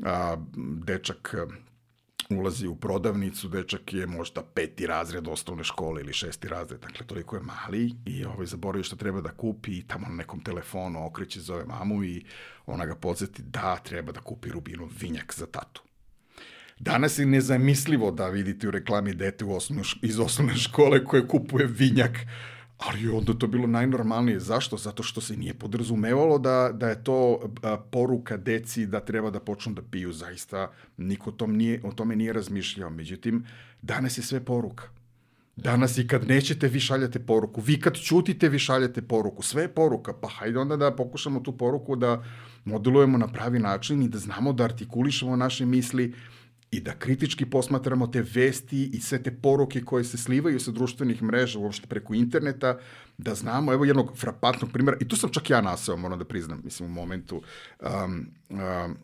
A, 0.02 0.36
dečak 0.84 1.34
ulazi 2.30 2.66
u 2.66 2.76
prodavnicu, 2.76 3.48
dečak 3.48 3.92
je 3.92 4.06
možda 4.06 4.42
peti 4.42 4.86
razred 4.86 5.28
osnovne 5.28 5.64
škole 5.64 6.00
ili 6.00 6.12
šesti 6.12 6.48
razred, 6.48 6.80
dakle 6.80 7.06
toliko 7.06 7.36
je 7.36 7.42
mali 7.42 7.94
i 8.06 8.24
ovaj 8.24 8.46
zaboravi 8.46 8.84
šta 8.84 8.96
treba 8.96 9.20
da 9.20 9.32
kupi 9.32 9.78
i 9.78 9.82
tamo 9.82 10.06
na 10.08 10.14
nekom 10.14 10.40
telefonu 10.40 11.06
okreće 11.06 11.40
zove 11.40 11.64
mamu 11.64 12.04
i 12.04 12.24
ona 12.66 12.86
ga 12.86 12.94
podsjeti 12.94 13.42
da 13.42 13.76
treba 13.76 14.12
da 14.12 14.20
kupi 14.20 14.48
Rubinu 14.48 14.88
vinjak 15.00 15.34
za 15.34 15.46
tatu. 15.46 15.82
Danas 16.84 17.18
je 17.18 17.26
nezamislivo 17.26 18.10
da 18.10 18.28
vidite 18.28 18.68
u 18.68 18.70
reklami 18.70 19.14
dete 19.14 19.44
u 19.44 19.54
osnovno, 19.56 19.84
iz 20.02 20.18
osnovne 20.20 20.56
škole 20.56 21.04
koje 21.04 21.28
kupuje 21.28 21.66
vinjak, 21.66 22.18
ali 22.78 23.08
onda 23.08 23.34
to 23.34 23.46
bilo 23.46 23.66
najnormalnije. 23.66 24.40
Zašto? 24.40 24.76
Zato 24.76 25.02
što 25.02 25.20
se 25.20 25.36
nije 25.36 25.54
podrazumevalo 25.54 26.38
da, 26.38 26.70
da 26.72 26.88
je 26.88 27.04
to 27.04 27.40
poruka 27.90 28.36
deci 28.36 28.86
da 28.86 29.00
treba 29.00 29.30
da 29.30 29.40
počnu 29.40 29.72
da 29.72 29.82
piju. 29.82 30.12
Zaista 30.12 30.70
niko 30.96 31.30
tom 31.30 31.56
nije, 31.56 31.80
o 31.84 31.92
tome 31.92 32.16
nije 32.16 32.32
razmišljao. 32.32 32.90
Međutim, 32.90 33.44
danas 33.82 34.18
je 34.18 34.22
sve 34.22 34.44
poruka. 34.44 34.84
Danas 35.56 35.98
i 35.98 36.06
kad 36.06 36.28
nećete, 36.28 36.68
vi 36.68 36.80
šaljate 36.80 37.18
poruku. 37.18 37.60
Vi 37.60 37.80
kad 37.80 37.96
čutite, 37.96 38.48
vi 38.48 38.58
šaljate 38.58 39.02
poruku. 39.02 39.42
Sve 39.42 39.62
je 39.62 39.74
poruka. 39.74 40.12
Pa 40.12 40.28
hajde 40.28 40.58
onda 40.58 40.76
da 40.76 40.96
pokušamo 40.96 41.40
tu 41.40 41.56
poruku 41.56 41.96
da 41.96 42.24
modelujemo 42.64 43.18
na 43.18 43.32
pravi 43.32 43.58
način 43.58 44.02
i 44.02 44.08
da 44.08 44.18
znamo 44.18 44.52
da 44.52 44.64
artikulišemo 44.64 45.36
naše 45.36 45.66
misli 45.66 46.14
i 46.74 46.80
da 46.80 46.94
kritički 46.98 47.46
posmatramo 47.46 48.06
te 48.06 48.22
vesti 48.34 48.90
i 48.92 49.00
sve 49.00 49.22
te 49.22 49.30
poruke 49.30 49.80
koje 49.80 50.04
se 50.04 50.18
slivaju 50.18 50.60
sa 50.60 50.70
društvenih 50.70 51.22
mreža, 51.22 51.58
uopšte 51.58 51.86
preko 51.86 52.14
interneta, 52.14 52.78
da 53.18 53.34
znamo, 53.34 53.72
evo 53.72 53.84
jednog 53.84 54.16
frapantnog 54.18 54.72
primjera, 54.72 54.96
i 55.00 55.08
tu 55.08 55.16
sam 55.16 55.30
čak 55.30 55.50
ja 55.50 55.60
nasao, 55.60 55.96
moram 55.96 56.18
da 56.18 56.24
priznam, 56.24 56.60
mislim, 56.64 56.88
u 56.88 56.92
momentu, 56.92 57.42
um, 57.80 58.26
um, 58.50 58.96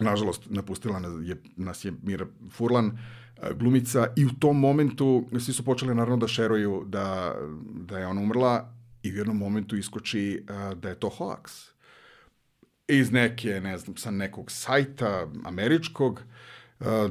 nažalost, 0.00 0.42
napustila 0.50 1.00
nas 1.00 1.12
je, 1.22 1.36
nas 1.56 1.84
je 1.84 1.92
Mira 2.02 2.26
Furlan, 2.50 2.86
uh, 2.86 3.56
glumica, 3.58 4.06
i 4.16 4.24
u 4.24 4.30
tom 4.40 4.60
momentu 4.60 5.28
svi 5.40 5.52
su 5.52 5.64
počeli 5.64 5.94
naravno 5.94 6.16
da 6.16 6.28
šeruju 6.28 6.84
da, 6.86 7.36
da 7.74 7.98
je 7.98 8.06
ona 8.06 8.20
umrla 8.20 8.72
i 9.02 9.12
u 9.12 9.16
jednom 9.16 9.36
momentu 9.36 9.76
iskoči 9.76 10.42
uh, 10.42 10.78
da 10.78 10.88
je 10.88 11.00
to 11.00 11.10
hoax. 11.18 11.70
Iz 12.88 13.12
neke, 13.12 13.60
ne 13.60 13.78
znam, 13.78 13.96
sa 13.96 14.10
nekog 14.10 14.50
sajta 14.50 15.28
američkog, 15.44 16.22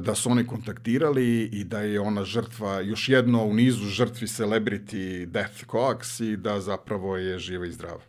da 0.00 0.14
su 0.14 0.30
oni 0.30 0.46
kontaktirali 0.46 1.42
i 1.42 1.64
da 1.64 1.80
je 1.80 2.00
ona 2.00 2.24
žrtva, 2.24 2.80
još 2.80 3.08
jedno 3.08 3.44
u 3.44 3.54
nizu 3.54 3.84
žrtvi 3.84 4.26
celebrity 4.26 5.26
death 5.26 5.66
coax 5.66 6.24
i 6.24 6.36
da 6.36 6.60
zapravo 6.60 7.16
je 7.16 7.38
živa 7.38 7.66
i 7.66 7.72
zdrava. 7.72 8.02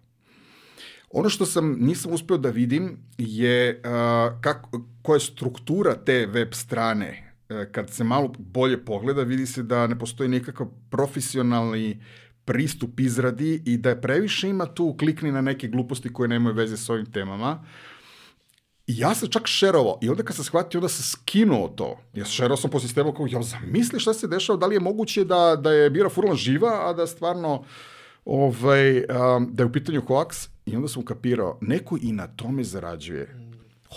Ono 1.12 1.30
što 1.30 1.46
sam 1.46 1.78
nisam 1.80 2.14
uspeo 2.14 2.38
da 2.38 2.50
vidim 2.50 2.98
je 3.18 3.82
uh, 3.86 4.42
kako, 4.42 4.86
koja 5.02 5.16
je 5.16 5.20
struktura 5.20 5.96
te 5.96 6.26
web 6.26 6.54
strane. 6.54 7.34
Uh, 7.50 7.58
kad 7.72 7.90
se 7.90 8.04
malo 8.04 8.34
bolje 8.38 8.86
pogleda, 8.86 9.24
vidi 9.24 9.46
se 9.46 9.64
da 9.64 9.88
ne 9.88 10.00
postoji 10.00 10.30
nikakav 10.30 10.68
profesionalni 10.90 12.04
pristup 12.46 13.00
izradi 13.00 13.62
i 13.66 13.78
da 13.78 13.90
je 13.90 14.02
previše 14.02 14.50
ima 14.50 14.66
tu 14.66 14.96
klikni 15.00 15.32
na 15.32 15.42
neke 15.42 15.68
gluposti 15.68 16.14
koje 16.14 16.28
nemaju 16.28 16.56
veze 16.56 16.78
s 16.78 16.90
ovim 16.90 17.06
temama. 17.06 17.64
I 18.88 18.98
ja 18.98 19.16
sam 19.16 19.30
čak 19.30 19.48
šerovao 19.48 20.00
i 20.02 20.10
onda 20.10 20.24
kad 20.24 20.36
sam 20.36 20.46
shvatio, 20.46 20.78
onda 20.78 20.90
sam 20.90 21.04
skinuo 21.04 21.68
to. 21.68 22.00
Ja 22.14 22.26
šerovao 22.26 22.58
sam 22.58 22.70
po 22.70 22.80
sistemu 22.80 23.14
kao, 23.14 23.28
ja 23.30 23.42
zamisli 23.42 24.00
šta 24.00 24.14
se 24.14 24.28
dešava, 24.28 24.58
da 24.58 24.66
li 24.66 24.76
je 24.76 24.80
moguće 24.80 25.24
da, 25.24 25.56
da 25.56 25.72
je 25.72 25.90
Bira 25.90 26.10
Furlan 26.10 26.36
živa, 26.36 26.90
a 26.90 26.94
da 26.94 27.08
stvarno 27.08 27.64
ovaj, 28.26 28.98
um, 28.98 29.50
da 29.52 29.64
je 29.64 29.68
u 29.68 29.72
pitanju 29.72 30.02
hoax. 30.02 30.50
I 30.66 30.76
onda 30.76 30.88
sam 30.88 31.02
ukapirao, 31.02 31.58
neko 31.62 31.98
i 32.02 32.12
na 32.12 32.28
tome 32.28 32.64
zarađuje. 32.64 33.36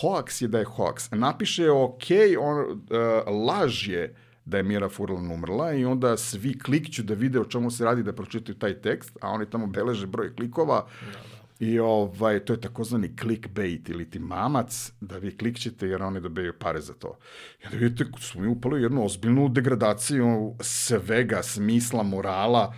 Hoax 0.03 0.43
je 0.43 0.49
da 0.49 0.59
je 0.59 0.65
hoax. 0.65 1.17
Napiše, 1.17 1.71
ok, 1.71 2.05
on, 2.41 2.59
uh, 2.59 3.47
laž 3.47 3.89
je 3.89 4.15
da 4.45 4.57
je 4.57 4.63
Mira 4.63 4.89
Furlan 4.89 5.33
umrla 5.33 5.73
i 5.73 5.85
onda 5.85 6.17
svi 6.17 6.59
klikću 6.59 7.03
da 7.03 7.15
vide 7.15 7.41
o 7.41 7.45
čemu 7.45 7.71
se 7.71 7.85
radi 7.85 8.03
da 8.03 8.13
pročitaju 8.13 8.59
taj 8.59 8.75
tekst, 8.75 9.19
a 9.21 9.29
oni 9.29 9.51
tamo 9.51 9.67
beleže 9.67 10.07
broj 10.07 10.35
klikova. 10.37 10.87
Da, 11.01 11.19
da. 11.19 11.40
I 11.61 11.79
ovaj, 11.79 12.41
to 12.45 12.53
je 12.53 12.61
takozvani 12.61 13.17
clickbait 13.21 13.89
ili 13.89 14.11
ti 14.11 14.19
mamac 14.19 14.93
da 15.01 15.19
vi 15.19 15.37
klikćete 15.37 15.87
jer 15.87 16.03
oni 16.03 16.21
dobijaju 16.21 16.53
pare 16.59 16.81
za 16.81 16.95
to. 16.95 17.19
I 17.63 17.67
onda 17.67 17.79
vidite, 17.79 18.05
smo 18.21 18.41
mi 18.41 18.49
upali 18.49 18.75
u 18.75 18.83
jednu 18.83 19.05
ozbiljnu 19.05 19.49
degradaciju 19.49 20.55
svega, 20.61 21.43
smisla, 21.43 22.03
morala. 22.03 22.75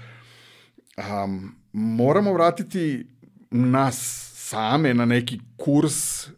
Um, 0.97 1.57
moramo 1.73 2.33
vratiti 2.33 3.07
nas 3.51 4.29
same 4.35 4.95
na 4.95 5.05
neki 5.05 5.41
kurs 5.57 6.27
uh, 6.29 6.33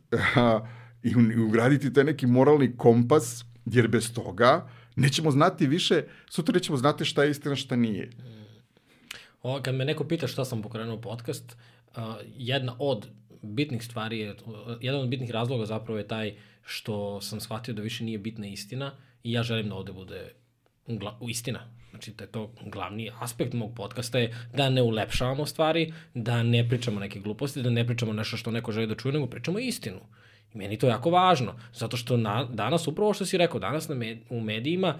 i 1.03 1.39
ugraditi 1.41 1.93
taj 1.93 2.05
neki 2.05 2.27
moralni 2.27 2.77
kompas, 2.77 3.45
jer 3.67 3.89
bez 3.89 4.15
toga 4.15 4.69
nećemo 4.97 5.31
znati 5.31 5.67
više, 5.67 6.03
sutra 6.31 6.53
nećemo 6.53 6.77
znati 6.79 7.05
šta 7.05 7.25
je 7.25 7.31
istina, 7.31 7.57
šta 7.57 7.77
nije. 7.77 8.11
O, 9.43 9.61
kad 9.63 9.75
me 9.75 9.85
neko 9.85 10.05
pita 10.05 10.27
šta 10.27 10.45
sam 10.45 10.63
pokrenuo 10.63 11.01
podcast, 11.01 11.57
jedna 12.37 12.77
od 12.79 13.09
bitnih 13.43 13.85
stvari 13.85 14.19
je, 14.19 14.37
jedan 14.81 15.01
od 15.01 15.09
bitnih 15.09 15.31
razloga 15.31 15.67
zapravo 15.67 15.99
je 15.99 16.09
taj 16.09 16.35
što 16.67 17.21
sam 17.21 17.41
shvatio 17.41 17.75
da 17.75 17.83
više 17.83 18.05
nije 18.05 18.19
bitna 18.19 18.47
istina 18.47 18.93
i 19.23 19.33
ja 19.33 19.43
želim 19.43 19.69
da 19.69 19.75
ovde 19.75 19.93
bude 19.93 20.33
istina. 21.29 21.61
Znači 21.91 22.11
da 22.11 22.25
je 22.25 22.33
to 22.33 22.53
glavni 22.67 23.11
aspekt 23.21 23.53
mog 23.53 23.75
podcasta 23.77 24.19
je 24.19 24.35
da 24.57 24.71
ne 24.71 24.83
ulepšavamo 24.83 25.47
stvari, 25.47 25.93
da 26.15 26.43
ne 26.43 26.69
pričamo 26.69 27.01
neke 27.01 27.21
gluposti, 27.21 27.63
da 27.63 27.71
ne 27.71 27.87
pričamo 27.87 28.13
nešto 28.13 28.37
što 28.37 28.51
neko 28.51 28.73
želi 28.73 28.87
da 28.87 28.95
čuje, 28.95 29.13
nego 29.13 29.27
pričamo 29.27 29.59
istinu. 29.59 30.01
I 30.55 30.59
meni 30.59 30.79
to 30.79 30.89
jako 30.89 31.11
važno, 31.11 31.55
zato 31.73 31.97
što 31.97 32.17
na, 32.17 32.45
danas, 32.45 32.87
upravo 32.87 33.15
što 33.15 33.27
si 33.27 33.39
rekao, 33.39 33.61
danas 33.61 33.89
na 33.89 33.95
med, 33.95 34.19
u 34.31 34.41
medijima, 34.41 34.99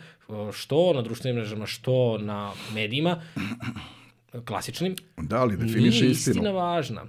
što 0.53 0.93
na 0.93 1.03
društvenim 1.03 1.37
mrežama, 1.37 1.67
što 1.67 2.19
na 2.19 2.53
medijima, 2.75 3.23
klasičnim, 4.45 4.97
da 5.17 5.45
li 5.45 5.57
definiše 5.57 6.07
istinu? 6.07 6.35
istina 6.35 6.51
važna. 6.51 7.03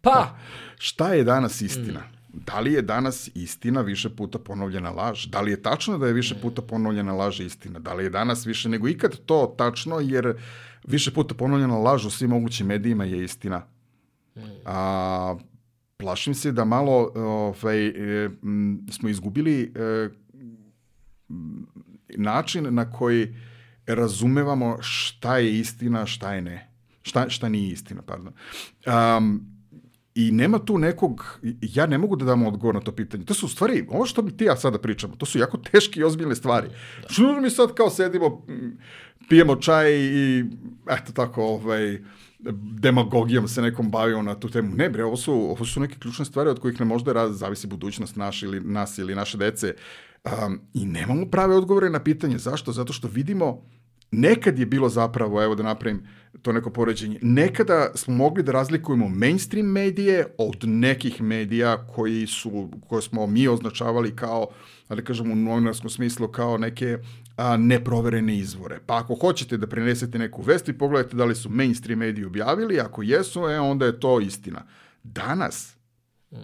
Pa, 0.00 0.10
pa 0.10 0.38
šta 0.78 1.14
je 1.14 1.24
danas 1.24 1.60
istina? 1.60 2.00
Mm. 2.00 2.18
Da 2.32 2.60
li 2.60 2.72
je 2.72 2.82
danas 2.82 3.30
istina 3.34 3.80
više 3.80 4.10
puta 4.10 4.38
ponovljena 4.38 4.90
laž? 4.90 5.26
Da 5.26 5.40
li 5.40 5.50
je 5.50 5.62
tačno 5.62 5.98
da 5.98 6.06
je 6.06 6.12
više 6.12 6.34
puta 6.42 6.62
ponovljena 6.62 7.12
laž 7.12 7.40
istina? 7.40 7.78
Da 7.78 7.94
li 7.94 8.04
je 8.04 8.10
danas 8.10 8.46
više 8.46 8.68
nego 8.68 8.88
ikad 8.88 9.16
to 9.26 9.54
tačno, 9.58 10.00
jer 10.00 10.36
više 10.86 11.10
puta 11.10 11.34
ponovljena 11.34 11.78
laž 11.78 12.04
u 12.04 12.10
svim 12.10 12.30
mogućim 12.30 12.66
medijima 12.66 13.04
je 13.04 13.24
istina? 13.24 13.62
A, 14.64 15.36
plašim 15.96 16.34
se 16.34 16.52
da 16.52 16.64
malo 16.64 17.12
ovaj, 17.16 17.92
smo 18.90 19.08
izgubili 19.08 19.72
e, 19.74 20.08
način 22.16 22.74
na 22.74 22.92
koji 22.92 23.34
razumevamo 23.88 24.76
šta 24.80 25.38
je 25.38 25.58
istina, 25.58 26.06
šta 26.06 26.34
je 26.34 26.42
ne. 26.42 26.70
Šta, 27.02 27.28
šta 27.28 27.48
nije 27.48 27.72
istina, 27.72 28.02
pardon. 28.02 28.32
Um, 28.86 29.58
I 30.14 30.30
nema 30.32 30.58
tu 30.58 30.78
nekog, 30.78 31.40
ja 31.60 31.86
ne 31.86 31.98
mogu 31.98 32.16
da 32.16 32.24
dam 32.24 32.42
odgovor 32.46 32.74
na 32.74 32.80
to 32.80 32.92
pitanje. 32.92 33.24
To 33.24 33.34
su 33.34 33.46
u 33.46 33.48
stvari, 33.48 33.86
ovo 33.88 34.06
što 34.06 34.22
mi 34.22 34.36
ti 34.36 34.44
ja 34.44 34.56
sada 34.56 34.78
pričamo, 34.78 35.16
to 35.16 35.26
su 35.26 35.38
jako 35.38 35.58
teške 35.58 36.00
i 36.00 36.04
ozbiljne 36.04 36.34
stvari. 36.34 36.68
Da. 37.02 37.08
Što 37.08 37.40
mi 37.40 37.50
sad 37.50 37.74
kao 37.74 37.90
sedimo, 37.90 38.46
pijemo 39.28 39.56
čaj 39.56 39.92
i 39.92 40.44
eto 40.90 41.12
tako, 41.12 41.42
ovaj, 41.42 41.98
demagogijom 42.80 43.48
se 43.48 43.62
nekom 43.62 43.90
bavio 43.90 44.22
na 44.22 44.34
tu 44.34 44.48
temu. 44.48 44.76
Ne 44.76 44.90
bre, 44.90 45.04
ovo 45.04 45.16
su, 45.16 45.32
ovo 45.32 45.64
su 45.64 45.80
neke 45.80 45.98
ključne 45.98 46.24
stvari 46.24 46.50
od 46.50 46.60
kojih 46.60 46.80
ne 46.80 46.86
možda 46.86 47.12
raz, 47.12 47.38
zavisi 47.38 47.66
budućnost 47.66 48.16
naš 48.16 48.42
ili 48.42 48.60
nas 48.60 48.98
ili 48.98 49.14
naše 49.14 49.38
dece. 49.38 49.74
Um, 50.24 50.60
I 50.74 50.86
nemamo 50.86 51.26
prave 51.26 51.56
odgovore 51.56 51.90
na 51.90 52.02
pitanje. 52.04 52.38
Zašto? 52.38 52.72
Zato 52.72 52.92
što 52.92 53.08
vidimo 53.08 53.62
nekad 54.10 54.58
je 54.58 54.66
bilo 54.66 54.88
zapravo, 54.88 55.42
evo 55.42 55.54
da 55.54 55.62
napravim 55.62 56.06
to 56.42 56.52
neko 56.52 56.70
poređenje, 56.70 57.18
nekada 57.22 57.90
smo 57.94 58.14
mogli 58.14 58.42
da 58.42 58.52
razlikujemo 58.52 59.08
mainstream 59.08 59.66
medije 59.66 60.34
od 60.38 60.56
nekih 60.64 61.22
medija 61.22 61.86
koji 61.86 62.26
su, 62.26 62.70
koje 62.88 63.02
smo 63.02 63.26
mi 63.26 63.48
označavali 63.48 64.16
kao, 64.16 64.46
da 64.88 65.02
kažemo 65.02 65.32
u 65.32 65.36
novinarskom 65.36 65.90
smislu, 65.90 66.28
kao 66.28 66.58
neke 66.58 66.98
a, 67.38 67.56
neproverene 67.56 68.36
izvore. 68.36 68.80
Pa 68.86 68.98
ako 68.98 69.14
hoćete 69.14 69.56
da 69.56 69.66
prenesete 69.66 70.18
neku 70.18 70.42
vest 70.42 70.68
i 70.68 70.78
pogledajte 70.78 71.16
da 71.16 71.24
li 71.24 71.34
su 71.34 71.50
mainstream 71.50 71.98
mediji 71.98 72.24
objavili, 72.24 72.80
ako 72.80 73.02
jesu, 73.02 73.48
e, 73.48 73.60
onda 73.60 73.86
je 73.86 74.00
to 74.00 74.20
istina. 74.20 74.64
Danas, 75.02 75.76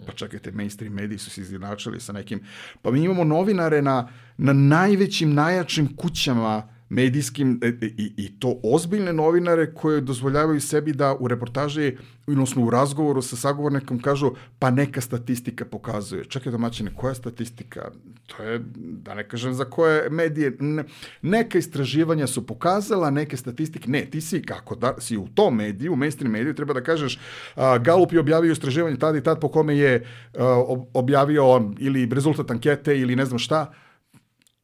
pa 0.05 0.13
čekajte, 0.13 0.51
mainstream 0.51 0.93
mediji 0.93 1.17
su 1.17 1.29
se 1.29 1.41
izjednačili 1.41 1.99
sa 1.99 2.13
nekim, 2.13 2.43
pa 2.81 2.91
mi 2.91 3.03
imamo 3.03 3.23
novinare 3.23 3.81
na, 3.81 4.09
na 4.37 4.53
najvećim, 4.53 5.33
najjačim 5.33 5.95
kućama 5.95 6.74
medijskim 6.89 7.59
e, 7.63 7.67
e, 7.67 7.85
i, 7.85 8.13
i 8.17 8.39
to 8.39 8.59
ozbiljne 8.63 9.13
novinare 9.13 9.73
koje 9.73 10.01
dozvoljavaju 10.01 10.61
sebi 10.61 10.93
da 10.93 11.15
u 11.19 11.27
reportaži, 11.27 11.97
odnosno 12.27 12.65
u 12.65 12.69
razgovoru 12.69 13.21
sa 13.21 13.35
sagovornikom 13.35 14.01
kažu 14.01 14.31
pa 14.59 14.71
neka 14.71 15.01
statistika 15.01 15.65
pokazuje. 15.65 16.25
Čekaj 16.25 16.51
domaćine, 16.51 16.91
koja 16.95 17.13
statistika? 17.13 17.91
To 18.27 18.43
je, 18.43 18.61
da 18.75 19.13
ne 19.13 19.27
kažem 19.27 19.53
za 19.53 19.65
koje 19.65 20.09
medije, 20.09 20.57
ne, 20.59 20.83
neka 21.21 21.57
istraživanja 21.57 22.27
su 22.27 22.47
pokazala, 22.47 23.09
neke 23.09 23.37
statistike, 23.37 23.89
ne, 23.89 24.05
ti 24.05 24.21
si 24.21 24.41
kako 24.41 24.75
da, 24.75 24.95
si 24.99 25.17
u 25.17 25.27
tom 25.27 25.55
mediju, 25.55 25.93
u 25.93 25.95
mainstream 25.95 26.31
mediju, 26.31 26.53
treba 26.53 26.73
da 26.73 26.83
kažeš 26.83 27.19
a, 27.55 27.77
Galup 27.77 28.13
je 28.13 28.19
objavio 28.19 28.51
istraživanje 28.51 28.97
tad 28.97 29.15
i 29.15 29.23
tad 29.23 29.39
po 29.39 29.49
kome 29.49 29.77
je 29.77 30.07
a, 30.37 30.63
objavio 30.93 31.73
ili 31.79 32.09
rezultat 32.11 32.51
ankete 32.51 32.99
ili 32.99 33.15
ne 33.15 33.25
znam 33.25 33.39
šta, 33.39 33.73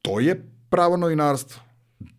to 0.01 0.19
je 0.19 0.47
pravo 0.69 0.97
novinarstvo 0.97 1.70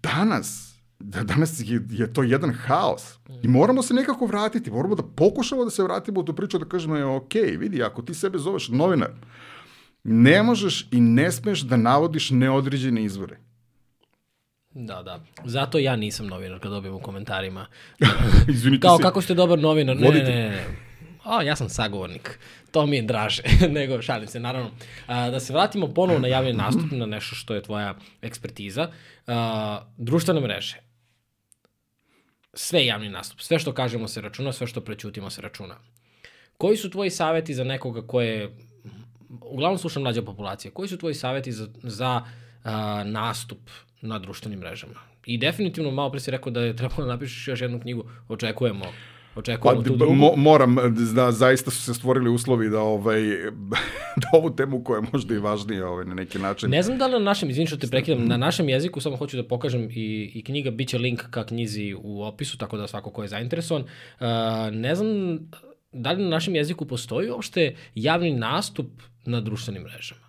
danas, 0.03 0.81
da 0.99 1.23
danas 1.23 1.61
je, 1.61 1.81
je 1.91 2.13
to 2.13 2.23
jedan 2.23 2.53
haos. 2.53 3.19
I 3.43 3.49
moramo 3.49 3.83
se 3.83 3.95
nekako 3.95 4.27
vratiti, 4.27 4.71
moramo 4.71 4.95
da 4.95 5.03
pokušamo 5.03 5.65
da 5.65 5.71
se 5.71 5.83
vratimo 5.83 6.21
u 6.21 6.25
tu 6.25 6.35
priču, 6.35 6.59
da 6.59 6.65
kažemo, 6.65 6.97
je, 6.97 7.05
ok, 7.05 7.35
vidi, 7.59 7.83
ako 7.83 8.03
ti 8.03 8.15
sebe 8.15 8.39
zoveš 8.39 8.69
novinar, 8.69 9.11
ne 10.05 10.43
možeš 10.43 10.89
i 10.91 11.01
ne 11.01 11.33
smeš 11.33 11.61
da 11.61 11.77
navodiš 11.77 12.31
neodređene 12.31 13.05
izvore. 13.05 13.39
Da, 14.75 15.03
da. 15.03 15.21
Zato 15.45 15.79
ja 15.79 15.97
nisam 15.97 16.27
novinar 16.27 16.61
kad 16.61 16.71
dobijem 16.71 16.95
u 16.95 17.01
komentarima. 17.01 17.67
Izvinite 18.49 18.83
Kao, 18.83 18.97
se. 18.97 19.03
kako 19.03 19.21
ste 19.23 19.35
dobar 19.35 19.59
novinar? 19.59 19.97
Ne, 19.97 20.09
ne, 20.09 20.23
ne, 20.23 20.49
ne. 20.49 20.65
O, 21.25 21.41
ja 21.41 21.57
sam 21.57 21.69
sagovornik. 21.69 22.39
To 22.73 22.87
mi 22.87 22.97
je 22.97 23.03
draže 23.03 23.43
nego 23.79 24.03
šalim 24.03 24.29
se, 24.29 24.41
naravno. 24.41 24.71
A, 25.07 25.31
da 25.31 25.41
se 25.41 25.53
vratimo 25.53 25.95
ponovo 25.95 26.19
na 26.19 26.29
javni 26.29 26.53
nastup, 26.53 26.91
na 26.91 27.07
nešto 27.07 27.35
što 27.35 27.55
je 27.55 27.63
tvoja 27.63 27.95
ekspertiza. 28.23 28.89
A, 29.27 29.83
društvene 29.97 30.41
mreže. 30.41 30.77
Sve 32.55 32.87
javni 32.87 33.09
nastup. 33.09 33.41
Sve 33.41 33.59
što 33.59 33.73
kažemo 33.73 34.09
se 34.09 34.21
računa, 34.21 34.53
sve 34.53 34.67
što 34.67 34.81
prećutimo 34.81 35.31
se 35.31 35.43
računa. 35.43 35.77
Koji 36.59 36.77
su 36.77 36.91
tvoji 36.91 37.11
saveti 37.11 37.55
za 37.55 37.65
nekoga 37.65 38.07
ko 38.07 38.21
je, 38.21 38.57
uglavnom 39.41 39.79
slušam 39.79 40.03
mlađa 40.03 40.23
populacija, 40.23 40.73
koji 40.73 40.89
su 40.89 40.99
tvoji 40.99 41.15
saveti 41.15 41.53
za, 41.53 41.69
za 41.83 42.25
a, 42.65 43.03
nastup 43.07 43.71
na 44.01 44.19
društvenim 44.19 44.59
mrežama? 44.59 45.01
I 45.27 45.39
definitivno, 45.39 45.91
malo 45.91 46.11
pre 46.11 46.21
si 46.21 46.31
rekao 46.31 46.53
da 46.53 46.61
je 46.61 46.77
trebalo 46.77 47.05
da 47.05 47.13
napišeš 47.13 47.49
još 47.49 47.61
jednu 47.61 47.81
knjigu, 47.81 48.11
očekujemo 48.29 48.85
Očekujemo 49.35 49.83
pa, 49.83 49.89
tu 49.89 49.97
drugu. 49.97 50.15
Mo, 50.15 50.33
moram, 50.37 50.77
da 51.15 51.33
zaista 51.33 51.71
su 51.71 51.83
se 51.83 51.95
stvorili 51.95 52.31
uslovi 52.31 52.69
da, 52.69 52.81
ovaj, 52.81 53.23
da 54.23 54.29
ovu 54.33 54.51
temu 54.57 54.85
koja 54.85 54.99
je 54.99 55.07
možda 55.13 55.35
i 55.35 55.39
važnija 55.39 55.89
ovaj, 55.89 56.05
na 56.05 56.15
neki 56.15 56.39
način. 56.39 56.71
Ne 56.71 56.83
znam 56.83 56.99
da 56.99 57.07
li 57.07 57.13
na 57.13 57.19
našem, 57.19 57.51
izvini 57.51 57.67
što 57.67 57.77
te 57.77 57.87
prekidam, 57.87 58.27
na 58.27 58.37
našem 58.37 58.69
jeziku 58.69 59.01
samo 59.01 59.17
hoću 59.17 59.37
da 59.37 59.49
pokažem 59.49 59.89
i, 59.91 60.33
i 60.35 60.45
knjiga, 60.45 60.71
bit 60.71 60.89
će 60.89 60.99
link 60.99 61.23
ka 61.31 61.47
knjizi 61.47 61.95
u 62.03 62.23
opisu, 62.23 62.59
tako 62.59 62.77
da 62.77 62.87
svako 62.87 63.11
ko 63.11 63.23
je 63.23 63.29
zainteresovan. 63.29 63.83
Uh, 63.83 64.27
ne 64.73 64.95
znam 64.95 65.39
da 65.93 66.13
li 66.13 66.23
na 66.23 66.29
našem 66.29 66.55
jeziku 66.55 66.85
postoji 66.85 67.31
uopšte 67.31 67.75
javni 67.95 68.35
nastup 68.35 69.03
na 69.25 69.41
društvenim 69.41 69.83
mrežama. 69.83 70.21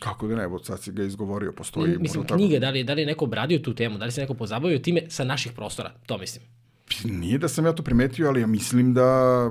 Kako 0.00 0.28
da 0.28 0.36
ne, 0.36 0.48
bo 0.48 0.58
sad 0.58 0.82
si 0.82 0.92
ga 0.92 1.02
izgovorio, 1.02 1.52
postoji. 1.52 1.98
Mislim, 1.98 2.24
knjige, 2.24 2.54
tako... 2.54 2.60
da 2.60 2.70
li, 2.70 2.84
da 2.84 2.94
li 2.94 3.02
je 3.02 3.06
neko 3.06 3.24
obradio 3.24 3.58
tu 3.58 3.74
temu, 3.74 3.98
da 3.98 4.04
li 4.04 4.12
se 4.12 4.20
neko 4.20 4.34
pozabavio 4.34 4.78
time 4.78 5.02
sa 5.08 5.24
naših 5.24 5.52
prostora, 5.52 5.92
to 6.06 6.18
mislim. 6.18 6.59
Nije 7.04 7.38
da 7.38 7.48
sam 7.48 7.66
ja 7.66 7.72
to 7.72 7.82
primetio, 7.82 8.28
ali 8.28 8.40
ja 8.40 8.46
mislim 8.46 8.94
da, 8.94 9.50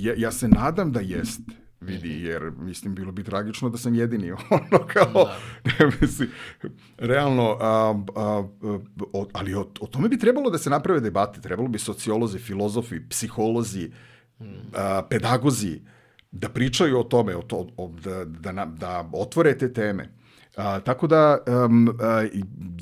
ja, 0.00 0.14
ja 0.16 0.32
se 0.32 0.48
nadam 0.48 0.92
da 0.92 1.00
jest. 1.00 1.40
vidi, 1.80 2.22
jer 2.22 2.52
mislim 2.58 2.94
bilo 2.94 3.12
bi 3.12 3.24
tragično 3.24 3.68
da 3.68 3.78
sam 3.78 3.94
jedini 3.94 4.32
ono 4.50 4.86
kao, 4.86 5.30
ne 5.64 5.90
mislim, 6.00 6.30
realno, 6.98 7.56
a, 7.60 7.94
a, 8.16 8.44
o, 9.12 9.26
ali 9.32 9.54
o, 9.54 9.60
o 9.80 9.86
tome 9.86 10.08
bi 10.08 10.18
trebalo 10.18 10.50
da 10.50 10.58
se 10.58 10.70
naprave 10.70 11.00
debate, 11.00 11.40
trebalo 11.40 11.68
bi 11.68 11.78
sociolozi, 11.78 12.38
filozofi, 12.38 13.08
psiholozi, 13.08 13.90
a, 14.74 15.02
pedagozi, 15.10 15.80
da 16.32 16.48
pričaju 16.48 16.98
o 16.98 17.02
tome, 17.02 17.36
o 17.36 17.42
to, 17.42 17.68
o, 17.76 17.92
da, 18.04 18.24
da, 18.24 18.64
da 18.64 19.10
otvore 19.12 19.58
te 19.58 19.72
teme. 19.72 20.08
A, 20.56 20.80
tako 20.80 21.06
da 21.06 21.38
um, 21.66 21.88
a, 22.00 22.26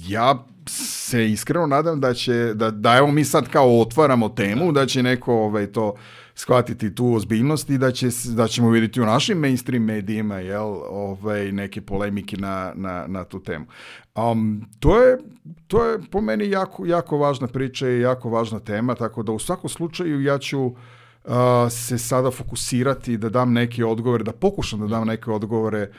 ja 0.09 0.47
se 0.69 1.31
iskreno 1.31 1.67
nadam 1.67 2.01
da 2.01 2.15
će, 2.15 2.55
da, 2.55 2.71
da 2.71 2.97
evo 2.97 3.07
mi 3.07 3.25
sad 3.25 3.49
kao 3.49 3.81
otvaramo 3.81 4.29
temu, 4.29 4.73
da 4.73 4.87
će 4.87 5.03
neko 5.03 5.35
ovaj, 5.35 5.67
to 5.67 5.95
shvatiti 6.35 6.95
tu 6.95 7.15
ozbiljnost 7.15 7.71
i 7.71 7.79
da, 7.79 7.93
će, 7.93 8.09
da 8.25 8.49
ćemo 8.49 8.71
vidjeti 8.71 9.01
u 9.01 9.07
našim 9.07 9.39
mainstream 9.39 9.83
medijima 9.83 10.39
jel, 10.39 10.77
ovaj, 10.91 11.53
neke 11.53 11.81
polemike 11.81 12.37
na, 12.37 12.73
na, 12.75 13.05
na 13.07 13.25
tu 13.25 13.41
temu. 13.43 13.67
Um, 14.15 14.69
to, 14.81 15.03
je, 15.03 15.19
to 15.67 15.85
je 15.85 15.99
po 16.11 16.21
meni 16.21 16.51
jako, 16.51 16.87
jako 16.87 17.19
važna 17.19 17.47
priča 17.47 17.89
i 17.89 18.01
jako 18.01 18.31
važna 18.31 18.61
tema, 18.61 18.95
tako 18.95 19.23
da 19.23 19.33
u 19.33 19.39
svakom 19.39 19.71
slučaju 19.71 20.23
ja 20.23 20.39
ću 20.39 20.61
uh, 20.67 20.75
se 21.71 21.99
sada 21.99 22.31
fokusirati 22.31 23.17
da 23.17 23.29
dam 23.29 23.53
neke 23.53 23.85
odgovore, 23.85 24.25
da 24.25 24.33
pokušam 24.33 24.81
da 24.81 24.87
dam 24.87 25.07
neke 25.07 25.31
odgovore 25.31 25.91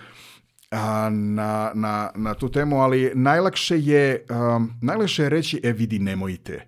a, 0.71 1.09
na, 1.09 1.71
na, 1.73 2.11
na 2.15 2.33
tu 2.33 2.49
temu, 2.49 2.81
ali 2.81 3.11
najlakše 3.15 3.79
je, 3.79 4.25
um, 4.29 4.73
najlakše 4.81 5.23
je 5.23 5.29
reći, 5.29 5.61
e 5.63 5.71
vidi, 5.71 5.99
nemojte 5.99 6.65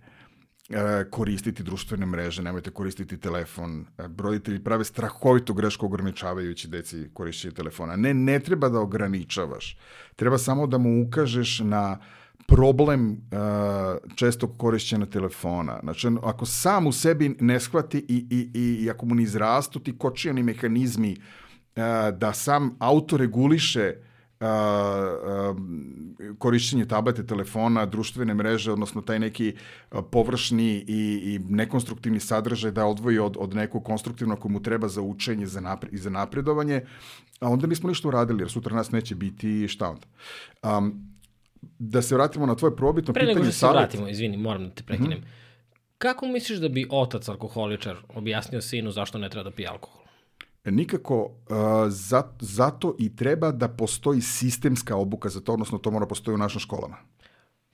e, 0.69 1.09
koristiti 1.09 1.63
društvene 1.63 2.05
mreže, 2.05 2.43
nemojte 2.43 2.71
koristiti 2.71 3.17
telefon. 3.17 3.85
E, 3.97 4.03
Roditelji 4.17 4.63
prave 4.63 4.83
strahovitu 4.83 5.53
grešku 5.53 5.85
ograničavajući 5.85 6.67
deci 6.67 7.09
korišćenje 7.13 7.53
telefona. 7.53 7.95
Ne, 7.95 8.13
ne 8.13 8.39
treba 8.39 8.69
da 8.69 8.79
ograničavaš. 8.79 9.77
Treba 10.15 10.37
samo 10.37 10.67
da 10.67 10.77
mu 10.77 11.03
ukažeš 11.07 11.59
na 11.59 11.99
problem 12.47 13.11
uh, 13.11 13.17
čestog 14.15 14.57
korišćenja 14.57 15.05
telefona. 15.05 15.79
Znači, 15.83 16.07
ako 16.23 16.45
sam 16.45 16.87
u 16.87 16.91
sebi 16.91 17.35
ne 17.39 17.59
shvati 17.59 17.97
i, 17.97 18.25
i, 18.29 18.59
i, 18.59 18.83
i 18.83 18.89
ako 18.89 19.05
mu 19.05 19.15
ne 19.15 19.23
izrastu 19.23 19.79
ti 19.79 19.97
kočijani 19.97 20.43
mehanizmi 20.43 21.15
uh, 21.17 21.40
da 22.17 22.33
sam 22.33 22.75
autoreguliše 22.79 23.93
uh, 24.41 24.47
um, 25.55 26.15
korišćenje 26.37 26.85
tablete, 26.85 27.25
telefona, 27.25 27.85
društvene 27.85 28.33
mreže, 28.33 28.71
odnosno 28.71 29.01
taj 29.01 29.19
neki 29.19 29.53
uh, 29.91 29.99
površni 30.11 30.85
i, 30.87 31.21
i 31.23 31.39
nekonstruktivni 31.49 32.19
sadržaj 32.19 32.71
da 32.71 32.85
odvoji 32.85 33.19
od, 33.19 33.37
od 33.39 33.53
nekog 33.55 33.83
konstruktivnog 33.83 34.39
koji 34.39 34.51
mu 34.51 34.61
treba 34.61 34.87
za 34.87 35.01
učenje 35.01 35.45
za 35.45 35.61
napre, 35.61 35.89
i 35.91 35.97
za 35.97 36.09
napredovanje, 36.09 36.81
a 37.39 37.49
onda 37.49 37.67
nismo 37.67 37.89
ništa 37.89 38.07
uradili, 38.07 38.41
jer 38.41 38.49
sutra 38.49 38.75
nas 38.75 38.91
neće 38.91 39.15
biti 39.15 39.67
šta 39.67 39.89
onda. 39.89 40.07
Um, 40.77 41.11
da 41.79 42.01
se 42.01 42.15
vratimo 42.15 42.45
na 42.45 42.55
tvoje 42.55 42.75
probitno 42.75 43.13
Pre 43.13 43.23
nego 43.23 43.33
pitanje 43.33 43.51
što 43.51 43.67
se 43.67 43.73
vratimo, 43.73 44.07
izvini, 44.09 44.37
moram 44.37 44.63
da 44.63 44.69
te 44.69 44.83
prekinem. 44.83 45.23
Kako 45.97 46.27
misliš 46.27 46.59
da 46.59 46.69
bi 46.69 46.87
otac 46.89 47.29
alkoholičar 47.29 47.97
objasnio 48.15 48.61
sinu 48.61 48.91
zašto 48.91 49.17
ne 49.17 49.29
treba 49.29 49.49
da 49.49 49.55
pije 49.55 49.67
alkohol? 49.67 50.00
Nikako, 50.65 51.23
uh, 51.23 51.31
za, 51.89 52.23
zato 52.39 52.95
i 52.99 53.15
treba 53.15 53.51
da 53.51 53.67
postoji 53.67 54.21
sistemska 54.21 54.95
obuka 54.95 55.29
za 55.29 55.41
to, 55.41 55.53
odnosno 55.53 55.77
to 55.77 55.91
mora 55.91 56.05
postoji 56.05 56.35
u 56.35 56.37
našim 56.37 56.59
školama. 56.59 56.97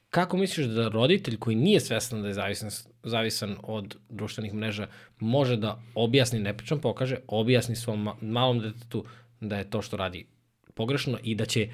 Kako 0.09 0.37
misliš 0.37 0.67
da 0.67 0.87
roditelj 0.87 1.37
koji 1.37 1.55
nije 1.55 1.79
svestan 1.79 2.21
da 2.21 2.27
je 2.27 2.33
zavisan, 2.33 2.69
zavisan 3.03 3.57
od 3.63 3.97
društvenih 4.09 4.53
mreža 4.53 4.87
može 5.19 5.57
da 5.57 5.81
objasni, 5.95 6.39
ne 6.39 6.57
pričam 6.57 6.79
pokaže, 6.79 7.17
objasni 7.27 7.75
svom 7.75 8.03
ma- 8.03 8.15
malom 8.21 8.59
detetu 8.59 9.05
da 9.41 9.57
je 9.57 9.69
to 9.69 9.81
što 9.81 9.97
radi 9.97 10.27
pogrešno 10.73 11.17
i 11.23 11.35
da 11.35 11.45
će 11.45 11.69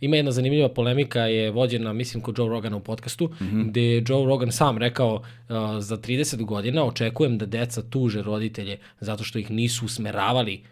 ima 0.00 0.16
jedna 0.16 0.32
zanimljiva 0.32 0.68
polemika 0.68 1.20
je 1.20 1.50
vođena, 1.50 1.92
mislim, 1.92 2.22
kod 2.22 2.38
Joe 2.38 2.48
Rogana 2.48 2.76
u 2.76 2.80
podcastu, 2.80 3.24
mm 3.26 3.44
-hmm. 3.44 3.68
gde 3.68 3.82
je 3.82 4.04
Joe 4.08 4.26
Rogan 4.26 4.52
sam 4.52 4.78
rekao 4.78 5.14
uh, 5.14 5.22
za 5.78 5.96
30 5.96 6.44
godina 6.44 6.84
očekujem 6.84 7.38
da 7.38 7.46
deca 7.46 7.82
tuže 7.82 8.22
roditelje 8.22 8.78
zato 9.00 9.24
što 9.24 9.38
ih 9.38 9.50
nisu 9.50 9.84
usmeravali 9.84 10.62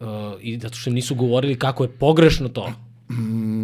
uh, 0.00 0.06
i 0.40 0.58
zato 0.58 0.74
što 0.74 0.90
im 0.90 0.94
nisu 0.94 1.14
govorili 1.14 1.58
kako 1.58 1.84
je 1.84 1.88
pogrešno 1.98 2.48
to. 2.48 2.72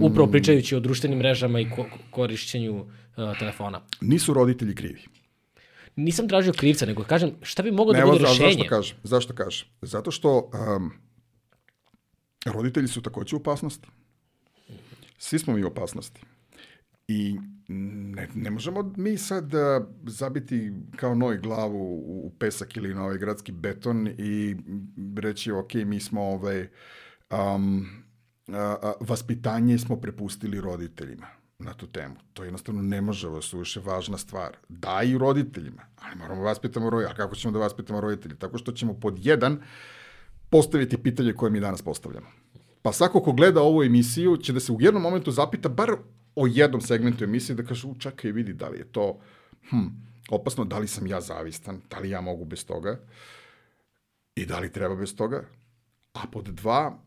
Upravo 0.02 0.30
pričajući 0.30 0.76
o 0.76 0.80
društvenim 0.80 1.18
mrežama 1.18 1.60
i 1.60 1.70
ko 1.70 1.86
korišćenju 2.10 2.80
uh, 2.80 3.38
telefona. 3.38 3.80
Nisu 4.00 4.34
roditelji 4.34 4.74
krivi. 4.74 5.02
Nisam 5.96 6.28
tražio 6.28 6.52
krivca, 6.52 6.86
nego 6.86 7.04
kažem 7.04 7.30
šta 7.42 7.62
bi 7.62 7.70
moglo 7.70 7.92
da 7.92 7.98
evo, 7.98 8.12
bude 8.12 8.24
za- 8.24 8.30
rešenje. 8.30 8.50
Zašto 8.52 8.68
kažem? 8.68 8.96
Zašto 9.02 9.34
kažem? 9.34 9.68
Zato 9.82 10.10
što 10.10 10.50
um, 10.76 10.90
roditelji 12.44 12.88
su 12.88 13.02
takođe 13.02 13.36
u 13.36 13.38
opasnosti. 13.38 13.88
Svi 15.18 15.38
smo 15.38 15.54
mi 15.54 15.64
u 15.64 15.66
opasnosti. 15.66 16.20
I 17.08 17.38
ne, 17.68 18.28
ne 18.34 18.50
možemo 18.50 18.92
mi 18.96 19.18
sad 19.18 19.54
uh, 19.54 19.60
zabiti 20.06 20.72
kao 20.96 21.14
noj 21.14 21.38
glavu 21.38 21.94
u, 22.26 22.32
pesak 22.38 22.76
ili 22.76 22.94
na 22.94 23.04
ovaj 23.04 23.18
gradski 23.18 23.52
beton 23.52 24.08
i 24.18 24.56
reći, 25.16 25.52
ok, 25.52 25.74
mi 25.74 26.00
smo 26.00 26.22
ovaj, 26.22 26.68
um, 27.30 27.86
a, 28.48 28.76
a, 28.82 28.92
vaspitanje 29.00 29.78
smo 29.78 29.96
prepustili 29.96 30.60
roditeljima 30.60 31.26
na 31.58 31.74
tu 31.74 31.86
temu. 31.86 32.14
To 32.32 32.44
jednostavno 32.44 32.82
ne 32.82 33.00
može, 33.00 33.28
ovo 33.28 33.36
je 33.36 33.42
suviše 33.42 33.80
važna 33.80 34.18
stvar. 34.18 34.56
Da 34.68 35.02
i 35.02 35.18
roditeljima, 35.18 35.82
ali 35.96 36.16
moramo 36.16 36.40
da 36.40 36.48
vaspitamo 36.48 36.90
roditelje. 36.90 37.12
A 37.12 37.16
kako 37.16 37.34
ćemo 37.34 37.52
da 37.52 37.58
vaspitamo 37.58 38.00
roditelje? 38.00 38.36
Tako 38.36 38.58
što 38.58 38.72
ćemo 38.72 39.00
pod 39.00 39.26
jedan 39.26 39.62
postaviti 40.50 41.02
pitanje 41.02 41.32
koje 41.32 41.50
mi 41.50 41.60
danas 41.60 41.82
postavljamo. 41.82 42.26
Pa 42.86 42.92
svako 42.92 43.20
ko 43.20 43.32
gleda 43.32 43.62
ovu 43.62 43.82
emisiju 43.82 44.36
će 44.36 44.52
da 44.52 44.60
se 44.60 44.72
u 44.72 44.80
jednom 44.80 45.02
momentu 45.02 45.30
zapita 45.30 45.68
bar 45.68 45.90
o 46.36 46.46
jednom 46.46 46.80
segmentu 46.80 47.24
emisije 47.24 47.56
da 47.56 47.64
kaže, 47.64 47.86
u 47.86 47.94
čekaj, 47.98 48.32
vidi 48.32 48.52
da 48.52 48.68
li 48.68 48.78
je 48.78 48.84
to 48.92 49.18
hm, 49.70 49.86
opasno, 50.30 50.64
da 50.64 50.78
li 50.78 50.88
sam 50.88 51.06
ja 51.06 51.20
zavistan, 51.20 51.80
da 51.90 51.98
li 51.98 52.10
ja 52.10 52.20
mogu 52.20 52.44
bez 52.44 52.66
toga 52.66 53.00
i 54.36 54.46
da 54.46 54.58
li 54.58 54.72
treba 54.72 54.94
bez 54.94 55.16
toga. 55.16 55.42
A 56.12 56.26
pod 56.32 56.44
dva, 56.44 56.98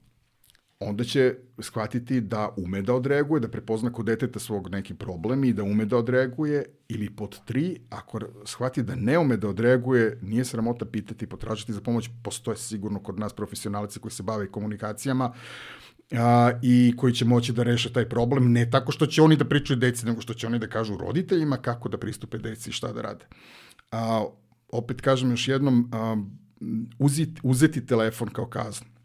onda 0.79 1.03
će 1.03 1.35
shvatiti 1.59 2.21
da 2.21 2.53
ume 2.57 2.81
da 2.81 2.93
odreaguje, 2.93 3.39
da 3.39 3.47
prepozna 3.47 3.91
kod 3.93 4.05
deteta 4.05 4.39
svog 4.39 4.69
neki 4.71 4.93
problem 4.93 5.43
i 5.43 5.53
da 5.53 5.63
ume 5.63 5.85
da 5.85 5.97
odreaguje, 5.97 6.65
ili 6.87 7.09
pod 7.09 7.45
tri, 7.45 7.79
ako 7.89 8.19
shvati 8.45 8.83
da 8.83 8.95
ne 8.95 9.17
ume 9.19 9.37
da 9.37 9.49
odreaguje, 9.49 10.19
nije 10.21 10.45
sramota 10.45 10.85
pitati, 10.85 11.27
potražiti 11.27 11.73
za 11.73 11.81
pomoć, 11.81 12.09
postoje 12.23 12.57
sigurno 12.57 12.99
kod 13.03 13.19
nas 13.19 13.33
profesionalci 13.33 13.99
koji 13.99 14.11
se 14.11 14.23
bave 14.23 14.47
komunikacijama, 14.51 15.33
a, 16.11 16.51
i 16.61 16.93
koji 16.97 17.13
će 17.13 17.25
moći 17.25 17.53
da 17.53 17.63
reše 17.63 17.93
taj 17.93 18.09
problem, 18.09 18.51
ne 18.51 18.69
tako 18.69 18.91
što 18.91 19.05
će 19.05 19.21
oni 19.21 19.35
da 19.35 19.45
pričaju 19.45 19.79
deci, 19.79 20.05
nego 20.05 20.21
što 20.21 20.33
će 20.33 20.47
oni 20.47 20.59
da 20.59 20.67
kažu 20.67 20.97
roditeljima 20.97 21.57
kako 21.57 21.89
da 21.89 21.97
pristupe 21.97 22.37
deci 22.37 22.69
i 22.69 22.73
šta 22.73 22.93
da 22.93 23.01
rade. 23.01 23.25
A, 23.91 24.25
opet 24.71 25.01
kažem 25.01 25.31
još 25.31 25.47
jednom, 25.47 25.89
a, 25.93 26.17
uzeti, 26.99 27.41
uzeti 27.43 27.85
telefon 27.85 28.29
kao 28.29 28.45
kaznu. 28.45 28.98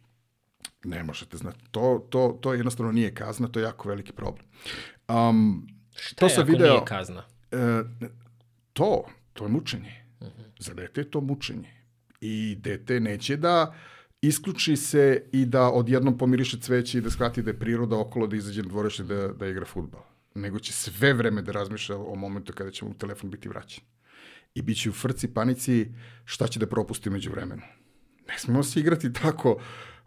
Ne 0.84 1.04
možete 1.04 1.36
znati. 1.36 1.58
To, 1.70 2.06
to, 2.10 2.38
to 2.40 2.54
jednostavno 2.54 2.92
nije 2.92 3.14
kazna, 3.14 3.48
to 3.48 3.60
je 3.60 3.64
jako 3.64 3.88
veliki 3.88 4.12
problem. 4.12 4.46
Um, 5.08 5.66
Šta 5.96 6.16
to 6.16 6.26
je 6.26 6.32
ako 6.38 6.52
video- 6.52 6.70
nije 6.70 6.84
kazna? 6.84 7.22
e, 7.52 7.82
to, 8.72 9.04
to 9.32 9.44
je 9.44 9.50
mučenje. 9.50 10.04
Za 10.58 10.74
dete 10.74 11.00
je 11.00 11.10
to 11.10 11.20
mučenje. 11.20 11.70
I 12.20 12.56
dete 12.60 13.00
neće 13.00 13.36
da 13.36 13.74
isključi 14.20 14.76
se 14.76 15.24
i 15.32 15.46
da 15.46 15.70
odjednom 15.70 16.18
pomiriše 16.18 16.58
cveće 16.60 16.98
i 16.98 17.00
da 17.00 17.10
shvati 17.10 17.42
da 17.42 17.50
je 17.50 17.58
priroda 17.58 17.98
okolo 17.98 18.26
da 18.26 18.36
izađe 18.36 18.62
na 18.62 18.68
dvorište 18.68 19.02
da, 19.02 19.28
da 19.28 19.46
igra 19.46 19.64
futbol. 19.64 20.00
Nego 20.34 20.58
će 20.58 20.72
sve 20.72 21.12
vreme 21.12 21.42
da 21.42 21.52
razmišlja 21.52 21.96
o 21.96 22.14
momentu 22.14 22.52
kada 22.52 22.70
će 22.70 22.84
mu 22.84 22.94
telefon 22.94 23.30
biti 23.30 23.48
vraćen. 23.48 23.84
I 24.54 24.62
bit 24.62 24.80
će 24.80 24.90
u 24.90 24.92
frci, 24.92 25.34
panici, 25.34 25.88
šta 26.24 26.46
će 26.46 26.58
da 26.60 26.66
propusti 26.66 27.10
među 27.10 27.30
vremenu. 27.30 27.62
Ne 28.28 28.38
smemo 28.38 28.62
se 28.62 28.80
igrati 28.80 29.12
tako 29.12 29.56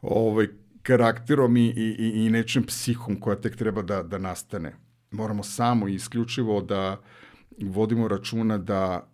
ovaj, 0.01 0.47
karakterom 0.83 1.57
i, 1.57 1.65
i, 1.67 1.95
i- 2.25 2.29
nečim 2.29 2.63
psihom 2.63 3.19
koja 3.19 3.35
tek 3.35 3.55
treba 3.55 3.81
da, 3.81 4.03
da 4.03 4.17
nastane. 4.17 4.75
Moramo 5.11 5.43
samo 5.43 5.87
i 5.87 5.93
isključivo 5.95 6.61
da 6.61 7.01
vodimo 7.61 8.07
računa 8.07 8.57
da 8.57 9.09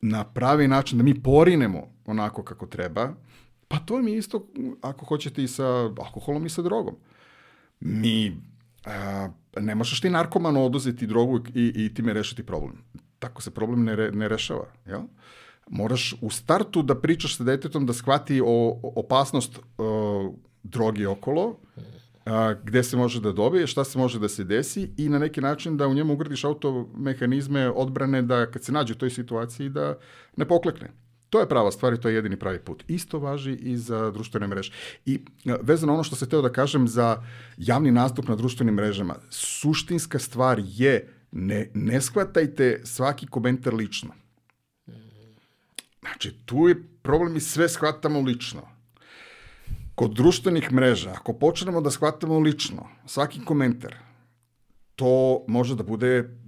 na 0.00 0.24
pravi 0.24 0.68
način, 0.68 0.98
da 0.98 1.04
mi 1.04 1.22
porinemo 1.22 1.88
onako 2.06 2.42
kako 2.42 2.66
treba, 2.66 3.14
pa 3.68 3.78
to 3.78 3.98
mi 4.02 4.12
isto, 4.12 4.46
ako 4.82 5.04
hoćete, 5.06 5.42
i 5.42 5.48
sa 5.48 5.66
alkoholom 5.82 6.46
i 6.46 6.48
sa 6.48 6.62
drogom. 6.62 6.94
Mi, 7.80 8.36
a, 8.86 9.28
ne 9.60 9.74
možeš 9.74 10.00
ti 10.00 10.10
narkomanu 10.10 10.64
oduzeti 10.64 11.06
drogu 11.06 11.40
i, 11.54 11.72
i 11.76 11.94
time 11.94 12.12
rešiti 12.12 12.46
problem. 12.46 12.76
Tako 13.18 13.42
se 13.42 13.50
problem 13.50 13.84
ne, 13.84 13.96
re, 13.96 14.10
ne 14.12 14.28
rešava. 14.28 14.66
Jel? 14.86 15.02
Moraš 15.70 16.14
u 16.20 16.30
startu 16.30 16.82
da 16.82 17.00
pričaš 17.00 17.36
sa 17.36 17.44
detetom 17.44 17.86
da 17.86 17.92
shvati 17.92 18.40
o, 18.44 18.80
opasnost 18.82 19.58
o, 19.78 20.34
drogi 20.62 21.06
okolo, 21.06 21.56
a, 22.26 22.54
gde 22.64 22.82
se 22.82 22.96
može 22.96 23.20
da 23.20 23.32
dobije, 23.32 23.66
šta 23.66 23.84
se 23.84 23.98
može 23.98 24.18
da 24.18 24.28
se 24.28 24.44
desi 24.44 24.90
i 24.96 25.08
na 25.08 25.18
neki 25.18 25.40
način 25.40 25.76
da 25.76 25.88
u 25.88 25.94
njemu 25.94 26.12
ugradiš 26.12 26.44
auto 26.44 26.88
mehanizme 26.96 27.70
odbrane 27.70 28.22
da 28.22 28.50
kad 28.50 28.64
se 28.64 28.72
nađe 28.72 28.92
u 28.92 28.96
toj 28.96 29.10
situaciji 29.10 29.68
da 29.68 29.98
ne 30.36 30.48
poklekne. 30.48 30.90
To 31.30 31.40
je 31.40 31.48
prava 31.48 31.70
stvar 31.70 31.92
i 31.92 32.00
to 32.00 32.08
je 32.08 32.14
jedini 32.14 32.36
pravi 32.36 32.58
put. 32.58 32.84
Isto 32.88 33.18
važi 33.18 33.52
i 33.52 33.76
za 33.76 34.10
društvene 34.10 34.46
mreže. 34.46 34.72
I 35.06 35.20
e, 35.44 35.56
vezano 35.62 35.94
ono 35.94 36.04
što 36.04 36.16
se 36.16 36.28
teo 36.28 36.42
da 36.42 36.52
kažem 36.52 36.88
za 36.88 37.22
javni 37.56 37.90
nastup 37.90 38.28
na 38.28 38.36
društvenim 38.36 38.74
mrežama, 38.74 39.16
suštinska 39.30 40.18
stvar 40.18 40.62
je 40.64 41.12
ne, 41.32 41.70
ne 41.74 42.00
shvatajte 42.00 42.80
svaki 42.84 43.26
komentar 43.26 43.74
lično. 43.74 44.10
Znači, 46.00 46.32
tu 46.46 46.68
je 46.68 46.82
problem 47.02 47.36
i 47.36 47.40
sve 47.40 47.68
shvatamo 47.68 48.20
lično. 48.20 48.62
Kod 49.94 50.14
društvenih 50.14 50.72
mreža, 50.72 51.10
ako 51.10 51.32
počnemo 51.32 51.80
da 51.80 51.90
shvatamo 51.90 52.38
lično 52.38 52.88
svaki 53.06 53.44
komentar, 53.44 53.94
to 54.96 55.44
može 55.48 55.74
da 55.76 55.82
bude 55.82 56.38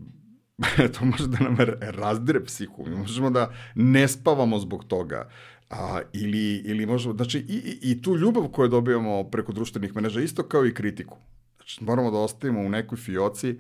to 0.99 1.05
može 1.05 1.27
da 1.27 1.39
nam 1.39 1.57
razdire 1.81 2.45
psihu. 2.45 2.85
Mi 2.87 2.97
možemo 2.97 3.31
da 3.31 3.53
ne 3.75 4.09
spavamo 4.09 4.59
zbog 4.59 4.85
toga. 4.85 5.29
A, 5.71 6.01
ili, 6.13 6.57
ili 6.57 6.87
možemo, 6.87 7.15
znači, 7.15 7.39
i, 7.39 7.55
i, 7.55 7.91
i 7.91 8.03
tu 8.03 8.17
ljubav 8.17 8.49
koju 8.49 8.69
dobijamo 8.69 9.25
preko 9.25 9.53
društvenih 9.53 9.97
mreža, 9.97 10.21
isto 10.21 10.43
kao 10.43 10.67
i 10.67 10.75
kritiku. 10.75 11.17
Znači, 11.57 11.85
moramo 11.85 12.11
da 12.11 12.19
ostavimo 12.19 12.61
u 12.61 12.69
nekoj 12.69 12.99
fioci 12.99 13.59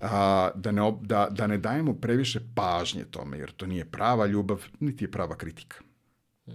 a, 0.00 0.50
da, 0.54 0.72
ne, 0.72 0.92
da, 1.00 1.28
da 1.30 1.46
ne 1.46 1.58
dajemo 1.58 1.94
previše 1.94 2.40
pažnje 2.54 3.04
tome, 3.04 3.38
jer 3.38 3.52
to 3.52 3.66
nije 3.66 3.84
prava 3.84 4.26
ljubav, 4.26 4.64
niti 4.80 5.04
je 5.04 5.10
prava 5.10 5.36
kritika. 5.36 5.76
Uh, 6.46 6.54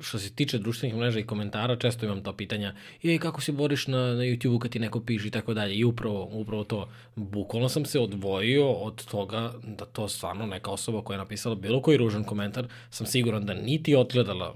što 0.00 0.18
se 0.18 0.34
tiče 0.34 0.58
društvenih 0.58 0.96
mreža 0.96 1.18
i 1.18 1.26
komentara, 1.26 1.76
često 1.76 2.06
imam 2.06 2.22
to 2.22 2.32
pitanja, 2.36 2.74
je 3.02 3.18
kako 3.18 3.40
se 3.40 3.52
boriš 3.52 3.86
na, 3.86 3.98
na 3.98 4.22
YouTube-u 4.22 4.58
kad 4.58 4.70
ti 4.70 4.78
neko 4.78 5.00
piše 5.00 5.28
i 5.28 5.30
tako 5.30 5.54
dalje. 5.54 5.74
I 5.74 5.84
upravo, 5.84 6.28
upravo 6.32 6.64
to, 6.64 6.88
bukvalno 7.16 7.68
sam 7.68 7.84
se 7.84 8.00
odvojio 8.00 8.72
od 8.72 9.04
toga 9.04 9.52
da 9.62 9.84
to 9.84 10.08
stvarno 10.08 10.46
neka 10.46 10.70
osoba 10.70 11.02
koja 11.02 11.14
je 11.14 11.18
napisala 11.18 11.54
bilo 11.54 11.82
koji 11.82 11.98
ružan 11.98 12.24
komentar, 12.24 12.68
sam 12.90 13.06
siguran 13.06 13.46
da 13.46 13.54
niti 13.54 13.94
odgledala 13.94 14.54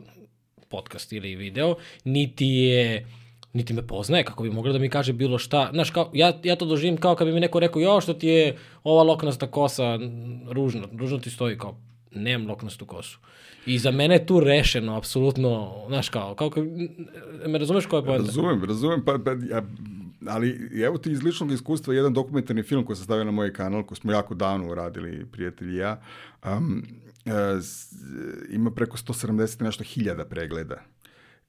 podcast 0.68 1.12
ili 1.12 1.34
video, 1.34 1.76
niti 2.04 2.46
je 2.46 3.06
niti 3.54 3.74
me 3.74 3.86
poznaje, 3.86 4.24
kako 4.24 4.42
bi 4.42 4.50
mogla 4.50 4.72
da 4.72 4.78
mi 4.78 4.88
kaže 4.88 5.12
bilo 5.12 5.38
šta. 5.38 5.70
Znaš, 5.72 5.90
kao, 5.90 6.10
ja, 6.12 6.32
ja 6.42 6.56
to 6.56 6.66
doživim 6.66 6.96
kao 6.96 7.14
kad 7.14 7.26
bi 7.26 7.32
mi 7.32 7.40
neko 7.40 7.60
rekao, 7.60 7.82
jo, 7.82 8.00
što 8.00 8.14
ti 8.14 8.26
je 8.26 8.56
ova 8.84 9.02
loknasta 9.02 9.46
kosa 9.46 9.98
ružno, 10.50 10.88
ružno 10.98 11.18
ti 11.18 11.30
stoji, 11.30 11.58
kao, 11.58 11.76
nemam 12.10 12.48
loknastu 12.48 12.86
kosu. 12.86 13.18
I 13.66 13.78
za 13.78 13.90
mene 13.90 14.14
je 14.14 14.26
tu 14.26 14.40
rešeno, 14.40 14.96
apsolutno, 14.96 15.72
znaš 15.88 16.08
kao, 16.08 16.34
kao, 16.34 16.50
kao 16.50 16.64
me 17.46 17.58
razumeš 17.58 17.86
koja 17.86 17.98
je 17.98 18.04
pojenta? 18.04 18.26
Razumem, 18.26 18.64
razumem, 18.64 19.04
pa, 19.04 19.18
pa 19.24 19.30
ja, 19.30 19.62
ali 20.26 20.70
evo 20.84 20.98
ti 20.98 21.10
iz 21.10 21.22
ličnog 21.22 21.52
iskustva 21.52 21.94
jedan 21.94 22.12
dokumentarni 22.12 22.62
film 22.62 22.84
koji 22.84 22.96
se 22.96 23.04
stavio 23.04 23.24
na 23.24 23.30
moj 23.30 23.52
kanal, 23.52 23.82
koji 23.82 23.96
smo 23.96 24.12
jako 24.12 24.34
davno 24.34 24.70
uradili, 24.70 25.26
prijatelji 25.32 25.76
ja, 25.76 26.00
um, 26.44 26.84
uh, 27.26 27.32
ima 28.50 28.70
preko 28.70 28.96
170 28.96 29.62
nešto 29.62 29.84
hiljada 29.84 30.24
pregleda 30.24 30.93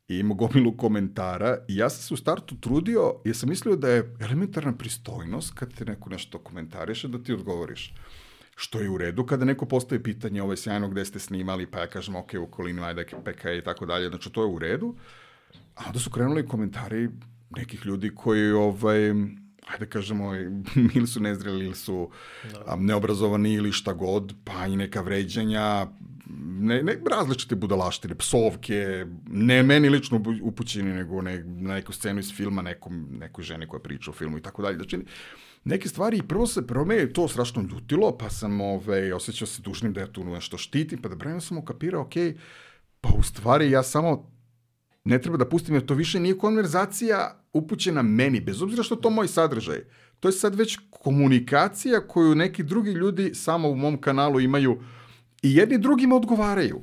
i 0.07 0.19
ima 0.19 0.33
gomilu 0.35 0.77
komentara 0.77 1.57
i 1.67 1.75
ja 1.75 1.89
sam 1.89 2.01
se 2.01 2.13
u 2.13 2.17
startu 2.17 2.55
trudio 2.59 3.13
jer 3.25 3.35
sam 3.35 3.49
mislio 3.49 3.75
da 3.75 3.89
je 3.89 4.15
elementarna 4.19 4.73
pristojnost 4.73 5.53
kad 5.53 5.73
te 5.73 5.85
neko 5.85 6.09
nešto 6.09 6.39
komentariše 6.39 7.07
da 7.07 7.23
ti 7.23 7.33
odgovoriš. 7.33 7.93
Što 8.55 8.79
je 8.79 8.89
u 8.89 8.97
redu 8.97 9.25
kada 9.25 9.45
neko 9.45 9.65
postavi 9.65 10.03
pitanje, 10.03 10.41
ovo 10.41 10.53
je 10.53 10.57
sjajno 10.57 10.89
gde 10.89 11.05
ste 11.05 11.19
snimali, 11.19 11.65
pa 11.65 11.79
ja 11.79 11.87
kažem, 11.87 12.15
ok, 12.15 12.31
u 12.39 12.43
okolini, 12.43 12.81
ajde, 12.81 13.05
PK 13.05 13.45
i 13.45 13.63
tako 13.63 13.85
dalje, 13.85 14.09
znači 14.09 14.29
to 14.29 14.41
je 14.41 14.47
u 14.47 14.59
redu. 14.59 14.95
A 15.75 15.83
onda 15.87 15.99
su 15.99 16.09
krenuli 16.09 16.47
komentari 16.47 17.09
nekih 17.49 17.85
ljudi 17.85 18.11
koji, 18.15 18.51
ovaj, 18.51 19.09
ajde 19.67 19.85
kažemo, 19.89 20.35
ili 20.95 21.07
su 21.07 21.19
nezreli, 21.19 21.65
ili 21.65 21.75
su 21.75 22.09
da. 22.65 22.75
neobrazovani, 22.75 23.53
ili 23.53 23.71
šta 23.71 23.93
god, 23.93 24.33
pa 24.43 24.67
i 24.67 24.75
neka 24.75 25.01
vređanja, 25.01 25.87
ne, 26.59 26.83
ne 26.83 26.97
različite 27.11 27.55
budalaštine, 27.55 28.15
psovke, 28.15 29.05
ne 29.27 29.63
meni 29.63 29.89
lično 29.89 30.23
upućeni, 30.41 30.93
nego 30.93 31.21
ne, 31.21 31.43
na 31.43 31.73
neku 31.73 31.93
scenu 31.93 32.19
iz 32.19 32.33
filma, 32.33 32.61
nekom, 32.61 33.07
nekoj 33.11 33.43
ženi 33.43 33.67
koja 33.67 33.79
priča 33.79 34.11
o 34.11 34.13
filmu 34.13 34.37
i 34.37 34.41
tako 34.41 34.61
dalje. 34.61 34.75
Znači, 34.75 34.99
neke 35.63 35.89
stvari, 35.89 36.21
prvo 36.27 36.47
se, 36.47 36.67
prvo 36.67 36.85
me 36.85 37.13
to 37.13 37.27
strašno 37.27 37.61
ljutilo, 37.61 38.17
pa 38.17 38.29
sam 38.29 38.61
ovaj, 38.61 39.13
osjećao 39.13 39.47
se 39.47 39.61
dužnim 39.61 39.93
da 39.93 40.01
ja 40.01 40.07
tu 40.07 40.23
nešto 40.23 40.57
štitim, 40.57 41.01
pa 41.01 41.09
da 41.09 41.15
brojno 41.15 41.41
sam 41.41 41.57
ukapirao, 41.57 42.01
ok, 42.01 42.13
pa 43.01 43.09
u 43.17 43.23
stvari 43.23 43.71
ja 43.71 43.83
samo 43.83 44.31
ne 45.03 45.21
treba 45.21 45.37
da 45.37 45.49
pustim, 45.49 45.75
jer 45.75 45.85
to 45.85 45.93
više 45.93 46.19
nije 46.19 46.37
konverzacija 46.37 47.45
upućena 47.53 48.01
meni, 48.01 48.41
bez 48.41 48.61
obzira 48.61 48.83
što 48.83 48.95
to 48.95 49.09
moj 49.09 49.27
sadržaj. 49.27 49.83
To 50.19 50.27
je 50.27 50.31
sad 50.31 50.55
već 50.55 50.79
komunikacija 50.89 52.07
koju 52.07 52.35
neki 52.35 52.63
drugi 52.63 52.91
ljudi 52.91 53.31
samo 53.33 53.69
u 53.69 53.75
mom 53.75 54.01
kanalu 54.01 54.39
imaju 54.39 54.79
i 55.45 55.55
jedni 55.55 55.77
drugima 55.77 56.15
odgovaraju. 56.15 56.81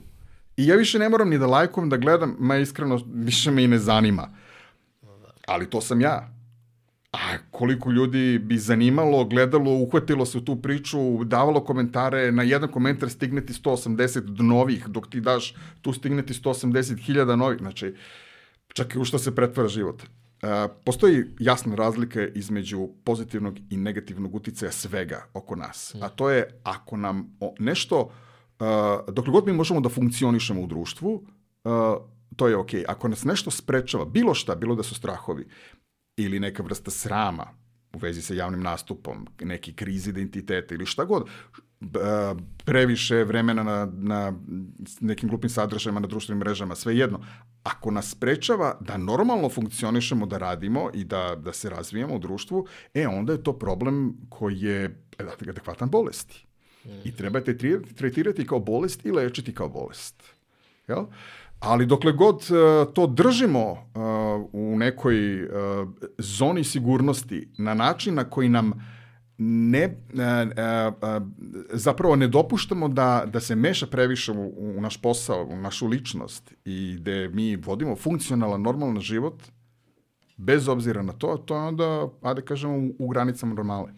I 0.56 0.66
ja 0.66 0.76
više 0.76 0.98
ne 0.98 1.08
moram 1.08 1.28
ni 1.28 1.38
da 1.38 1.46
lajkujem, 1.46 1.88
da 1.90 1.96
gledam, 1.96 2.36
ma 2.38 2.56
iskreno, 2.56 3.00
više 3.14 3.50
me 3.50 3.64
i 3.64 3.68
ne 3.68 3.78
zanima. 3.78 4.28
Ali 5.46 5.70
to 5.70 5.80
sam 5.80 6.00
ja. 6.00 6.28
A 7.12 7.18
koliko 7.50 7.90
ljudi 7.90 8.38
bi 8.38 8.58
zanimalo, 8.58 9.24
gledalo, 9.24 9.70
uhvatilo 9.70 10.26
se 10.26 10.38
u 10.38 10.40
tu 10.40 10.56
priču, 10.62 11.24
davalo 11.24 11.64
komentare, 11.64 12.32
na 12.32 12.42
jedan 12.42 12.70
komentar 12.70 13.10
stigne 13.10 13.46
ti 13.46 13.52
180 13.52 14.40
novih, 14.42 14.86
dok 14.86 15.10
ti 15.10 15.20
daš, 15.20 15.54
tu 15.82 15.92
stigne 15.92 16.22
ti 16.26 16.34
180 16.34 17.04
hiljada 17.06 17.36
novih. 17.36 17.58
Znači, 17.58 17.94
čak 18.72 18.94
i 18.94 18.98
u 18.98 19.04
što 19.04 19.18
se 19.18 19.34
pretvara 19.34 19.68
život. 19.68 20.02
Uh, 20.02 20.48
postoji 20.84 21.24
jasna 21.38 21.74
razlika 21.74 22.26
između 22.26 22.88
pozitivnog 23.04 23.58
i 23.70 23.76
negativnog 23.76 24.34
uticaja 24.34 24.72
svega 24.72 25.26
oko 25.34 25.56
nas. 25.56 25.94
A 26.00 26.08
to 26.08 26.30
je 26.30 26.60
ako 26.62 26.96
nam 26.96 27.38
nešto, 27.58 28.10
uh, 28.60 29.14
dok 29.14 29.26
god 29.26 29.46
mi 29.46 29.52
možemo 29.52 29.80
da 29.80 29.88
funkcionišemo 29.88 30.60
u 30.60 30.66
društvu, 30.66 31.14
uh, 31.64 31.72
to 32.36 32.48
je. 32.48 32.56
Okay. 32.56 32.84
Ako 32.88 33.08
nas 33.08 33.24
nešto 33.24 33.50
sprečava, 33.50 34.04
bilo 34.04 34.34
šta, 34.34 34.54
bilo 34.54 34.74
da 34.74 34.82
su 34.82 34.94
strahovi, 34.94 35.48
ili 36.16 36.40
neka 36.40 36.62
vrsta 36.62 36.90
srama 36.90 37.46
u 37.94 37.98
vezi 37.98 38.22
sa 38.22 38.34
javnim 38.34 38.62
nastupom, 38.62 39.26
neki 39.40 39.72
kriz 39.72 40.06
identiteta 40.06 40.74
ili 40.74 40.86
šta 40.86 41.04
god, 41.04 41.28
previše 42.64 43.24
vremena 43.24 43.62
na, 43.62 43.88
na 43.92 44.32
nekim 45.00 45.28
glupim 45.28 45.50
sadržajima 45.50 46.00
na 46.00 46.06
društvenim 46.06 46.38
mrežama, 46.38 46.74
sve 46.74 46.96
jedno. 46.96 47.20
Ako 47.62 47.90
nas 47.90 48.10
sprečava 48.10 48.76
da 48.80 48.96
normalno 48.96 49.48
funkcionišemo, 49.48 50.26
da 50.26 50.38
radimo 50.38 50.90
i 50.94 51.04
da, 51.04 51.36
da 51.36 51.52
se 51.52 51.70
razvijamo 51.70 52.14
u 52.14 52.18
društvu, 52.18 52.66
e, 52.94 53.08
onda 53.08 53.32
je 53.32 53.42
to 53.42 53.58
problem 53.58 54.16
koji 54.28 54.60
je 54.60 55.04
adekvatan 55.48 55.90
bolesti. 55.90 56.46
I 57.04 57.12
treba 57.12 57.40
te 57.40 57.56
tretirati 57.96 58.46
kao 58.46 58.58
bolest 58.58 59.06
i 59.06 59.10
lečiti 59.10 59.54
kao 59.54 59.68
bolest. 59.68 60.22
Jel? 60.88 61.04
Ali 61.60 61.86
dokle 61.86 62.12
god 62.12 62.34
uh, 62.34 62.92
to 62.94 63.06
držimo 63.06 63.70
uh, 63.70 63.78
u 64.52 64.76
nekoj 64.76 65.44
uh, 65.44 65.50
zoni 66.18 66.64
sigurnosti 66.64 67.48
na 67.58 67.74
način 67.74 68.14
na 68.14 68.24
koji 68.24 68.48
nam 68.48 68.72
ne, 69.38 69.96
zapravo 71.72 72.16
ne 72.16 72.28
dopuštamo 72.28 72.88
da, 72.88 73.24
da 73.26 73.40
se 73.40 73.54
meša 73.54 73.86
previše 73.86 74.32
u, 74.32 74.54
u 74.56 74.80
naš 74.80 74.96
posao, 75.02 75.44
u 75.44 75.56
našu 75.56 75.86
ličnost 75.86 76.54
i 76.64 76.96
da 77.00 77.10
mi 77.10 77.56
vodimo 77.56 77.96
funkcionalan, 77.96 78.62
normalan 78.62 79.00
život, 79.00 79.42
bez 80.42 80.68
obzira 80.68 81.02
na 81.02 81.12
to, 81.12 81.36
to 81.46 81.54
je 81.54 81.60
onda, 81.60 82.08
ajde 82.22 82.42
kažemo, 82.42 82.76
u, 82.76 82.94
u 82.98 83.08
granicama 83.08 83.54
normale. 83.54 83.92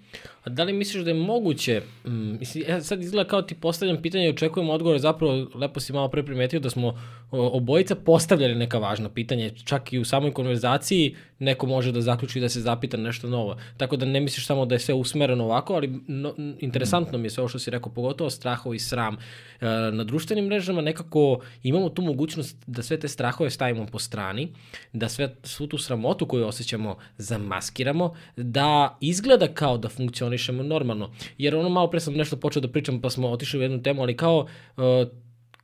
A 0.44 0.50
da 0.50 0.64
li 0.64 0.72
misliš 0.72 1.04
da 1.04 1.10
je 1.10 1.22
moguće, 1.22 1.82
mm, 2.04 2.34
ja 2.68 2.80
sad 2.80 3.02
izgleda 3.02 3.28
kao 3.28 3.42
ti 3.42 3.54
postavljam 3.54 4.02
pitanje 4.02 4.26
i 4.26 4.30
očekujem 4.30 4.70
odgovore, 4.70 4.98
zapravo 4.98 5.46
lepo 5.54 5.80
si 5.80 5.92
malo 5.92 6.08
pre 6.08 6.22
primetio 6.22 6.60
da 6.60 6.70
smo 6.70 6.98
obojica 7.36 7.94
postavljali 7.94 8.54
neka 8.54 8.78
važna 8.78 9.08
pitanja, 9.08 9.50
čak 9.64 9.92
i 9.92 9.98
u 9.98 10.04
samoj 10.04 10.32
konverzaciji 10.32 11.16
neko 11.38 11.66
može 11.66 11.92
da 11.92 12.00
zaključi 12.00 12.40
da 12.40 12.48
se 12.48 12.60
zapita 12.60 12.96
nešto 12.96 13.28
novo. 13.28 13.56
Tako 13.76 13.96
da 13.96 14.06
ne 14.06 14.20
misliš 14.20 14.46
samo 14.46 14.66
da 14.66 14.74
je 14.74 14.78
sve 14.78 14.94
usmereno 14.94 15.44
ovako, 15.44 15.74
ali 15.74 16.00
no, 16.06 16.34
interesantno 16.60 17.18
mi 17.18 17.26
je 17.26 17.30
sve 17.30 17.40
ovo 17.42 17.48
što 17.48 17.58
si 17.58 17.70
rekao, 17.70 17.92
pogotovo 17.92 18.30
strahov 18.30 18.74
i 18.74 18.78
sram. 18.78 19.14
E, 19.14 19.66
na 19.92 20.04
društvenim 20.04 20.44
mrežama 20.44 20.80
nekako 20.80 21.40
imamo 21.62 21.88
tu 21.88 22.02
mogućnost 22.02 22.56
da 22.66 22.82
sve 22.82 23.00
te 23.00 23.08
strahove 23.08 23.50
stavimo 23.50 23.86
po 23.86 23.98
strani, 23.98 24.48
da 24.92 25.08
sve, 25.08 25.34
svu 25.42 25.66
tu 25.66 25.78
sramotu 25.78 26.26
koju 26.26 26.46
osjećamo 26.46 26.96
zamaskiramo, 27.18 28.14
da 28.36 28.96
izgleda 29.00 29.48
kao 29.48 29.78
da 29.78 29.88
funkcionišemo 29.88 30.62
normalno. 30.62 31.10
Jer 31.38 31.56
ono 31.56 31.68
malo 31.68 31.90
pre 31.90 32.00
sam 32.00 32.14
nešto 32.14 32.36
počeo 32.36 32.62
da 32.62 32.68
pričam 32.68 33.00
pa 33.00 33.10
smo 33.10 33.28
otišli 33.28 33.58
u 33.58 33.62
jednu 33.62 33.82
temu, 33.82 34.02
ali 34.02 34.16
kao 34.16 34.38
uh, 34.76 34.84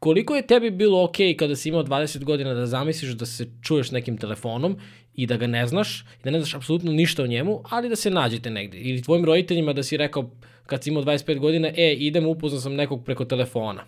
koliko 0.01 0.37
je 0.37 0.47
tebi 0.47 0.71
bilo 0.71 1.05
ok 1.05 1.17
kada 1.39 1.57
si 1.57 1.69
imao 1.69 1.85
20 1.85 2.25
godina 2.25 2.55
da 2.55 2.67
zamisliš 2.67 3.11
da 3.11 3.27
se 3.27 3.47
čuješ 3.63 3.91
nekim 3.91 4.17
telefonom 4.17 4.77
i 5.15 5.27
da 5.27 5.37
ga 5.37 5.47
ne 5.47 5.67
znaš, 5.67 6.01
i 6.01 6.25
da 6.25 6.31
ne 6.31 6.39
znaš 6.41 6.55
apsolutno 6.55 6.93
ništa 6.93 7.23
o 7.23 7.27
njemu, 7.27 7.61
ali 7.69 7.89
da 7.89 7.97
se 7.97 8.11
nađete 8.11 8.51
negde. 8.51 8.79
Ili 8.79 9.03
tvojim 9.03 9.25
roditeljima 9.25 9.73
da 9.73 9.83
si 9.83 9.97
rekao 9.97 10.31
kad 10.67 10.83
si 10.83 10.91
imao 10.91 11.03
25 11.03 11.39
godina, 11.39 11.69
e, 11.77 11.95
idem, 11.99 12.27
upoznao 12.27 12.61
sam 12.61 12.75
nekog 12.75 13.05
preko 13.05 13.25
telefona. 13.25 13.85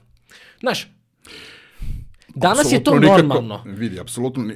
Znaš, 0.60 0.88
danas 2.34 2.72
je 2.72 2.84
to 2.84 3.00
normalno. 3.00 3.56
Nikako, 3.56 3.80
vidi, 3.80 4.00
apsolutno, 4.00 4.52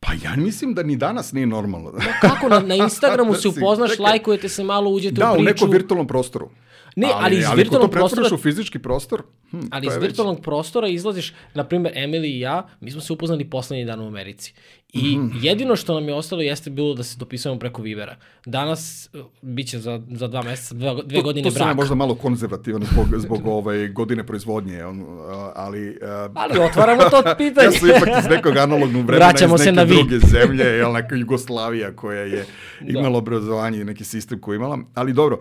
Pa 0.00 0.12
ja 0.24 0.36
mislim 0.36 0.74
da 0.74 0.82
ni 0.82 0.96
danas 0.96 1.32
nije 1.32 1.46
normalno. 1.46 1.90
No, 1.90 2.00
kako? 2.20 2.48
Na, 2.48 2.60
na 2.60 2.74
Instagramu 2.74 3.34
se 3.42 3.48
upoznaš, 3.48 3.98
lajkujete 3.98 4.48
se 4.48 4.64
malo, 4.64 4.90
uđete 4.90 5.14
da, 5.14 5.30
u 5.30 5.34
priču. 5.34 5.44
Da, 5.44 5.50
u 5.50 5.52
nekom 5.52 5.70
virtualnom 5.70 6.06
prostoru. 6.06 6.50
Ne, 6.96 7.08
ali 7.12 7.36
iz 7.36 7.44
ali 7.46 7.56
virtualnog 7.56 7.88
to 7.88 7.92
pretvoriš 7.92 8.12
prostora- 8.14 8.34
u 8.34 8.42
fizički 8.42 8.78
prostor, 8.78 9.22
hm, 9.50 9.60
Ali 9.70 9.82
to 9.82 9.88
iz 9.88 9.94
je 9.94 10.00
već- 10.00 10.08
virtualnog 10.08 10.40
prostora 10.40 10.88
izlaziš, 10.88 11.32
na 11.54 11.64
primjer, 11.64 11.94
Emily 11.96 12.26
i 12.26 12.40
ja, 12.40 12.66
mi 12.80 12.90
smo 12.90 13.00
se 13.00 13.12
upoznali 13.12 13.44
poslednji 13.46 13.84
dan 13.84 14.00
u 14.00 14.06
Americi. 14.06 14.54
I 14.92 15.18
Mhm. 15.18 15.36
jedino 15.36 15.76
što 15.76 15.94
nam 15.94 16.08
je 16.08 16.14
ostalo 16.14 16.42
jeste 16.42 16.70
bilo 16.70 16.94
da 16.94 17.02
se 17.02 17.18
dopisujemo 17.18 17.58
preko 17.58 17.82
Vibera. 17.82 18.16
Danas, 18.46 18.82
uh, 19.14 19.20
bit 19.42 19.68
će 19.68 19.78
za, 19.78 20.02
za 20.10 20.28
dva 20.28 20.42
meseca, 20.42 20.74
dve, 20.74 20.94
dve 21.04 21.16
To- 21.16 21.22
godine 21.22 21.42
to 21.42 21.50
sam 21.50 21.60
ja 21.60 21.64
brak. 21.64 21.76
možda 21.76 21.94
malo 21.94 22.14
konzervativan 22.16 22.82
zbog, 22.84 23.06
zbog 23.16 23.46
ovaj, 23.48 23.88
godine 23.88 24.24
proizvodnje, 24.24 24.84
on, 24.84 25.00
a, 25.20 25.52
ali... 25.56 25.98
a, 26.02 26.28
Ali 26.34 26.58
otvaramo 26.60 27.02
to 27.02 27.22
pitanje. 27.34 27.66
ja 27.66 27.72
sam 27.72 27.88
ipak 27.88 28.08
iz 28.20 28.30
nekog 28.30 28.56
analognog 28.56 29.06
vremena, 29.06 29.26
Vraćamo 29.26 29.54
iz 29.54 29.60
se 29.60 29.64
neke 29.64 29.76
na 29.76 29.82
vi. 29.84 29.94
druge 29.96 30.18
zemlje, 30.20 30.64
jel, 30.64 30.92
neka 30.92 31.14
Jugoslavija 31.16 31.92
koja 31.92 32.20
je 32.22 32.46
imala 32.82 33.18
obrazovanje 33.18 33.80
i 33.80 33.84
neki 33.84 34.04
sistem 34.04 34.40
koji 34.40 34.56
imala, 34.56 34.78
ali 34.94 35.12
dobro, 35.12 35.40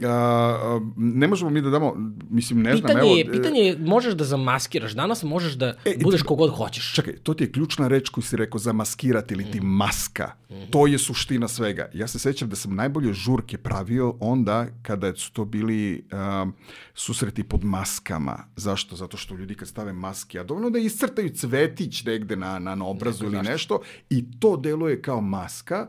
a, 0.00 0.08
a, 0.08 0.80
ne 0.96 1.28
možemo 1.28 1.50
mi 1.50 1.60
da 1.60 1.70
damo, 1.70 1.94
mislim, 2.30 2.62
ne 2.62 2.76
znam, 2.76 2.82
Pitanje 2.82 3.08
evo... 3.08 3.16
je, 3.16 3.24
e, 3.28 3.32
pitanje 3.32 3.60
je, 3.60 3.78
možeš 3.78 4.14
da 4.14 4.24
zamaskiraš. 4.24 4.92
Danas 4.92 5.22
možeš 5.22 5.52
da 5.52 5.74
E, 5.84 5.94
budeš 6.02 6.22
kogod 6.22 6.50
hoćeš. 6.50 6.94
Čekaj, 6.94 7.16
to 7.16 7.34
ti 7.34 7.44
je 7.44 7.52
ključna 7.52 7.88
reč 7.88 8.08
koju 8.08 8.24
si 8.24 8.36
rekao 8.36 8.58
zamaskirati 8.58 9.34
ili 9.34 9.50
ti 9.50 9.60
maska. 9.60 10.32
To 10.70 10.86
je 10.86 10.98
suština 10.98 11.48
svega. 11.48 11.90
Ja 11.94 12.06
se 12.06 12.18
sećam 12.18 12.48
da 12.48 12.56
sam 12.56 12.74
najbolje 12.74 13.12
žurke 13.12 13.58
pravio 13.58 14.14
onda 14.20 14.66
kada 14.82 15.14
su 15.14 15.32
to 15.32 15.44
bili 15.44 16.06
um, 16.42 16.54
susreti 16.94 17.42
pod 17.42 17.64
maskama. 17.64 18.44
Zašto? 18.56 18.96
Zato 18.96 19.16
što 19.16 19.34
ljudi 19.34 19.54
kad 19.54 19.68
stave 19.68 19.92
maske, 19.92 20.38
a 20.38 20.44
dovoljno 20.44 20.70
da 20.70 20.78
iscrtaju 20.78 21.30
cvetić 21.34 22.04
negde 22.04 22.36
na, 22.36 22.58
na, 22.58 22.74
na 22.74 22.86
obrazu 22.86 23.24
ili 23.24 23.42
nešto 23.42 23.80
i 24.10 24.40
to 24.40 24.56
deluje 24.56 25.02
kao 25.02 25.20
maska. 25.20 25.88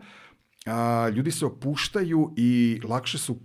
A, 0.65 1.09
ljudi 1.15 1.31
se 1.31 1.45
opuštaju 1.45 2.33
i 2.37 2.81
lakše 2.83 3.17
su 3.17 3.39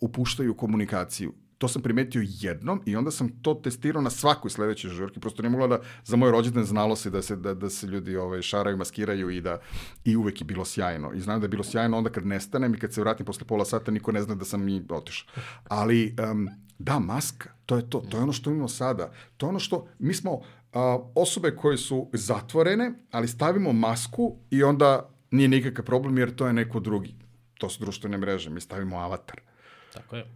upuštaju 0.00 0.54
komunikaciju. 0.54 1.32
To 1.58 1.68
sam 1.68 1.82
primetio 1.82 2.22
jednom 2.24 2.82
i 2.86 2.96
onda 2.96 3.10
sam 3.10 3.28
to 3.42 3.54
testirao 3.54 4.02
na 4.02 4.10
svakoj 4.10 4.50
sledećoj 4.50 4.90
žurki. 4.90 5.20
Prosto 5.20 5.42
nije 5.42 5.50
mogla 5.50 5.66
da 5.66 5.80
za 6.04 6.16
moj 6.16 6.30
rođendan 6.30 6.64
znalo 6.64 6.96
se 6.96 7.10
da 7.10 7.22
se, 7.22 7.36
da, 7.36 7.54
da 7.54 7.70
se 7.70 7.86
ljudi 7.86 8.16
ovaj, 8.16 8.42
šaraju, 8.42 8.76
maskiraju 8.76 9.30
i 9.30 9.40
da 9.40 9.58
i 10.04 10.16
uvek 10.16 10.40
je 10.40 10.44
bilo 10.44 10.64
sjajno. 10.64 11.12
I 11.12 11.20
znam 11.20 11.40
da 11.40 11.44
je 11.44 11.48
bilo 11.48 11.64
sjajno 11.64 11.98
onda 11.98 12.10
kad 12.10 12.26
nestanem 12.26 12.74
i 12.74 12.78
kad 12.78 12.92
se 12.92 13.00
vratim 13.00 13.26
posle 13.26 13.46
pola 13.46 13.64
sata 13.64 13.90
niko 13.90 14.12
ne 14.12 14.22
zna 14.22 14.34
da 14.34 14.44
sam 14.44 14.68
i 14.68 14.82
otišao. 14.88 15.28
Ali 15.68 16.16
um, 16.30 16.48
da, 16.78 16.98
maska, 16.98 17.50
to 17.66 17.76
je 17.76 17.90
to. 17.90 18.00
To 18.00 18.16
je 18.16 18.22
ono 18.22 18.32
što 18.32 18.50
imamo 18.50 18.68
sada. 18.68 19.12
To 19.36 19.46
je 19.46 19.48
ono 19.48 19.58
što, 19.58 19.88
mi 19.98 20.14
smo 20.14 20.40
a, 20.72 20.98
osobe 21.14 21.56
koje 21.56 21.76
su 21.76 22.08
zatvorene, 22.12 22.92
ali 23.10 23.28
stavimo 23.28 23.72
masku 23.72 24.36
i 24.50 24.62
onda 24.62 25.10
nije 25.30 25.48
nikakav 25.48 25.84
problem 25.84 26.18
jer 26.18 26.34
to 26.34 26.46
je 26.46 26.52
neko 26.52 26.80
drugi. 26.80 27.14
To 27.54 27.68
su 27.68 27.80
društvene 27.80 28.18
mreže, 28.18 28.50
mi 28.50 28.60
stavimo 28.60 28.96
avatar. 28.96 29.49
Tako 29.92 30.16
je. 30.16 30.26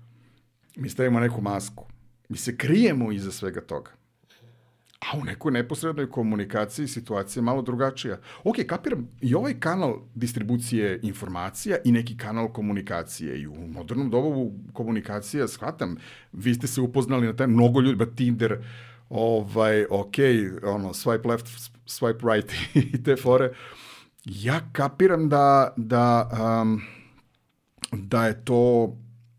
Mi 0.77 0.89
stavimo 0.89 1.21
neku 1.21 1.41
masku. 1.41 1.87
Mi 2.29 2.39
se 2.39 2.57
krijemo 2.57 3.13
iza 3.13 3.33
svega 3.33 3.61
toga. 3.61 3.91
A 5.13 5.19
u 5.19 5.25
nekoj 5.25 5.53
neposrednoj 5.53 6.11
komunikaciji 6.11 6.89
situacija 6.89 7.41
je 7.41 7.45
malo 7.45 7.63
drugačija. 7.63 8.19
Ok, 8.45 8.57
kapiram, 8.67 9.09
i 9.21 9.35
ovaj 9.35 9.61
kanal 9.61 9.99
distribucije 10.15 11.01
informacija 11.03 11.77
i 11.85 11.93
neki 11.93 12.17
kanal 12.17 12.53
komunikacije. 12.53 13.41
I 13.41 13.47
u 13.47 13.55
modernom 13.55 14.11
dobu 14.11 14.53
komunikacija, 14.73 15.49
shvatam, 15.49 15.97
vi 16.33 16.55
ste 16.55 16.67
se 16.67 16.81
upoznali 16.81 17.27
na 17.27 17.37
taj 17.37 17.47
mnogo 17.47 17.81
ljudi, 17.81 18.05
Tinder, 18.17 18.59
ovaj, 19.09 19.85
ok, 19.91 20.15
ono, 20.63 20.89
swipe 20.89 21.29
left, 21.29 21.47
swipe 21.87 22.35
right 22.35 22.53
i 22.95 23.03
te 23.03 23.17
fore. 23.17 23.53
Ja 24.25 24.61
kapiram 24.73 25.29
da, 25.29 25.75
da, 25.77 26.31
um, 26.63 26.83
da 27.93 28.27
je 28.27 28.45
to 28.45 28.97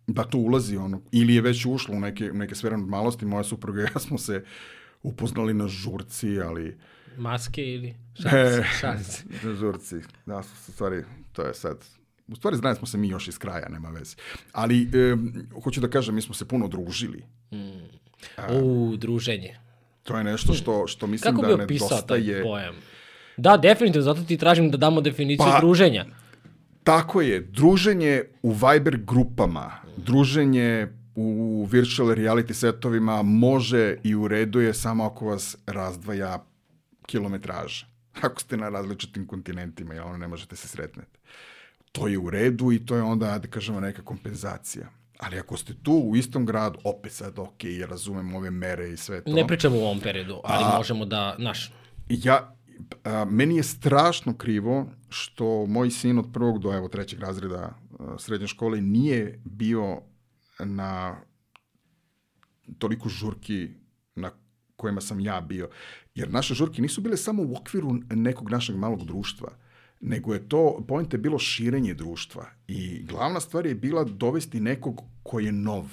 da 0.08 0.24
to 0.24 0.38
ulazi 0.38 0.78
ono, 0.78 1.02
ili 1.12 1.36
je 1.36 1.42
već 1.42 1.66
ušlo 1.66 1.96
u 1.96 2.00
neke, 2.00 2.32
u 2.32 2.36
neke 2.36 2.56
sfere 2.56 2.78
normalnosti, 2.78 3.26
moja 3.26 3.44
supruga 3.44 3.82
i 3.82 3.86
ja 3.86 4.00
smo 4.00 4.18
se 4.18 4.44
upoznali 5.04 5.54
na 5.54 5.68
žurci, 5.68 6.40
ali 6.40 6.78
Maske 7.18 7.64
ili 7.64 7.90
E, 8.18 8.24
šalice. 8.24 8.64
šalice. 8.80 9.24
na 9.44 9.56
žurci, 9.56 9.96
da, 10.26 10.38
u 10.38 10.44
stvari, 10.72 11.04
to 11.32 11.42
je 11.42 11.54
sad, 11.54 11.78
u 12.28 12.36
stvari 12.36 12.58
znali 12.58 12.76
smo 12.76 12.88
se 12.88 12.98
mi 12.98 13.08
još 13.10 13.28
iz 13.28 13.38
kraja, 13.38 13.70
nema 13.70 13.90
veze. 13.90 14.16
Ali, 14.52 14.82
e, 14.84 15.16
hoću 15.64 15.82
da 15.82 15.90
kažem, 15.90 16.16
mi 16.16 16.22
smo 16.22 16.36
se 16.36 16.48
puno 16.48 16.68
družili. 16.68 17.24
U, 18.54 18.96
druženje. 18.98 19.58
To 20.04 20.18
je 20.18 20.24
nešto 20.24 20.54
što, 20.54 20.88
što 20.88 21.08
mislim 21.08 21.36
Kako 21.36 21.42
bi 21.44 21.58
da 21.58 21.64
opisao 21.64 21.88
taj 21.90 22.20
nedostaje. 22.20 22.44
pojam? 22.44 22.76
Da, 23.38 23.58
definitivno, 23.58 24.04
zato 24.04 24.22
ti 24.22 24.38
tražim 24.38 24.72
da 24.72 24.78
damo 24.78 25.02
definiciju 25.02 25.46
Pa- 25.46 25.60
druženja. 25.60 26.06
Tako 26.84 27.22
je, 27.22 27.40
druženje 27.42 28.22
u 28.42 28.52
Viber 28.52 28.98
grupama, 28.98 29.72
druženje 29.98 30.88
u 31.16 31.68
virtual 31.72 32.10
reality 32.10 32.54
setovima 32.54 33.22
može 33.24 33.98
i 34.04 34.16
u 34.16 34.28
redu 34.28 34.60
je 34.60 34.74
samo 34.74 35.06
ako 35.06 35.26
vas 35.26 35.58
razdvaja 35.66 36.46
kilometraža. 37.06 37.86
Ako 38.22 38.42
ste 38.42 38.58
na 38.58 38.70
različitim 38.70 39.28
kontinentima, 39.28 39.94
jel 39.94 40.08
ono 40.08 40.18
ne 40.18 40.28
možete 40.28 40.56
se 40.56 40.68
sretnete. 40.68 41.20
To 41.92 42.08
je 42.08 42.18
u 42.18 42.30
redu 42.30 42.72
i 42.72 42.86
to 42.86 42.96
je 42.96 43.02
onda, 43.02 43.40
da 43.40 43.48
kažemo, 43.48 43.80
neka 43.80 44.02
kompenzacija. 44.02 44.88
Ali 45.20 45.40
ako 45.40 45.58
ste 45.58 45.74
tu 45.84 45.94
u 45.94 46.16
istom 46.16 46.46
gradu, 46.46 46.80
opet 46.84 47.12
sad, 47.12 47.40
ok, 47.40 47.64
ja 47.64 47.88
razumem 47.88 48.36
ove 48.36 48.52
mere 48.52 48.90
i 48.90 48.98
sve 48.98 49.24
to. 49.24 49.32
Ne 49.32 49.48
pričamo 49.48 49.76
u 49.78 49.84
ovom 49.84 50.00
periodu, 50.00 50.42
ali 50.44 50.78
možemo 50.78 51.06
da, 51.06 51.36
znaš, 51.40 51.72
Ja, 52.10 52.56
a, 53.04 53.26
meni 53.26 53.56
je 53.58 53.64
strašno 53.64 54.38
krivo 54.38 54.86
što 55.10 55.66
moj 55.66 55.92
sin 55.92 56.20
od 56.20 56.26
prvog 56.34 56.60
do 56.60 56.74
evo 56.74 56.88
trećeg 56.88 57.20
razreda 57.20 57.56
a, 57.56 57.74
srednje 58.18 58.48
škole 58.48 58.82
nije 58.82 59.42
bio 59.46 60.02
na 60.60 61.22
toliko 62.78 63.10
žurki 63.10 63.70
na 64.16 64.32
kojima 64.76 65.02
sam 65.02 65.20
ja 65.20 65.42
bio. 65.42 65.70
Jer 66.16 66.32
naše 66.32 66.54
žurke 66.54 66.82
nisu 66.82 67.02
bile 67.02 67.18
samo 67.18 67.44
u 67.44 67.56
okviru 67.56 67.94
nekog 68.10 68.50
našeg 68.50 68.76
malog 68.76 69.06
društva, 69.06 69.58
nego 70.02 70.34
je 70.34 70.50
to, 70.50 70.86
point 70.88 71.14
je 71.14 71.20
bilo 71.20 71.40
širenje 71.40 71.94
društva. 71.94 72.46
I 72.68 73.04
glavna 73.04 73.40
stvar 73.40 73.66
je 73.66 73.76
bila 73.76 74.04
dovesti 74.04 74.60
nekog 74.60 75.02
ko 75.24 75.40
je 75.40 75.52
nov 75.52 75.86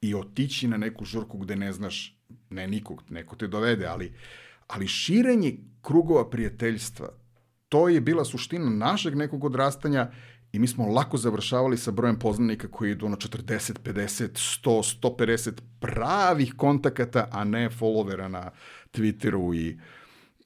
i 0.00 0.14
otići 0.14 0.68
na 0.68 0.76
neku 0.76 1.04
žurku 1.04 1.38
gde 1.38 1.56
ne 1.56 1.72
znaš, 1.72 2.18
ne 2.50 2.66
nikog, 2.66 3.02
neko 3.08 3.36
te 3.36 3.46
dovede, 3.46 3.86
ali, 3.86 4.12
ali 4.66 4.88
širenje 4.88 5.56
krugova 5.82 6.30
prijateljstva, 6.30 7.08
to 7.68 7.88
je 7.88 8.00
bila 8.00 8.24
suština 8.24 8.70
našeg 8.70 9.14
nekog 9.14 9.44
odrastanja 9.44 10.10
i 10.52 10.58
mi 10.58 10.66
smo 10.66 10.86
lako 10.86 11.16
završavali 11.16 11.78
sa 11.78 11.90
brojem 11.90 12.18
poznanika 12.18 12.68
koji 12.68 12.90
idu 12.90 13.08
na 13.08 13.16
40, 13.16 13.72
50, 13.84 14.28
100, 14.64 15.00
150 15.02 15.52
pravih 15.80 16.54
kontakata, 16.56 17.28
a 17.32 17.44
ne 17.44 17.70
followera 17.70 18.28
na 18.28 18.50
Twitteru 18.92 19.56
i 19.56 19.78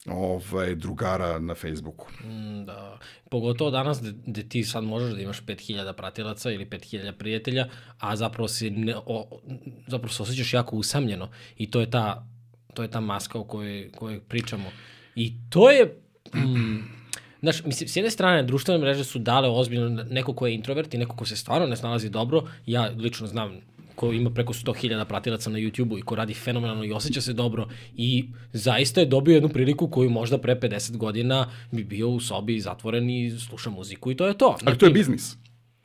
ovaj, 0.05 0.75
drugara 0.75 1.39
na 1.39 1.55
Facebooku. 1.55 2.07
mm, 2.23 2.65
da, 2.65 2.99
pogotovo 3.29 3.71
danas 3.71 4.01
gde, 4.25 4.49
ti 4.49 4.63
sad 4.63 4.83
možeš 4.83 5.13
da 5.13 5.21
imaš 5.21 5.41
5000 5.45 5.93
pratilaca 5.93 6.51
ili 6.51 6.65
5000 6.65 7.11
prijatelja, 7.11 7.67
a 7.99 8.15
zapravo 8.15 8.47
si 8.47 8.69
ne, 8.69 8.95
o, 9.05 9.41
zapravo 9.87 10.13
se 10.13 10.23
osjećaš 10.23 10.53
jako 10.53 10.75
usamljeno 10.75 11.29
i 11.57 11.71
to 11.71 11.79
je 11.79 11.89
ta, 11.89 12.27
to 12.73 12.81
je 12.81 12.91
ta 12.91 12.99
maska 12.99 13.39
o 13.39 13.43
kojoj, 13.43 13.91
kojoj 13.91 14.19
pričamo. 14.19 14.71
I 15.15 15.33
to 15.49 15.69
je, 15.69 16.01
mm, 16.35 17.00
Znaš, 17.41 17.63
mislim, 17.65 17.89
s 17.89 17.95
jedne 17.95 18.11
strane, 18.11 18.43
društvene 18.43 18.79
mreže 18.79 19.03
su 19.03 19.19
dale 19.19 19.49
ozbiljno 19.49 20.03
neko 20.09 20.33
ko 20.33 20.47
je 20.47 20.55
introvert 20.55 20.93
i 20.93 20.97
neko 20.97 21.15
ko 21.15 21.25
se 21.25 21.35
stvarno 21.35 21.67
ne 21.67 21.75
snalazi 21.75 22.09
dobro. 22.09 22.43
Ja 22.65 22.91
lično 22.97 23.27
znam 23.27 23.61
ko 23.95 24.11
ima 24.11 24.29
preko 24.29 24.53
100.000 24.53 25.05
pratilaca 25.05 25.49
na 25.49 25.59
YouTube-u 25.59 25.97
i 25.97 26.01
ko 26.01 26.15
radi 26.15 26.33
fenomenalno 26.33 26.83
i 26.83 26.91
osjeća 26.91 27.21
se 27.21 27.33
dobro 27.33 27.67
i 27.95 28.25
zaista 28.53 28.99
je 28.99 29.05
dobio 29.05 29.33
jednu 29.33 29.49
priliku 29.49 29.87
koju 29.87 30.09
možda 30.09 30.37
pre 30.37 30.55
50 30.55 30.97
godina 30.97 31.47
bi 31.71 31.83
bio 31.83 32.09
u 32.09 32.19
sobi 32.19 32.59
zatvoren 32.59 33.09
i 33.09 33.31
sluša 33.39 33.69
muziku 33.69 34.11
i 34.11 34.15
to 34.15 34.27
je 34.27 34.37
to. 34.37 34.57
Ali 34.65 34.77
to 34.77 34.85
je 34.85 34.91
biznis, 34.91 35.33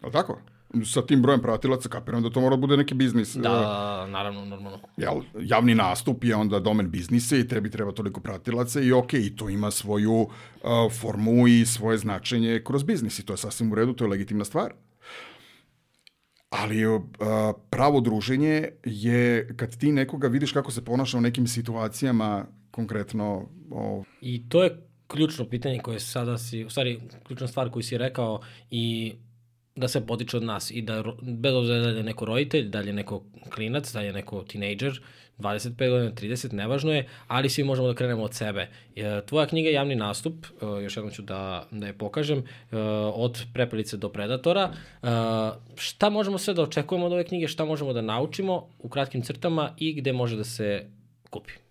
je 0.00 0.07
li 0.07 0.12
tako? 0.12 0.40
Sa 0.84 1.02
tim 1.06 1.22
brojem 1.22 1.42
pratilaca 1.42 1.88
kapiram 1.88 2.22
da 2.22 2.30
to 2.30 2.40
mora 2.40 2.56
da 2.56 2.60
bude 2.60 2.76
neki 2.76 2.94
biznis. 2.94 3.34
Da, 3.34 4.06
naravno, 4.06 4.44
normalno. 4.44 4.78
jel, 4.96 5.20
javni 5.40 5.74
nastup 5.74 6.24
je 6.24 6.36
onda 6.36 6.60
domen 6.60 6.90
biznisa 6.90 7.36
i 7.36 7.48
tebi 7.48 7.70
treba 7.70 7.92
toliko 7.92 8.20
pratilaca 8.20 8.80
i 8.80 8.92
ok, 8.92 9.12
i 9.14 9.36
to 9.36 9.48
ima 9.48 9.70
svoju 9.70 10.12
uh, 10.12 10.28
formu 11.00 11.48
i 11.48 11.66
svoje 11.66 11.98
značenje 11.98 12.62
kroz 12.64 12.82
biznis 12.82 13.18
i 13.18 13.26
to 13.26 13.32
je 13.32 13.36
sasvim 13.36 13.72
u 13.72 13.74
redu, 13.74 13.92
to 13.92 14.04
je 14.04 14.10
legitimna 14.10 14.44
stvar. 14.44 14.72
Ali 16.50 16.86
uh, 16.86 17.02
pravo 17.70 18.00
druženje 18.00 18.68
je 18.84 19.56
kad 19.56 19.78
ti 19.78 19.92
nekoga 19.92 20.28
vidiš 20.28 20.52
kako 20.52 20.70
se 20.70 20.84
ponaša 20.84 21.18
u 21.18 21.20
nekim 21.20 21.46
situacijama, 21.46 22.46
konkretno 22.70 23.48
o, 23.70 24.04
I 24.20 24.48
to 24.48 24.64
je 24.64 24.86
ključno 25.06 25.48
pitanje 25.48 25.78
koje 25.78 26.00
sada 26.00 26.38
si, 26.38 26.64
u 26.64 26.70
stvari, 26.70 27.00
ključna 27.26 27.46
stvar 27.46 27.70
koju 27.70 27.82
si 27.82 27.98
rekao 27.98 28.40
i 28.70 29.14
da 29.77 29.89
se 29.89 30.07
potiče 30.07 30.37
od 30.37 30.43
nas 30.43 30.70
i 30.70 30.83
da, 30.83 31.03
bez 31.22 31.55
obzira 31.55 31.79
da 31.79 31.89
je 31.89 32.03
neko 32.03 32.24
roditelj, 32.24 32.68
da 32.68 32.81
je 32.81 32.93
neko 32.93 33.22
klinac, 33.55 33.93
da 33.93 34.01
je 34.01 34.12
neko 34.12 34.43
tinejdžer, 34.43 35.01
25 35.39 35.91
godina, 35.91 36.12
30, 36.12 36.53
nevažno 36.53 36.93
je, 36.93 37.09
ali 37.27 37.49
svi 37.49 37.64
možemo 37.64 37.89
da 37.89 37.95
krenemo 37.95 38.22
od 38.22 38.35
sebe. 38.35 38.68
E, 38.97 39.20
tvoja 39.27 39.47
knjiga 39.47 39.70
Javni 39.70 39.95
nastup, 39.95 40.47
e, 40.47 40.83
još 40.83 40.97
jednom 40.97 41.12
ću 41.12 41.22
da, 41.22 41.66
da 41.70 41.87
je 41.87 41.99
pokažem, 41.99 42.39
e, 42.39 42.77
od 43.14 43.45
prepelice 43.53 43.97
do 43.97 44.09
predatora. 44.09 44.72
Šta 45.77 46.11
možemo 46.11 46.39
sve 46.39 46.55
da 46.55 46.62
očekujemo 46.62 47.07
od 47.07 47.12
ove 47.12 47.24
knjige, 47.24 47.49
šta 47.49 47.64
možemo 47.64 47.93
da 47.93 48.01
naučimo 48.01 48.68
u 48.79 48.89
kratkim 48.89 49.22
crtama 49.22 49.74
i 49.79 49.95
gde 49.95 50.12
može 50.12 50.37
da 50.37 50.45
se 50.45 50.87
kupi? 51.31 51.65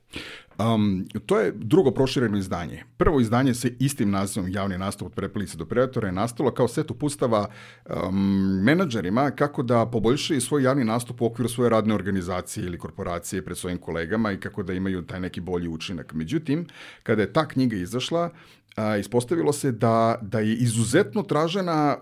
Um, 0.57 1.07
to 1.25 1.39
je 1.39 1.51
drugo 1.55 1.91
prošireno 1.91 2.37
izdanje. 2.37 2.83
Prvo 2.97 3.19
izdanje 3.21 3.53
sa 3.53 3.67
istim 3.79 4.11
nazivom 4.11 4.49
Javni 4.49 4.77
nastup 4.77 5.07
od 5.07 5.13
prepelice 5.13 5.57
do 5.57 5.65
predatora 5.65 6.07
je 6.07 6.11
nastalo 6.11 6.51
kao 6.51 6.67
set 6.67 6.91
upustava 6.91 7.47
um, 7.85 8.63
menadžerima 8.63 9.31
kako 9.31 9.63
da 9.63 9.85
poboljšaju 9.85 10.41
svoj 10.41 10.63
javni 10.63 10.83
nastup 10.83 11.21
u 11.21 11.25
okviru 11.25 11.49
svoje 11.49 11.69
radne 11.69 11.95
organizacije 11.95 12.65
ili 12.65 12.77
korporacije 12.77 13.45
pred 13.45 13.57
svojim 13.57 13.77
kolegama 13.77 14.31
i 14.31 14.39
kako 14.39 14.63
da 14.63 14.73
imaju 14.73 15.01
taj 15.01 15.19
neki 15.19 15.41
bolji 15.41 15.67
učinak. 15.67 16.13
Međutim, 16.13 16.67
kada 17.03 17.21
je 17.21 17.33
ta 17.33 17.47
knjiga 17.47 17.75
izašla, 17.75 18.29
a, 18.75 18.97
ispostavilo 18.97 19.53
se 19.53 19.71
da, 19.71 20.19
da 20.21 20.39
je 20.39 20.55
izuzetno 20.55 21.23
tražena 21.23 21.97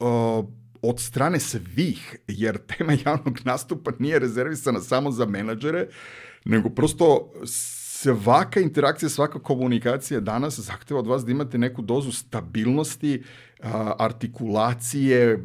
a, 0.00 0.42
od 0.82 1.00
strane 1.00 1.40
svih, 1.40 2.16
jer 2.28 2.58
tema 2.58 2.92
javnog 3.04 3.38
nastupa 3.44 3.90
nije 3.98 4.18
rezervisana 4.18 4.80
samo 4.80 5.10
za 5.10 5.26
menadžere, 5.26 5.86
nego 6.48 6.70
prosto 6.70 7.30
svaka 7.44 8.60
interakcija, 8.60 9.08
svaka 9.08 9.38
komunikacija 9.38 10.20
danas 10.20 10.58
zahteva 10.58 11.00
od 11.00 11.06
vas 11.06 11.24
da 11.24 11.30
imate 11.30 11.58
neku 11.58 11.82
dozu 11.82 12.12
stabilnosti, 12.12 13.22
artikulacije, 13.98 15.44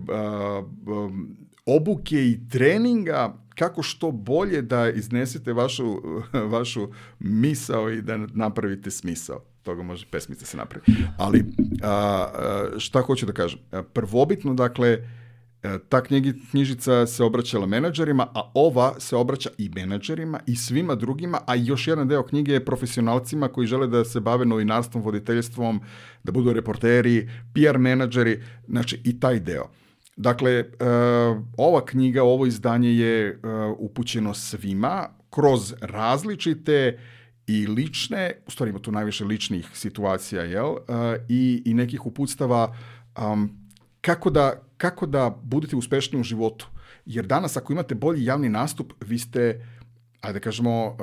obuke 1.65 2.27
i 2.27 2.39
treninga 2.49 3.37
kako 3.55 3.83
što 3.83 4.11
bolje 4.11 4.61
da 4.61 4.89
iznesete 4.89 5.53
vašu, 5.53 6.01
vašu 6.33 6.89
misao 7.19 7.91
i 7.91 8.01
da 8.01 8.17
napravite 8.17 8.91
smisao. 8.91 9.43
Toga 9.63 9.83
može 9.83 10.05
pesmica 10.11 10.45
se 10.45 10.57
napraviti. 10.57 10.91
Ali 11.17 11.45
šta 12.77 13.01
hoću 13.01 13.25
da 13.25 13.33
kažem? 13.33 13.59
Prvobitno, 13.93 14.53
dakle, 14.53 15.09
ta 15.89 16.03
knjigi, 16.03 16.33
knjižica 16.51 17.07
se 17.07 17.23
obraćala 17.23 17.65
menadžerima, 17.65 18.27
a 18.33 18.51
ova 18.53 18.99
se 18.99 19.15
obraća 19.15 19.49
i 19.57 19.69
menadžerima 19.69 20.39
i 20.47 20.55
svima 20.55 20.95
drugima, 20.95 21.39
a 21.47 21.55
još 21.55 21.87
jedan 21.87 22.07
deo 22.07 22.23
knjige 22.23 22.53
je 22.53 22.65
profesionalcima 22.65 23.47
koji 23.47 23.67
žele 23.67 23.87
da 23.87 24.05
se 24.05 24.19
bave 24.19 24.45
novinarstvom, 24.45 25.03
voditeljstvom, 25.03 25.81
da 26.23 26.31
budu 26.31 26.53
reporteri, 26.53 27.29
PR 27.53 27.77
menadžeri, 27.77 28.43
znači 28.67 29.01
i 29.03 29.19
taj 29.19 29.39
deo. 29.39 29.67
Dakle, 30.15 30.59
uh, 30.59 31.43
ova 31.57 31.85
knjiga, 31.85 32.23
ovo 32.23 32.45
izdanje 32.45 32.89
je 32.89 33.31
uh, 33.31 33.75
upućeno 33.77 34.33
svima 34.33 35.09
kroz 35.29 35.73
različite 35.81 36.99
i 37.47 37.67
lične, 37.67 38.31
u 38.47 38.51
stvari 38.51 38.69
ima 38.69 38.79
tu 38.79 38.91
najviše 38.91 39.25
ličnih 39.25 39.69
situacija, 39.73 40.43
jel, 40.43 40.75
i, 41.29 41.61
i 41.65 41.73
nekih 41.73 42.05
uputstava 42.05 42.75
kako 44.01 44.29
da, 44.29 44.62
kako 44.77 45.05
da 45.05 45.29
budete 45.43 45.75
uspešniji 45.75 46.21
u 46.21 46.23
životu. 46.23 46.67
Jer 47.05 47.25
danas 47.25 47.57
ako 47.57 47.73
imate 47.73 47.95
bolji 47.95 48.25
javni 48.25 48.49
nastup, 48.49 48.93
vi 49.01 49.19
ste 49.19 49.59
ajde 50.23 50.39
da 50.39 50.43
kažemo, 50.43 50.87
uh, 50.87 50.95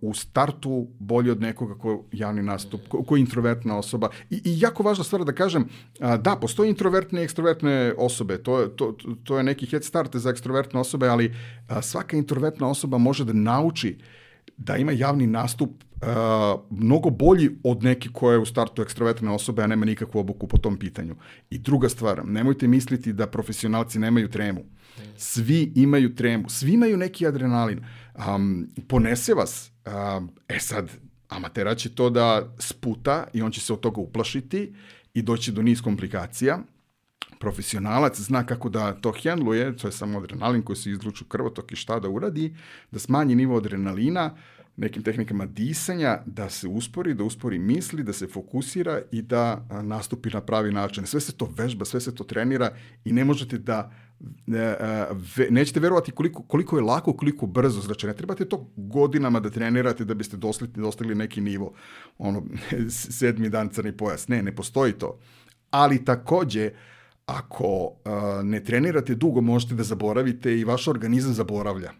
u 0.00 0.14
startu 0.14 0.86
bolji 0.98 1.30
od 1.30 1.40
nekoga 1.40 1.74
ko 1.74 2.04
javni 2.12 2.42
nastup, 2.42 2.80
ko, 2.88 3.02
ko 3.02 3.16
je 3.16 3.20
introvertna 3.20 3.78
osoba. 3.78 4.08
I, 4.30 4.36
I 4.44 4.60
jako 4.60 4.82
važna 4.82 5.04
stvar 5.04 5.24
da 5.24 5.32
kažem, 5.32 5.64
uh, 6.00 6.14
da, 6.14 6.36
postoje 6.36 6.70
introvertne 6.70 7.20
i 7.20 7.24
ekstrovertne 7.24 7.94
osobe, 7.98 8.38
to, 8.38 8.66
to, 8.66 8.94
to 9.24 9.38
je 9.38 9.42
neki 9.42 9.66
head 9.66 9.84
start 9.84 10.16
za 10.16 10.30
ekstrovertne 10.30 10.80
osobe, 10.80 11.08
ali 11.08 11.26
uh, 11.26 11.80
svaka 11.82 12.16
introvertna 12.16 12.68
osoba 12.68 12.98
može 12.98 13.24
da 13.24 13.32
nauči 13.32 13.98
da 14.56 14.76
ima 14.76 14.92
javni 14.92 15.26
nastup 15.26 15.84
uh, 16.02 16.60
mnogo 16.70 17.10
bolji 17.10 17.50
od 17.64 17.82
neke 17.82 18.08
koje 18.12 18.34
je 18.34 18.38
u 18.38 18.46
startu 18.46 18.82
ekstrovertne 18.82 19.30
osobe, 19.30 19.62
a 19.62 19.66
nema 19.66 19.84
nikakvu 19.84 20.18
obuku 20.18 20.46
po 20.46 20.58
tom 20.58 20.78
pitanju. 20.78 21.16
I 21.50 21.58
druga 21.58 21.88
stvar, 21.88 22.26
nemojte 22.26 22.68
misliti 22.68 23.12
da 23.12 23.26
profesionalci 23.26 23.98
nemaju 23.98 24.28
tremu. 24.28 24.64
Svi 25.16 25.72
imaju 25.74 26.14
tremu, 26.14 26.48
svi 26.48 26.72
imaju 26.72 26.96
neki 26.96 27.26
adrenalin. 27.26 27.84
Um, 28.28 28.68
ponese 28.88 29.34
vas, 29.34 29.70
um, 29.86 30.30
e 30.48 30.58
sad, 30.58 30.90
amatera 31.28 31.74
će 31.74 31.94
to 31.94 32.10
da 32.10 32.54
sputa 32.58 33.26
i 33.32 33.42
on 33.42 33.50
će 33.50 33.60
se 33.60 33.72
od 33.72 33.80
toga 33.80 34.00
uplašiti 34.00 34.74
i 35.14 35.22
doći 35.22 35.52
do 35.52 35.62
niz 35.62 35.82
komplikacija. 35.82 36.58
Profesionalac 37.38 38.20
zna 38.20 38.46
kako 38.46 38.68
da 38.68 38.92
to 38.92 39.12
hendluje, 39.22 39.76
to 39.76 39.88
je 39.88 39.92
samo 39.92 40.18
adrenalin 40.18 40.62
koji 40.62 40.76
se 40.76 40.90
izluču 40.90 41.24
krvotok 41.24 41.72
i 41.72 41.76
šta 41.76 42.00
da 42.00 42.08
uradi, 42.08 42.56
da 42.90 42.98
smanji 42.98 43.34
nivo 43.34 43.56
adrenalina, 43.56 44.36
nekim 44.80 45.02
tehnikama 45.02 45.46
disanja, 45.46 46.22
da 46.26 46.50
se 46.50 46.68
uspori, 46.68 47.14
da 47.14 47.24
uspori 47.24 47.58
misli, 47.58 48.02
da 48.02 48.12
se 48.12 48.26
fokusira 48.26 49.00
i 49.12 49.22
da 49.22 49.66
nastupi 49.82 50.30
na 50.32 50.40
pravi 50.40 50.72
način. 50.72 51.06
Sve 51.06 51.20
se 51.20 51.32
to 51.32 51.48
vežba, 51.56 51.84
sve 51.84 52.00
se 52.00 52.14
to 52.14 52.24
trenira 52.24 52.70
i 53.04 53.12
ne 53.12 53.24
možete 53.24 53.58
da 53.58 53.90
nećete 55.50 55.80
verovati 55.80 56.12
koliko, 56.12 56.42
koliko 56.42 56.76
je 56.76 56.82
lako, 56.82 57.12
koliko 57.12 57.46
brzo. 57.46 57.80
Znači, 57.80 58.06
ne 58.06 58.14
trebate 58.14 58.44
to 58.44 58.72
godinama 58.76 59.40
da 59.40 59.50
trenirate 59.50 60.04
da 60.04 60.14
biste 60.14 60.36
dostigli, 60.36 60.82
dostigli 60.82 61.14
neki 61.14 61.40
nivo. 61.40 61.72
Ono, 62.18 62.42
sedmi 62.88 63.48
dan 63.48 63.68
crni 63.68 63.96
pojas. 63.96 64.28
Ne, 64.28 64.42
ne 64.42 64.56
postoji 64.56 64.92
to. 64.92 65.18
Ali 65.70 66.04
takođe, 66.04 66.70
ako 67.26 67.96
ne 68.44 68.64
trenirate 68.64 69.14
dugo, 69.14 69.40
možete 69.40 69.74
da 69.74 69.82
zaboravite 69.82 70.58
i 70.58 70.64
vaš 70.64 70.88
organizam 70.88 71.34
zaboravlja 71.34 71.92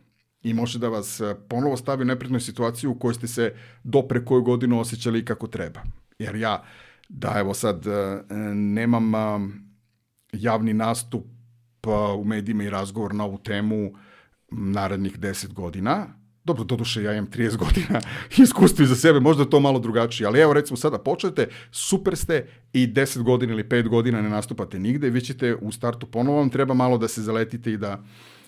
i 0.43 0.55
može 0.55 0.79
da 0.79 0.89
vas 0.89 1.21
e, 1.21 1.35
ponovo 1.49 1.77
stavi 1.77 2.03
u 2.03 2.05
neprednoj 2.05 2.41
situaciju 2.41 2.91
u 2.91 2.99
kojoj 2.99 3.15
ste 3.15 3.29
se 3.29 3.55
do 3.85 4.03
pre 4.03 4.25
koju 4.25 4.43
godinu 4.43 4.81
osjećali 4.81 5.25
kako 5.25 5.47
treba. 5.47 5.81
Jer 6.19 6.35
ja, 6.35 6.65
da 7.09 7.35
evo 7.39 7.55
sad, 7.55 7.87
e, 7.87 8.23
nemam 8.55 9.13
javni 10.33 10.73
nastup 10.73 11.25
u 12.19 12.25
medijima 12.25 12.65
i 12.65 12.71
razgovor 12.71 13.15
na 13.15 13.25
ovu 13.25 13.39
temu 13.39 13.93
narednih 14.51 15.19
10 15.19 15.53
godina, 15.53 16.07
dobro, 16.45 16.65
doduše 16.65 17.03
ja 17.03 17.13
imam 17.13 17.31
30 17.31 17.57
godina 17.65 18.01
iskustva 18.39 18.85
iza 18.85 18.95
sebe, 18.95 19.21
možda 19.21 19.45
to 19.45 19.61
malo 19.61 19.79
drugačije, 19.79 20.27
ali 20.27 20.41
evo 20.41 20.53
recimo 20.53 20.77
sada 20.77 20.99
počnete, 20.99 21.49
super 21.71 22.17
ste 22.17 22.47
i 22.73 22.87
10 22.87 23.23
godina 23.23 23.53
ili 23.53 23.65
5 23.65 23.89
godina 23.89 24.23
ne 24.23 24.29
nastupate 24.29 24.79
nigde, 24.79 25.11
vi 25.11 25.21
ćete 25.21 25.55
u 25.55 25.73
startu 25.73 26.07
ponovo 26.07 26.39
vam 26.39 26.51
treba 26.51 26.75
malo 26.75 26.99
da 26.99 27.09
se 27.09 27.23
zaletite 27.23 27.73
i 27.73 27.77
da, 27.77 28.05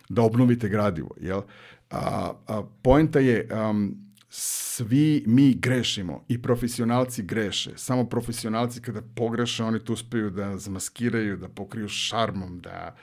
da 0.09 0.22
obnovite 0.22 0.68
gradivo, 0.68 1.11
jel? 1.20 1.40
A, 1.93 2.32
a 2.47 2.62
poenta 2.82 3.20
je, 3.20 3.49
um, 3.70 3.97
svi 4.28 5.24
mi 5.26 5.55
grešimo 5.55 6.24
i 6.28 6.43
profesionalci 6.43 7.22
greše. 7.22 7.70
Samo 7.76 8.05
profesionalci 8.05 8.80
kada 8.80 9.03
pogreše, 9.14 9.64
oni 9.64 9.84
tu 9.84 9.93
uspeju 9.93 10.30
da 10.30 10.59
zamaskiraju, 10.59 11.36
da 11.36 11.49
pokriju 11.49 11.88
šarmom, 11.88 12.61
da 12.61 12.97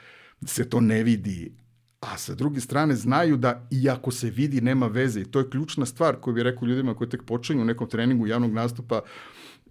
se 0.45 0.69
to 0.69 0.81
ne 0.81 1.03
vidi. 1.03 1.53
A 1.99 2.17
sa 2.17 2.33
druge 2.35 2.61
strane 2.61 2.95
znaju 2.95 3.37
da 3.37 3.67
i 3.71 3.89
ako 3.89 4.11
se 4.11 4.29
vidi 4.29 4.61
nema 4.61 4.87
veze 4.87 5.21
i 5.21 5.25
to 5.25 5.39
je 5.39 5.49
ključna 5.49 5.85
stvar 5.85 6.15
koju 6.15 6.33
bih 6.33 6.43
rekao 6.43 6.65
ljudima 6.67 6.95
koji 6.95 7.09
tek 7.09 7.23
počinju 7.23 7.61
u 7.61 7.65
nekom 7.65 7.89
treningu 7.89 8.27
javnog 8.27 8.53
nastupa, 8.53 9.01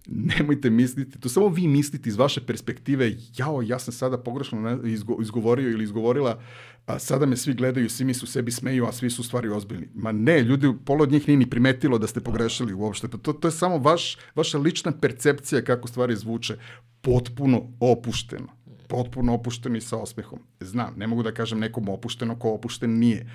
nemojte 0.07 0.69
misliti, 0.69 1.19
to 1.19 1.29
samo 1.29 1.47
vi 1.47 1.67
mislite 1.67 2.09
iz 2.09 2.15
vaše 2.15 2.41
perspektive, 2.41 3.15
jao, 3.37 3.61
ja 3.61 3.79
sam 3.79 3.93
sada 3.93 4.17
pogrešno 4.17 4.79
izgovorio 5.19 5.69
ili 5.69 5.83
izgovorila 5.83 6.41
a 6.89 6.99
sada 6.99 7.25
me 7.25 7.37
svi 7.37 7.53
gledaju, 7.53 7.89
svi 7.89 8.05
mi 8.05 8.13
su 8.13 8.27
sebi 8.27 8.51
smeju, 8.51 8.85
a 8.85 8.91
svi 8.91 9.09
su 9.09 9.23
stvari 9.23 9.49
ozbiljni. 9.49 9.87
Ma 9.93 10.11
ne, 10.11 10.41
ljudi, 10.41 10.73
polo 10.85 11.03
od 11.03 11.11
njih 11.11 11.27
nije 11.27 11.37
ni 11.37 11.49
primetilo 11.49 11.97
da 11.97 12.07
ste 12.07 12.19
pogrešili 12.19 12.73
uopšte. 12.73 13.07
Pa 13.07 13.17
to, 13.17 13.33
to 13.33 13.47
je 13.47 13.51
samo 13.51 13.77
vaš, 13.77 14.17
vaša 14.35 14.57
lična 14.57 14.91
percepcija 14.91 15.61
kako 15.61 15.87
stvari 15.87 16.15
zvuče. 16.15 16.57
Potpuno 17.01 17.71
opušteno. 17.79 18.47
Potpuno 18.87 19.33
opušteno 19.33 19.77
i 19.77 19.81
sa 19.81 19.97
osmehom. 19.97 20.39
Znam, 20.59 20.93
ne 20.97 21.07
mogu 21.07 21.23
da 21.23 21.33
kažem 21.33 21.59
nekom 21.59 21.89
opušteno 21.89 22.39
ko 22.39 22.49
opušten 22.49 22.99
nije. 22.99 23.29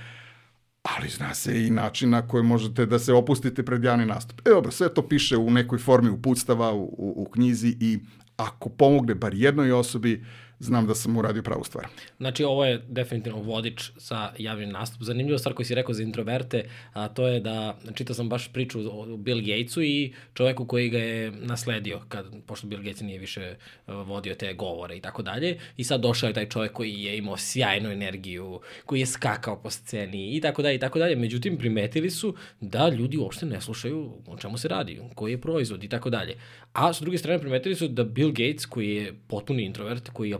Ali 0.85 1.09
zna 1.09 1.35
se 1.35 1.67
i 1.67 1.71
način 1.71 2.11
na 2.11 2.29
koji 2.29 2.45
možete 2.45 2.87
da 2.87 2.99
se 2.99 3.13
opustite 3.13 3.63
pred 3.63 3.85
javni 3.85 4.07
nastup. 4.07 4.41
E 4.45 4.51
dobro, 4.51 4.71
sve 4.71 4.95
to 4.95 5.09
piše 5.09 5.37
u 5.37 5.51
nekoj 5.51 5.79
formi 5.79 6.11
uputstava, 6.11 6.73
u, 6.73 6.83
u, 6.83 7.15
u 7.17 7.31
knjizi 7.31 7.77
i 7.81 7.99
ako 8.37 8.69
pomogne 8.69 9.15
bar 9.15 9.35
jednoj 9.35 9.73
osobi, 9.73 10.25
znam 10.65 10.87
da 10.87 10.95
sam 10.95 11.17
uradio 11.17 11.43
pravu 11.43 11.65
stvar. 11.65 11.87
Znači, 12.17 12.45
ovo 12.45 12.65
je 12.65 12.83
definitivno 12.89 13.39
vodič 13.39 13.91
za 13.97 14.33
javni 14.39 14.67
nastup. 14.67 15.03
Zanimljiva 15.03 15.39
stvar 15.39 15.55
koju 15.55 15.67
si 15.67 15.75
rekao 15.75 15.95
za 15.95 16.03
introverte, 16.03 16.65
a 16.93 17.09
to 17.09 17.29
je 17.29 17.41
da, 17.41 17.79
čitao 17.95 18.15
sam 18.15 18.29
baš 18.29 18.53
priču 18.53 18.81
o 18.91 19.17
Bill 19.17 19.41
Gatesu 19.41 19.83
i 19.83 20.13
čoveku 20.35 20.67
koji 20.67 20.89
ga 20.89 20.99
je 20.99 21.31
nasledio, 21.31 22.01
kad, 22.09 22.27
pošto 22.47 22.67
Bill 22.67 22.83
Gates 22.83 23.01
nije 23.01 23.19
više 23.19 23.57
uh, 23.87 23.95
vodio 23.95 24.35
te 24.35 24.55
govore 24.55 24.97
i 24.97 25.01
tako 25.01 25.23
dalje. 25.23 25.59
I 25.77 25.85
sad 25.85 26.01
došao 26.01 26.27
je 26.27 26.35
taj 26.35 26.49
čovek 26.49 26.73
koji 26.73 27.03
je 27.03 27.19
imao 27.19 27.37
sjajnu 27.37 27.91
energiju, 27.91 28.61
koji 28.87 29.01
je 29.01 29.07
skakao 29.07 29.63
po 29.63 29.71
sceni 29.71 30.37
i 30.37 30.41
tako 30.41 30.63
dalje 30.63 30.75
i 30.75 30.79
tako 30.79 30.99
dalje. 30.99 31.17
Međutim, 31.17 31.59
primetili 31.59 32.11
su 32.11 32.35
da 32.61 32.89
ljudi 32.89 33.17
uopšte 33.17 33.47
ne 33.47 33.61
slušaju 33.61 34.13
o 34.27 34.37
čemu 34.37 34.59
se 34.59 34.69
radi, 34.69 35.01
koji 35.15 35.33
je 35.33 35.41
proizvod 35.41 35.85
i 35.85 35.89
tako 35.89 36.11
dalje. 36.11 36.35
A 36.73 36.93
s 36.93 37.01
druge 37.01 37.19
strane 37.19 37.39
primetili 37.39 37.75
su 37.75 37.89
da 37.89 38.05
Bill 38.05 38.31
Gates, 38.31 38.67
koji 38.67 38.91
je 38.91 39.15
potpuni 39.29 39.65
introvert, 39.65 40.09
koji 40.09 40.31
je 40.31 40.37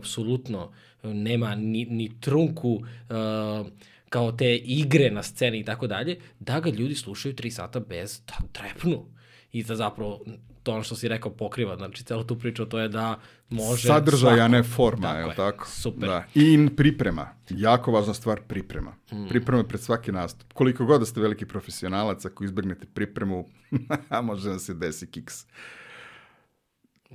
nema 1.03 1.55
ni, 1.55 1.85
ni 1.85 2.19
trunku 2.19 2.69
uh, 2.69 3.67
kao 4.09 4.31
te 4.31 4.55
igre 4.55 5.11
na 5.11 5.23
sceni 5.23 5.59
i 5.59 5.63
tako 5.63 5.87
dalje, 5.87 6.17
da 6.39 6.59
ga 6.59 6.69
ljudi 6.69 6.95
slušaju 6.95 7.35
tri 7.35 7.51
sata 7.51 7.79
bez 7.79 8.21
da 8.27 8.35
trepnu. 8.51 9.05
I 9.51 9.63
da 9.63 9.75
zapravo 9.75 10.19
to 10.63 10.73
ono 10.73 10.83
što 10.83 10.95
si 10.95 11.07
rekao 11.07 11.31
pokriva, 11.31 11.75
znači 11.77 12.03
celo 12.03 12.23
tu 12.23 12.39
priču 12.39 12.65
to 12.65 12.79
je 12.79 12.89
da 12.89 13.19
može... 13.49 13.87
Sadržaj, 13.87 14.41
a 14.41 14.47
ne 14.47 14.63
forma, 14.63 15.09
je 15.09 15.25
li 15.25 15.35
tako? 15.35 15.67
Super. 15.67 16.09
Da. 16.09 16.25
I 16.35 16.69
priprema. 16.77 17.29
Jako 17.49 17.91
važna 17.91 18.13
stvar, 18.13 18.41
priprema. 18.47 18.95
Mm. 19.11 19.27
Priprema 19.29 19.63
pred 19.63 19.81
svaki 19.81 20.11
nastup. 20.11 20.53
Koliko 20.53 20.85
god 20.85 20.99
da 20.99 21.05
ste 21.05 21.21
veliki 21.21 21.45
profesionalac, 21.45 22.25
ako 22.25 22.43
izbegnete 22.43 22.87
pripremu, 22.93 23.45
može 24.23 24.49
da 24.49 24.59
se 24.59 24.73
desi 24.73 25.07
kiks. 25.07 25.45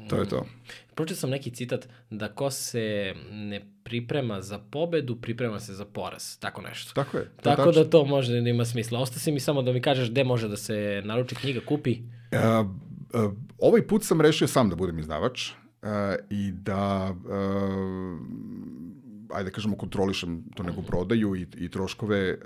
To 0.09 0.16
je 0.16 0.28
to. 0.28 0.47
Pročio 0.95 1.16
sam 1.16 1.30
neki 1.30 1.51
citat 1.51 1.88
da 2.11 2.28
ko 2.28 2.51
se 2.51 3.14
ne 3.30 3.61
priprema 3.82 4.41
za 4.41 4.59
pobedu, 4.59 5.16
priprema 5.16 5.61
se 5.61 5.74
za 5.74 5.84
poraz. 5.84 6.38
Tako 6.38 6.62
nešto. 6.62 6.93
Tako 6.95 7.16
je. 7.18 7.24
To 7.24 7.43
Tako 7.43 7.64
tačno. 7.64 7.82
da 7.82 7.91
to 7.91 8.05
može 8.05 8.41
da 8.41 8.49
ima 8.49 8.64
smisla. 8.64 9.01
Ostasi 9.01 9.32
mi 9.32 9.41
samo 9.41 9.62
da 9.62 9.72
mi 9.72 9.82
kažeš 9.82 10.11
gde 10.11 10.24
može 10.24 10.49
da 10.49 10.57
se 10.57 11.03
naruči 11.05 11.34
knjiga, 11.34 11.61
kupi. 11.66 11.97
Uh, 12.32 12.66
uh, 13.24 13.32
ovaj 13.59 13.86
put 13.86 14.05
sam 14.05 14.20
rešio 14.20 14.49
sam 14.49 14.70
da 14.70 14.76
budem 14.76 14.99
izdavač 14.99 15.51
uh, 15.51 15.88
i 16.30 16.53
da 16.53 17.14
uh, 17.24 18.20
ajde 19.32 19.51
da 19.51 19.55
kažemo, 19.55 19.76
kontrolišem 19.76 20.45
to 20.55 20.62
nego 20.62 20.82
prodaju 20.82 21.36
i, 21.36 21.47
i 21.57 21.68
troškove 21.70 22.34
uh, 22.34 22.41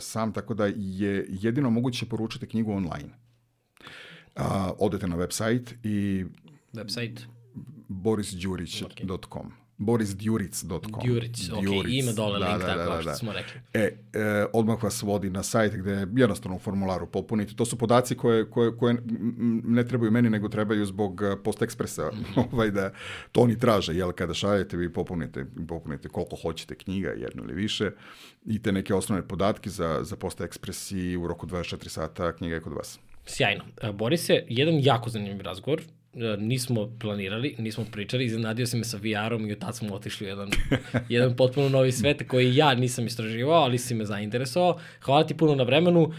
sam, 0.00 0.32
tako 0.32 0.54
da 0.54 0.66
je 0.66 1.26
jedino 1.28 1.70
moguće 1.70 2.06
poručiti 2.06 2.46
knjigu 2.46 2.72
online. 2.72 3.08
Uh, 4.36 4.42
odete 4.78 5.06
na 5.06 5.16
website 5.16 5.74
i 5.82 6.24
Website? 6.72 7.18
borisđurić.com. 7.88 9.52
Borisdjuric.com. 9.78 11.02
Djuric, 11.02 11.50
ok, 11.52 11.88
ima 11.88 12.12
dole 12.12 12.38
da, 12.38 12.48
link, 12.48 12.60
da, 12.60 12.66
tako 12.66 12.90
da, 12.90 12.96
da, 12.96 13.02
što 13.02 13.14
smo 13.14 13.32
rekli. 13.32 13.60
E, 13.74 13.80
e, 13.80 14.46
odmah 14.52 14.82
vas 14.82 15.02
vodi 15.02 15.30
na 15.30 15.42
sajt 15.42 15.74
gde 15.74 16.06
jednostavno 16.16 16.56
u 16.56 16.58
formularu 16.58 17.06
popunite. 17.06 17.54
To 17.54 17.64
su 17.64 17.78
podaci 17.78 18.16
koje, 18.16 18.50
koje, 18.50 18.76
koje 18.76 18.96
ne 19.64 19.86
trebaju 19.86 20.10
meni, 20.10 20.30
nego 20.30 20.48
trebaju 20.48 20.86
zbog 20.86 21.22
e, 21.22 21.42
postekspresa, 21.44 22.06
mm 22.06 22.24
-hmm. 22.34 22.44
ovaj, 22.52 22.70
da 22.70 22.92
to 23.32 23.40
oni 23.40 23.58
traže, 23.58 23.94
jel, 23.94 24.12
kada 24.12 24.34
šaljete, 24.34 24.76
vi 24.76 24.92
popunite, 24.92 25.44
popunite 25.68 26.08
koliko 26.08 26.36
hoćete 26.36 26.74
knjiga, 26.74 27.08
jednu 27.08 27.42
ili 27.42 27.54
više, 27.54 27.90
i 28.46 28.62
te 28.62 28.72
neke 28.72 28.94
osnovne 28.94 29.28
podatke 29.28 29.70
za, 29.70 29.98
za 30.02 30.16
postekspres 30.16 30.90
i 30.90 31.16
u 31.16 31.26
roku 31.26 31.46
24 31.46 31.88
sata 31.88 32.32
knjiga 32.32 32.54
je 32.54 32.60
kod 32.60 32.72
vas. 32.72 32.98
Sjajno. 33.26 33.64
E, 33.82 33.92
Borise, 33.92 34.44
jedan 34.48 34.74
jako 34.78 35.10
zanimljiv 35.10 35.40
razgovor. 35.40 35.82
E, 36.14 36.36
nismo 36.36 36.88
planirali, 37.00 37.54
nismo 37.58 37.84
pričali, 37.92 38.24
iznenadio 38.24 38.66
se 38.66 38.76
me 38.76 38.84
sa 38.84 38.96
VR-om 38.96 39.46
i 39.46 39.52
od 39.52 39.58
tad 39.58 39.76
smo 39.76 39.94
otišli 39.94 40.26
u 40.26 40.28
jedan, 40.28 40.50
jedan 41.08 41.36
potpuno 41.36 41.68
novi 41.68 41.92
svet 41.92 42.28
koji 42.28 42.56
ja 42.56 42.74
nisam 42.74 43.06
istraživao, 43.06 43.62
ali 43.62 43.78
si 43.78 43.94
me 43.94 44.04
zainteresovao. 44.04 44.78
Hvala 45.00 45.26
ti 45.26 45.36
puno 45.36 45.54
na 45.54 45.62
vremenu. 45.62 46.00
Uh, 46.00 46.12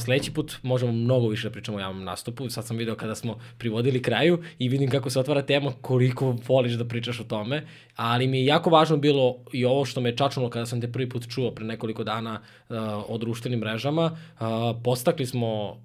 sledeći 0.00 0.34
put 0.34 0.56
možemo 0.62 0.92
mnogo 0.92 1.28
više 1.28 1.48
da 1.48 1.52
pričamo 1.52 1.78
o 1.78 1.80
javnom 1.80 2.04
nastupu. 2.04 2.48
Sad 2.48 2.66
sam 2.66 2.76
video 2.76 2.94
kada 2.94 3.14
smo 3.14 3.38
privodili 3.58 4.02
kraju 4.02 4.42
i 4.58 4.68
vidim 4.68 4.90
kako 4.90 5.10
se 5.10 5.20
otvara 5.20 5.42
tema, 5.42 5.72
koliko 5.80 6.36
voliš 6.48 6.72
da 6.72 6.84
pričaš 6.84 7.20
o 7.20 7.24
tome, 7.24 7.66
ali 7.96 8.26
mi 8.26 8.38
je 8.38 8.46
jako 8.46 8.70
važno 8.70 8.96
bilo 8.96 9.36
i 9.52 9.64
ovo 9.64 9.84
što 9.84 10.00
me 10.00 10.16
čačnulo 10.16 10.50
kada 10.50 10.66
sam 10.66 10.80
te 10.80 10.92
prvi 10.92 11.08
put 11.08 11.28
čuo 11.28 11.50
pre 11.50 11.64
nekoliko 11.64 12.04
dana 12.04 12.40
uh, 12.68 12.76
o 13.08 13.18
društvenim 13.18 13.60
mrežama. 13.60 14.04
Uh, 14.40 14.46
postakli 14.84 15.26
smo, 15.26 15.82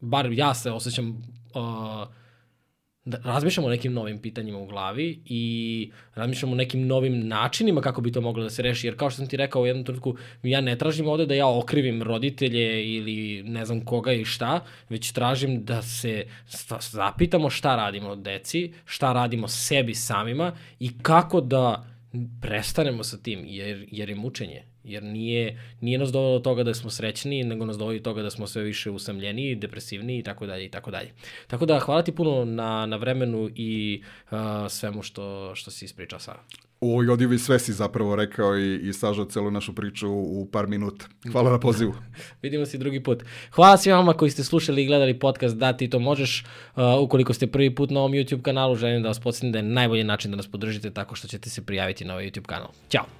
bar 0.00 0.32
ja 0.32 0.54
se 0.54 0.70
osjećam 0.70 1.22
uh, 1.54 2.19
da 3.04 3.18
razmišljamo 3.24 3.66
o 3.66 3.70
nekim 3.70 3.92
novim 3.92 4.18
pitanjima 4.18 4.58
u 4.58 4.66
glavi 4.66 5.22
i 5.24 5.90
razmišljamo 6.14 6.52
o 6.52 6.56
nekim 6.56 6.86
novim 6.86 7.28
načinima 7.28 7.80
kako 7.80 8.00
bi 8.00 8.12
to 8.12 8.20
moglo 8.20 8.42
da 8.42 8.50
se 8.50 8.62
reši. 8.62 8.86
Jer 8.86 8.96
kao 8.96 9.10
što 9.10 9.16
sam 9.16 9.28
ti 9.28 9.36
rekao 9.36 9.62
u 9.62 9.66
jednom 9.66 9.84
trenutku, 9.84 10.16
ja 10.42 10.60
ne 10.60 10.78
tražim 10.78 11.08
ovde 11.08 11.26
da 11.26 11.34
ja 11.34 11.48
okrivim 11.48 12.02
roditelje 12.02 12.94
ili 12.94 13.42
ne 13.42 13.64
znam 13.64 13.84
koga 13.84 14.12
i 14.12 14.24
šta, 14.24 14.64
već 14.88 15.12
tražim 15.12 15.64
da 15.64 15.82
se 15.82 16.26
zapitamo 16.80 17.50
šta 17.50 17.76
radimo 17.76 18.16
deci, 18.16 18.72
šta 18.84 19.12
radimo 19.12 19.48
sebi 19.48 19.94
samima 19.94 20.52
i 20.78 20.98
kako 21.02 21.40
da 21.40 21.86
prestanemo 22.40 23.04
sa 23.04 23.18
tim, 23.18 23.40
jer, 23.44 23.86
jer 23.90 24.08
je 24.08 24.16
mučenje. 24.16 24.69
Jer 24.84 25.02
nije, 25.02 25.62
nije 25.80 25.98
nas 25.98 26.12
dovelo 26.12 26.38
do 26.38 26.42
toga 26.42 26.62
da 26.62 26.74
smo 26.74 26.90
srećni, 26.90 27.44
nego 27.44 27.64
nas 27.64 27.78
dovelo 27.78 27.98
do 27.98 28.04
toga 28.04 28.22
da 28.22 28.30
smo 28.30 28.46
sve 28.46 28.62
više 28.62 28.90
usamljeni, 28.90 29.54
depresivni 29.54 30.18
i 30.18 30.22
tako 30.22 30.46
dalje 30.46 30.64
i 30.64 30.70
tako 30.70 30.90
dalje. 30.90 31.12
Tako 31.46 31.66
da 31.66 31.78
hvala 31.78 32.02
ti 32.02 32.12
puno 32.12 32.44
na, 32.44 32.86
na 32.86 32.96
vremenu 32.96 33.50
i 33.54 34.02
uh, 34.30 34.38
svemu 34.68 35.02
što, 35.02 35.54
što 35.54 35.70
si 35.70 35.84
ispričao 35.84 36.18
sa. 36.18 36.34
U 36.80 36.92
ovoj 36.92 37.08
odivi 37.08 37.38
sve 37.38 37.58
si 37.58 37.72
zapravo 37.72 38.16
rekao 38.16 38.58
i, 38.58 38.88
i 38.88 38.92
sažao 38.92 39.24
celu 39.24 39.50
našu 39.50 39.74
priču 39.74 40.08
u 40.12 40.48
par 40.52 40.66
minuta. 40.66 41.06
Hvala 41.32 41.50
na 41.50 41.60
pozivu. 41.60 41.94
Vidimo 42.42 42.66
se 42.66 42.78
drugi 42.78 43.02
put. 43.02 43.22
Hvala 43.50 43.76
svima 43.76 43.96
vama 43.96 44.12
koji 44.12 44.30
ste 44.30 44.44
slušali 44.44 44.82
i 44.82 44.86
gledali 44.86 45.18
podcast 45.18 45.56
Da 45.56 45.72
ti 45.72 45.90
to 45.90 45.98
možeš. 45.98 46.44
Uh, 46.76 46.82
ukoliko 47.00 47.32
ste 47.32 47.46
prvi 47.46 47.74
put 47.74 47.90
na 47.90 48.00
ovom 48.00 48.12
YouTube 48.12 48.42
kanalu, 48.42 48.76
želim 48.76 49.02
da 49.02 49.08
vas 49.08 49.20
podsjetim 49.20 49.52
da 49.52 49.58
je 49.58 49.62
najbolji 49.62 50.04
način 50.04 50.30
da 50.30 50.36
nas 50.36 50.46
podržite 50.46 50.90
tako 50.90 51.14
što 51.14 51.28
ćete 51.28 51.50
se 51.50 51.66
prijaviti 51.66 52.04
na 52.04 52.12
ovaj 52.12 52.30
YouTube 52.30 52.46
kanal. 52.46 52.68
Ćao! 52.88 53.19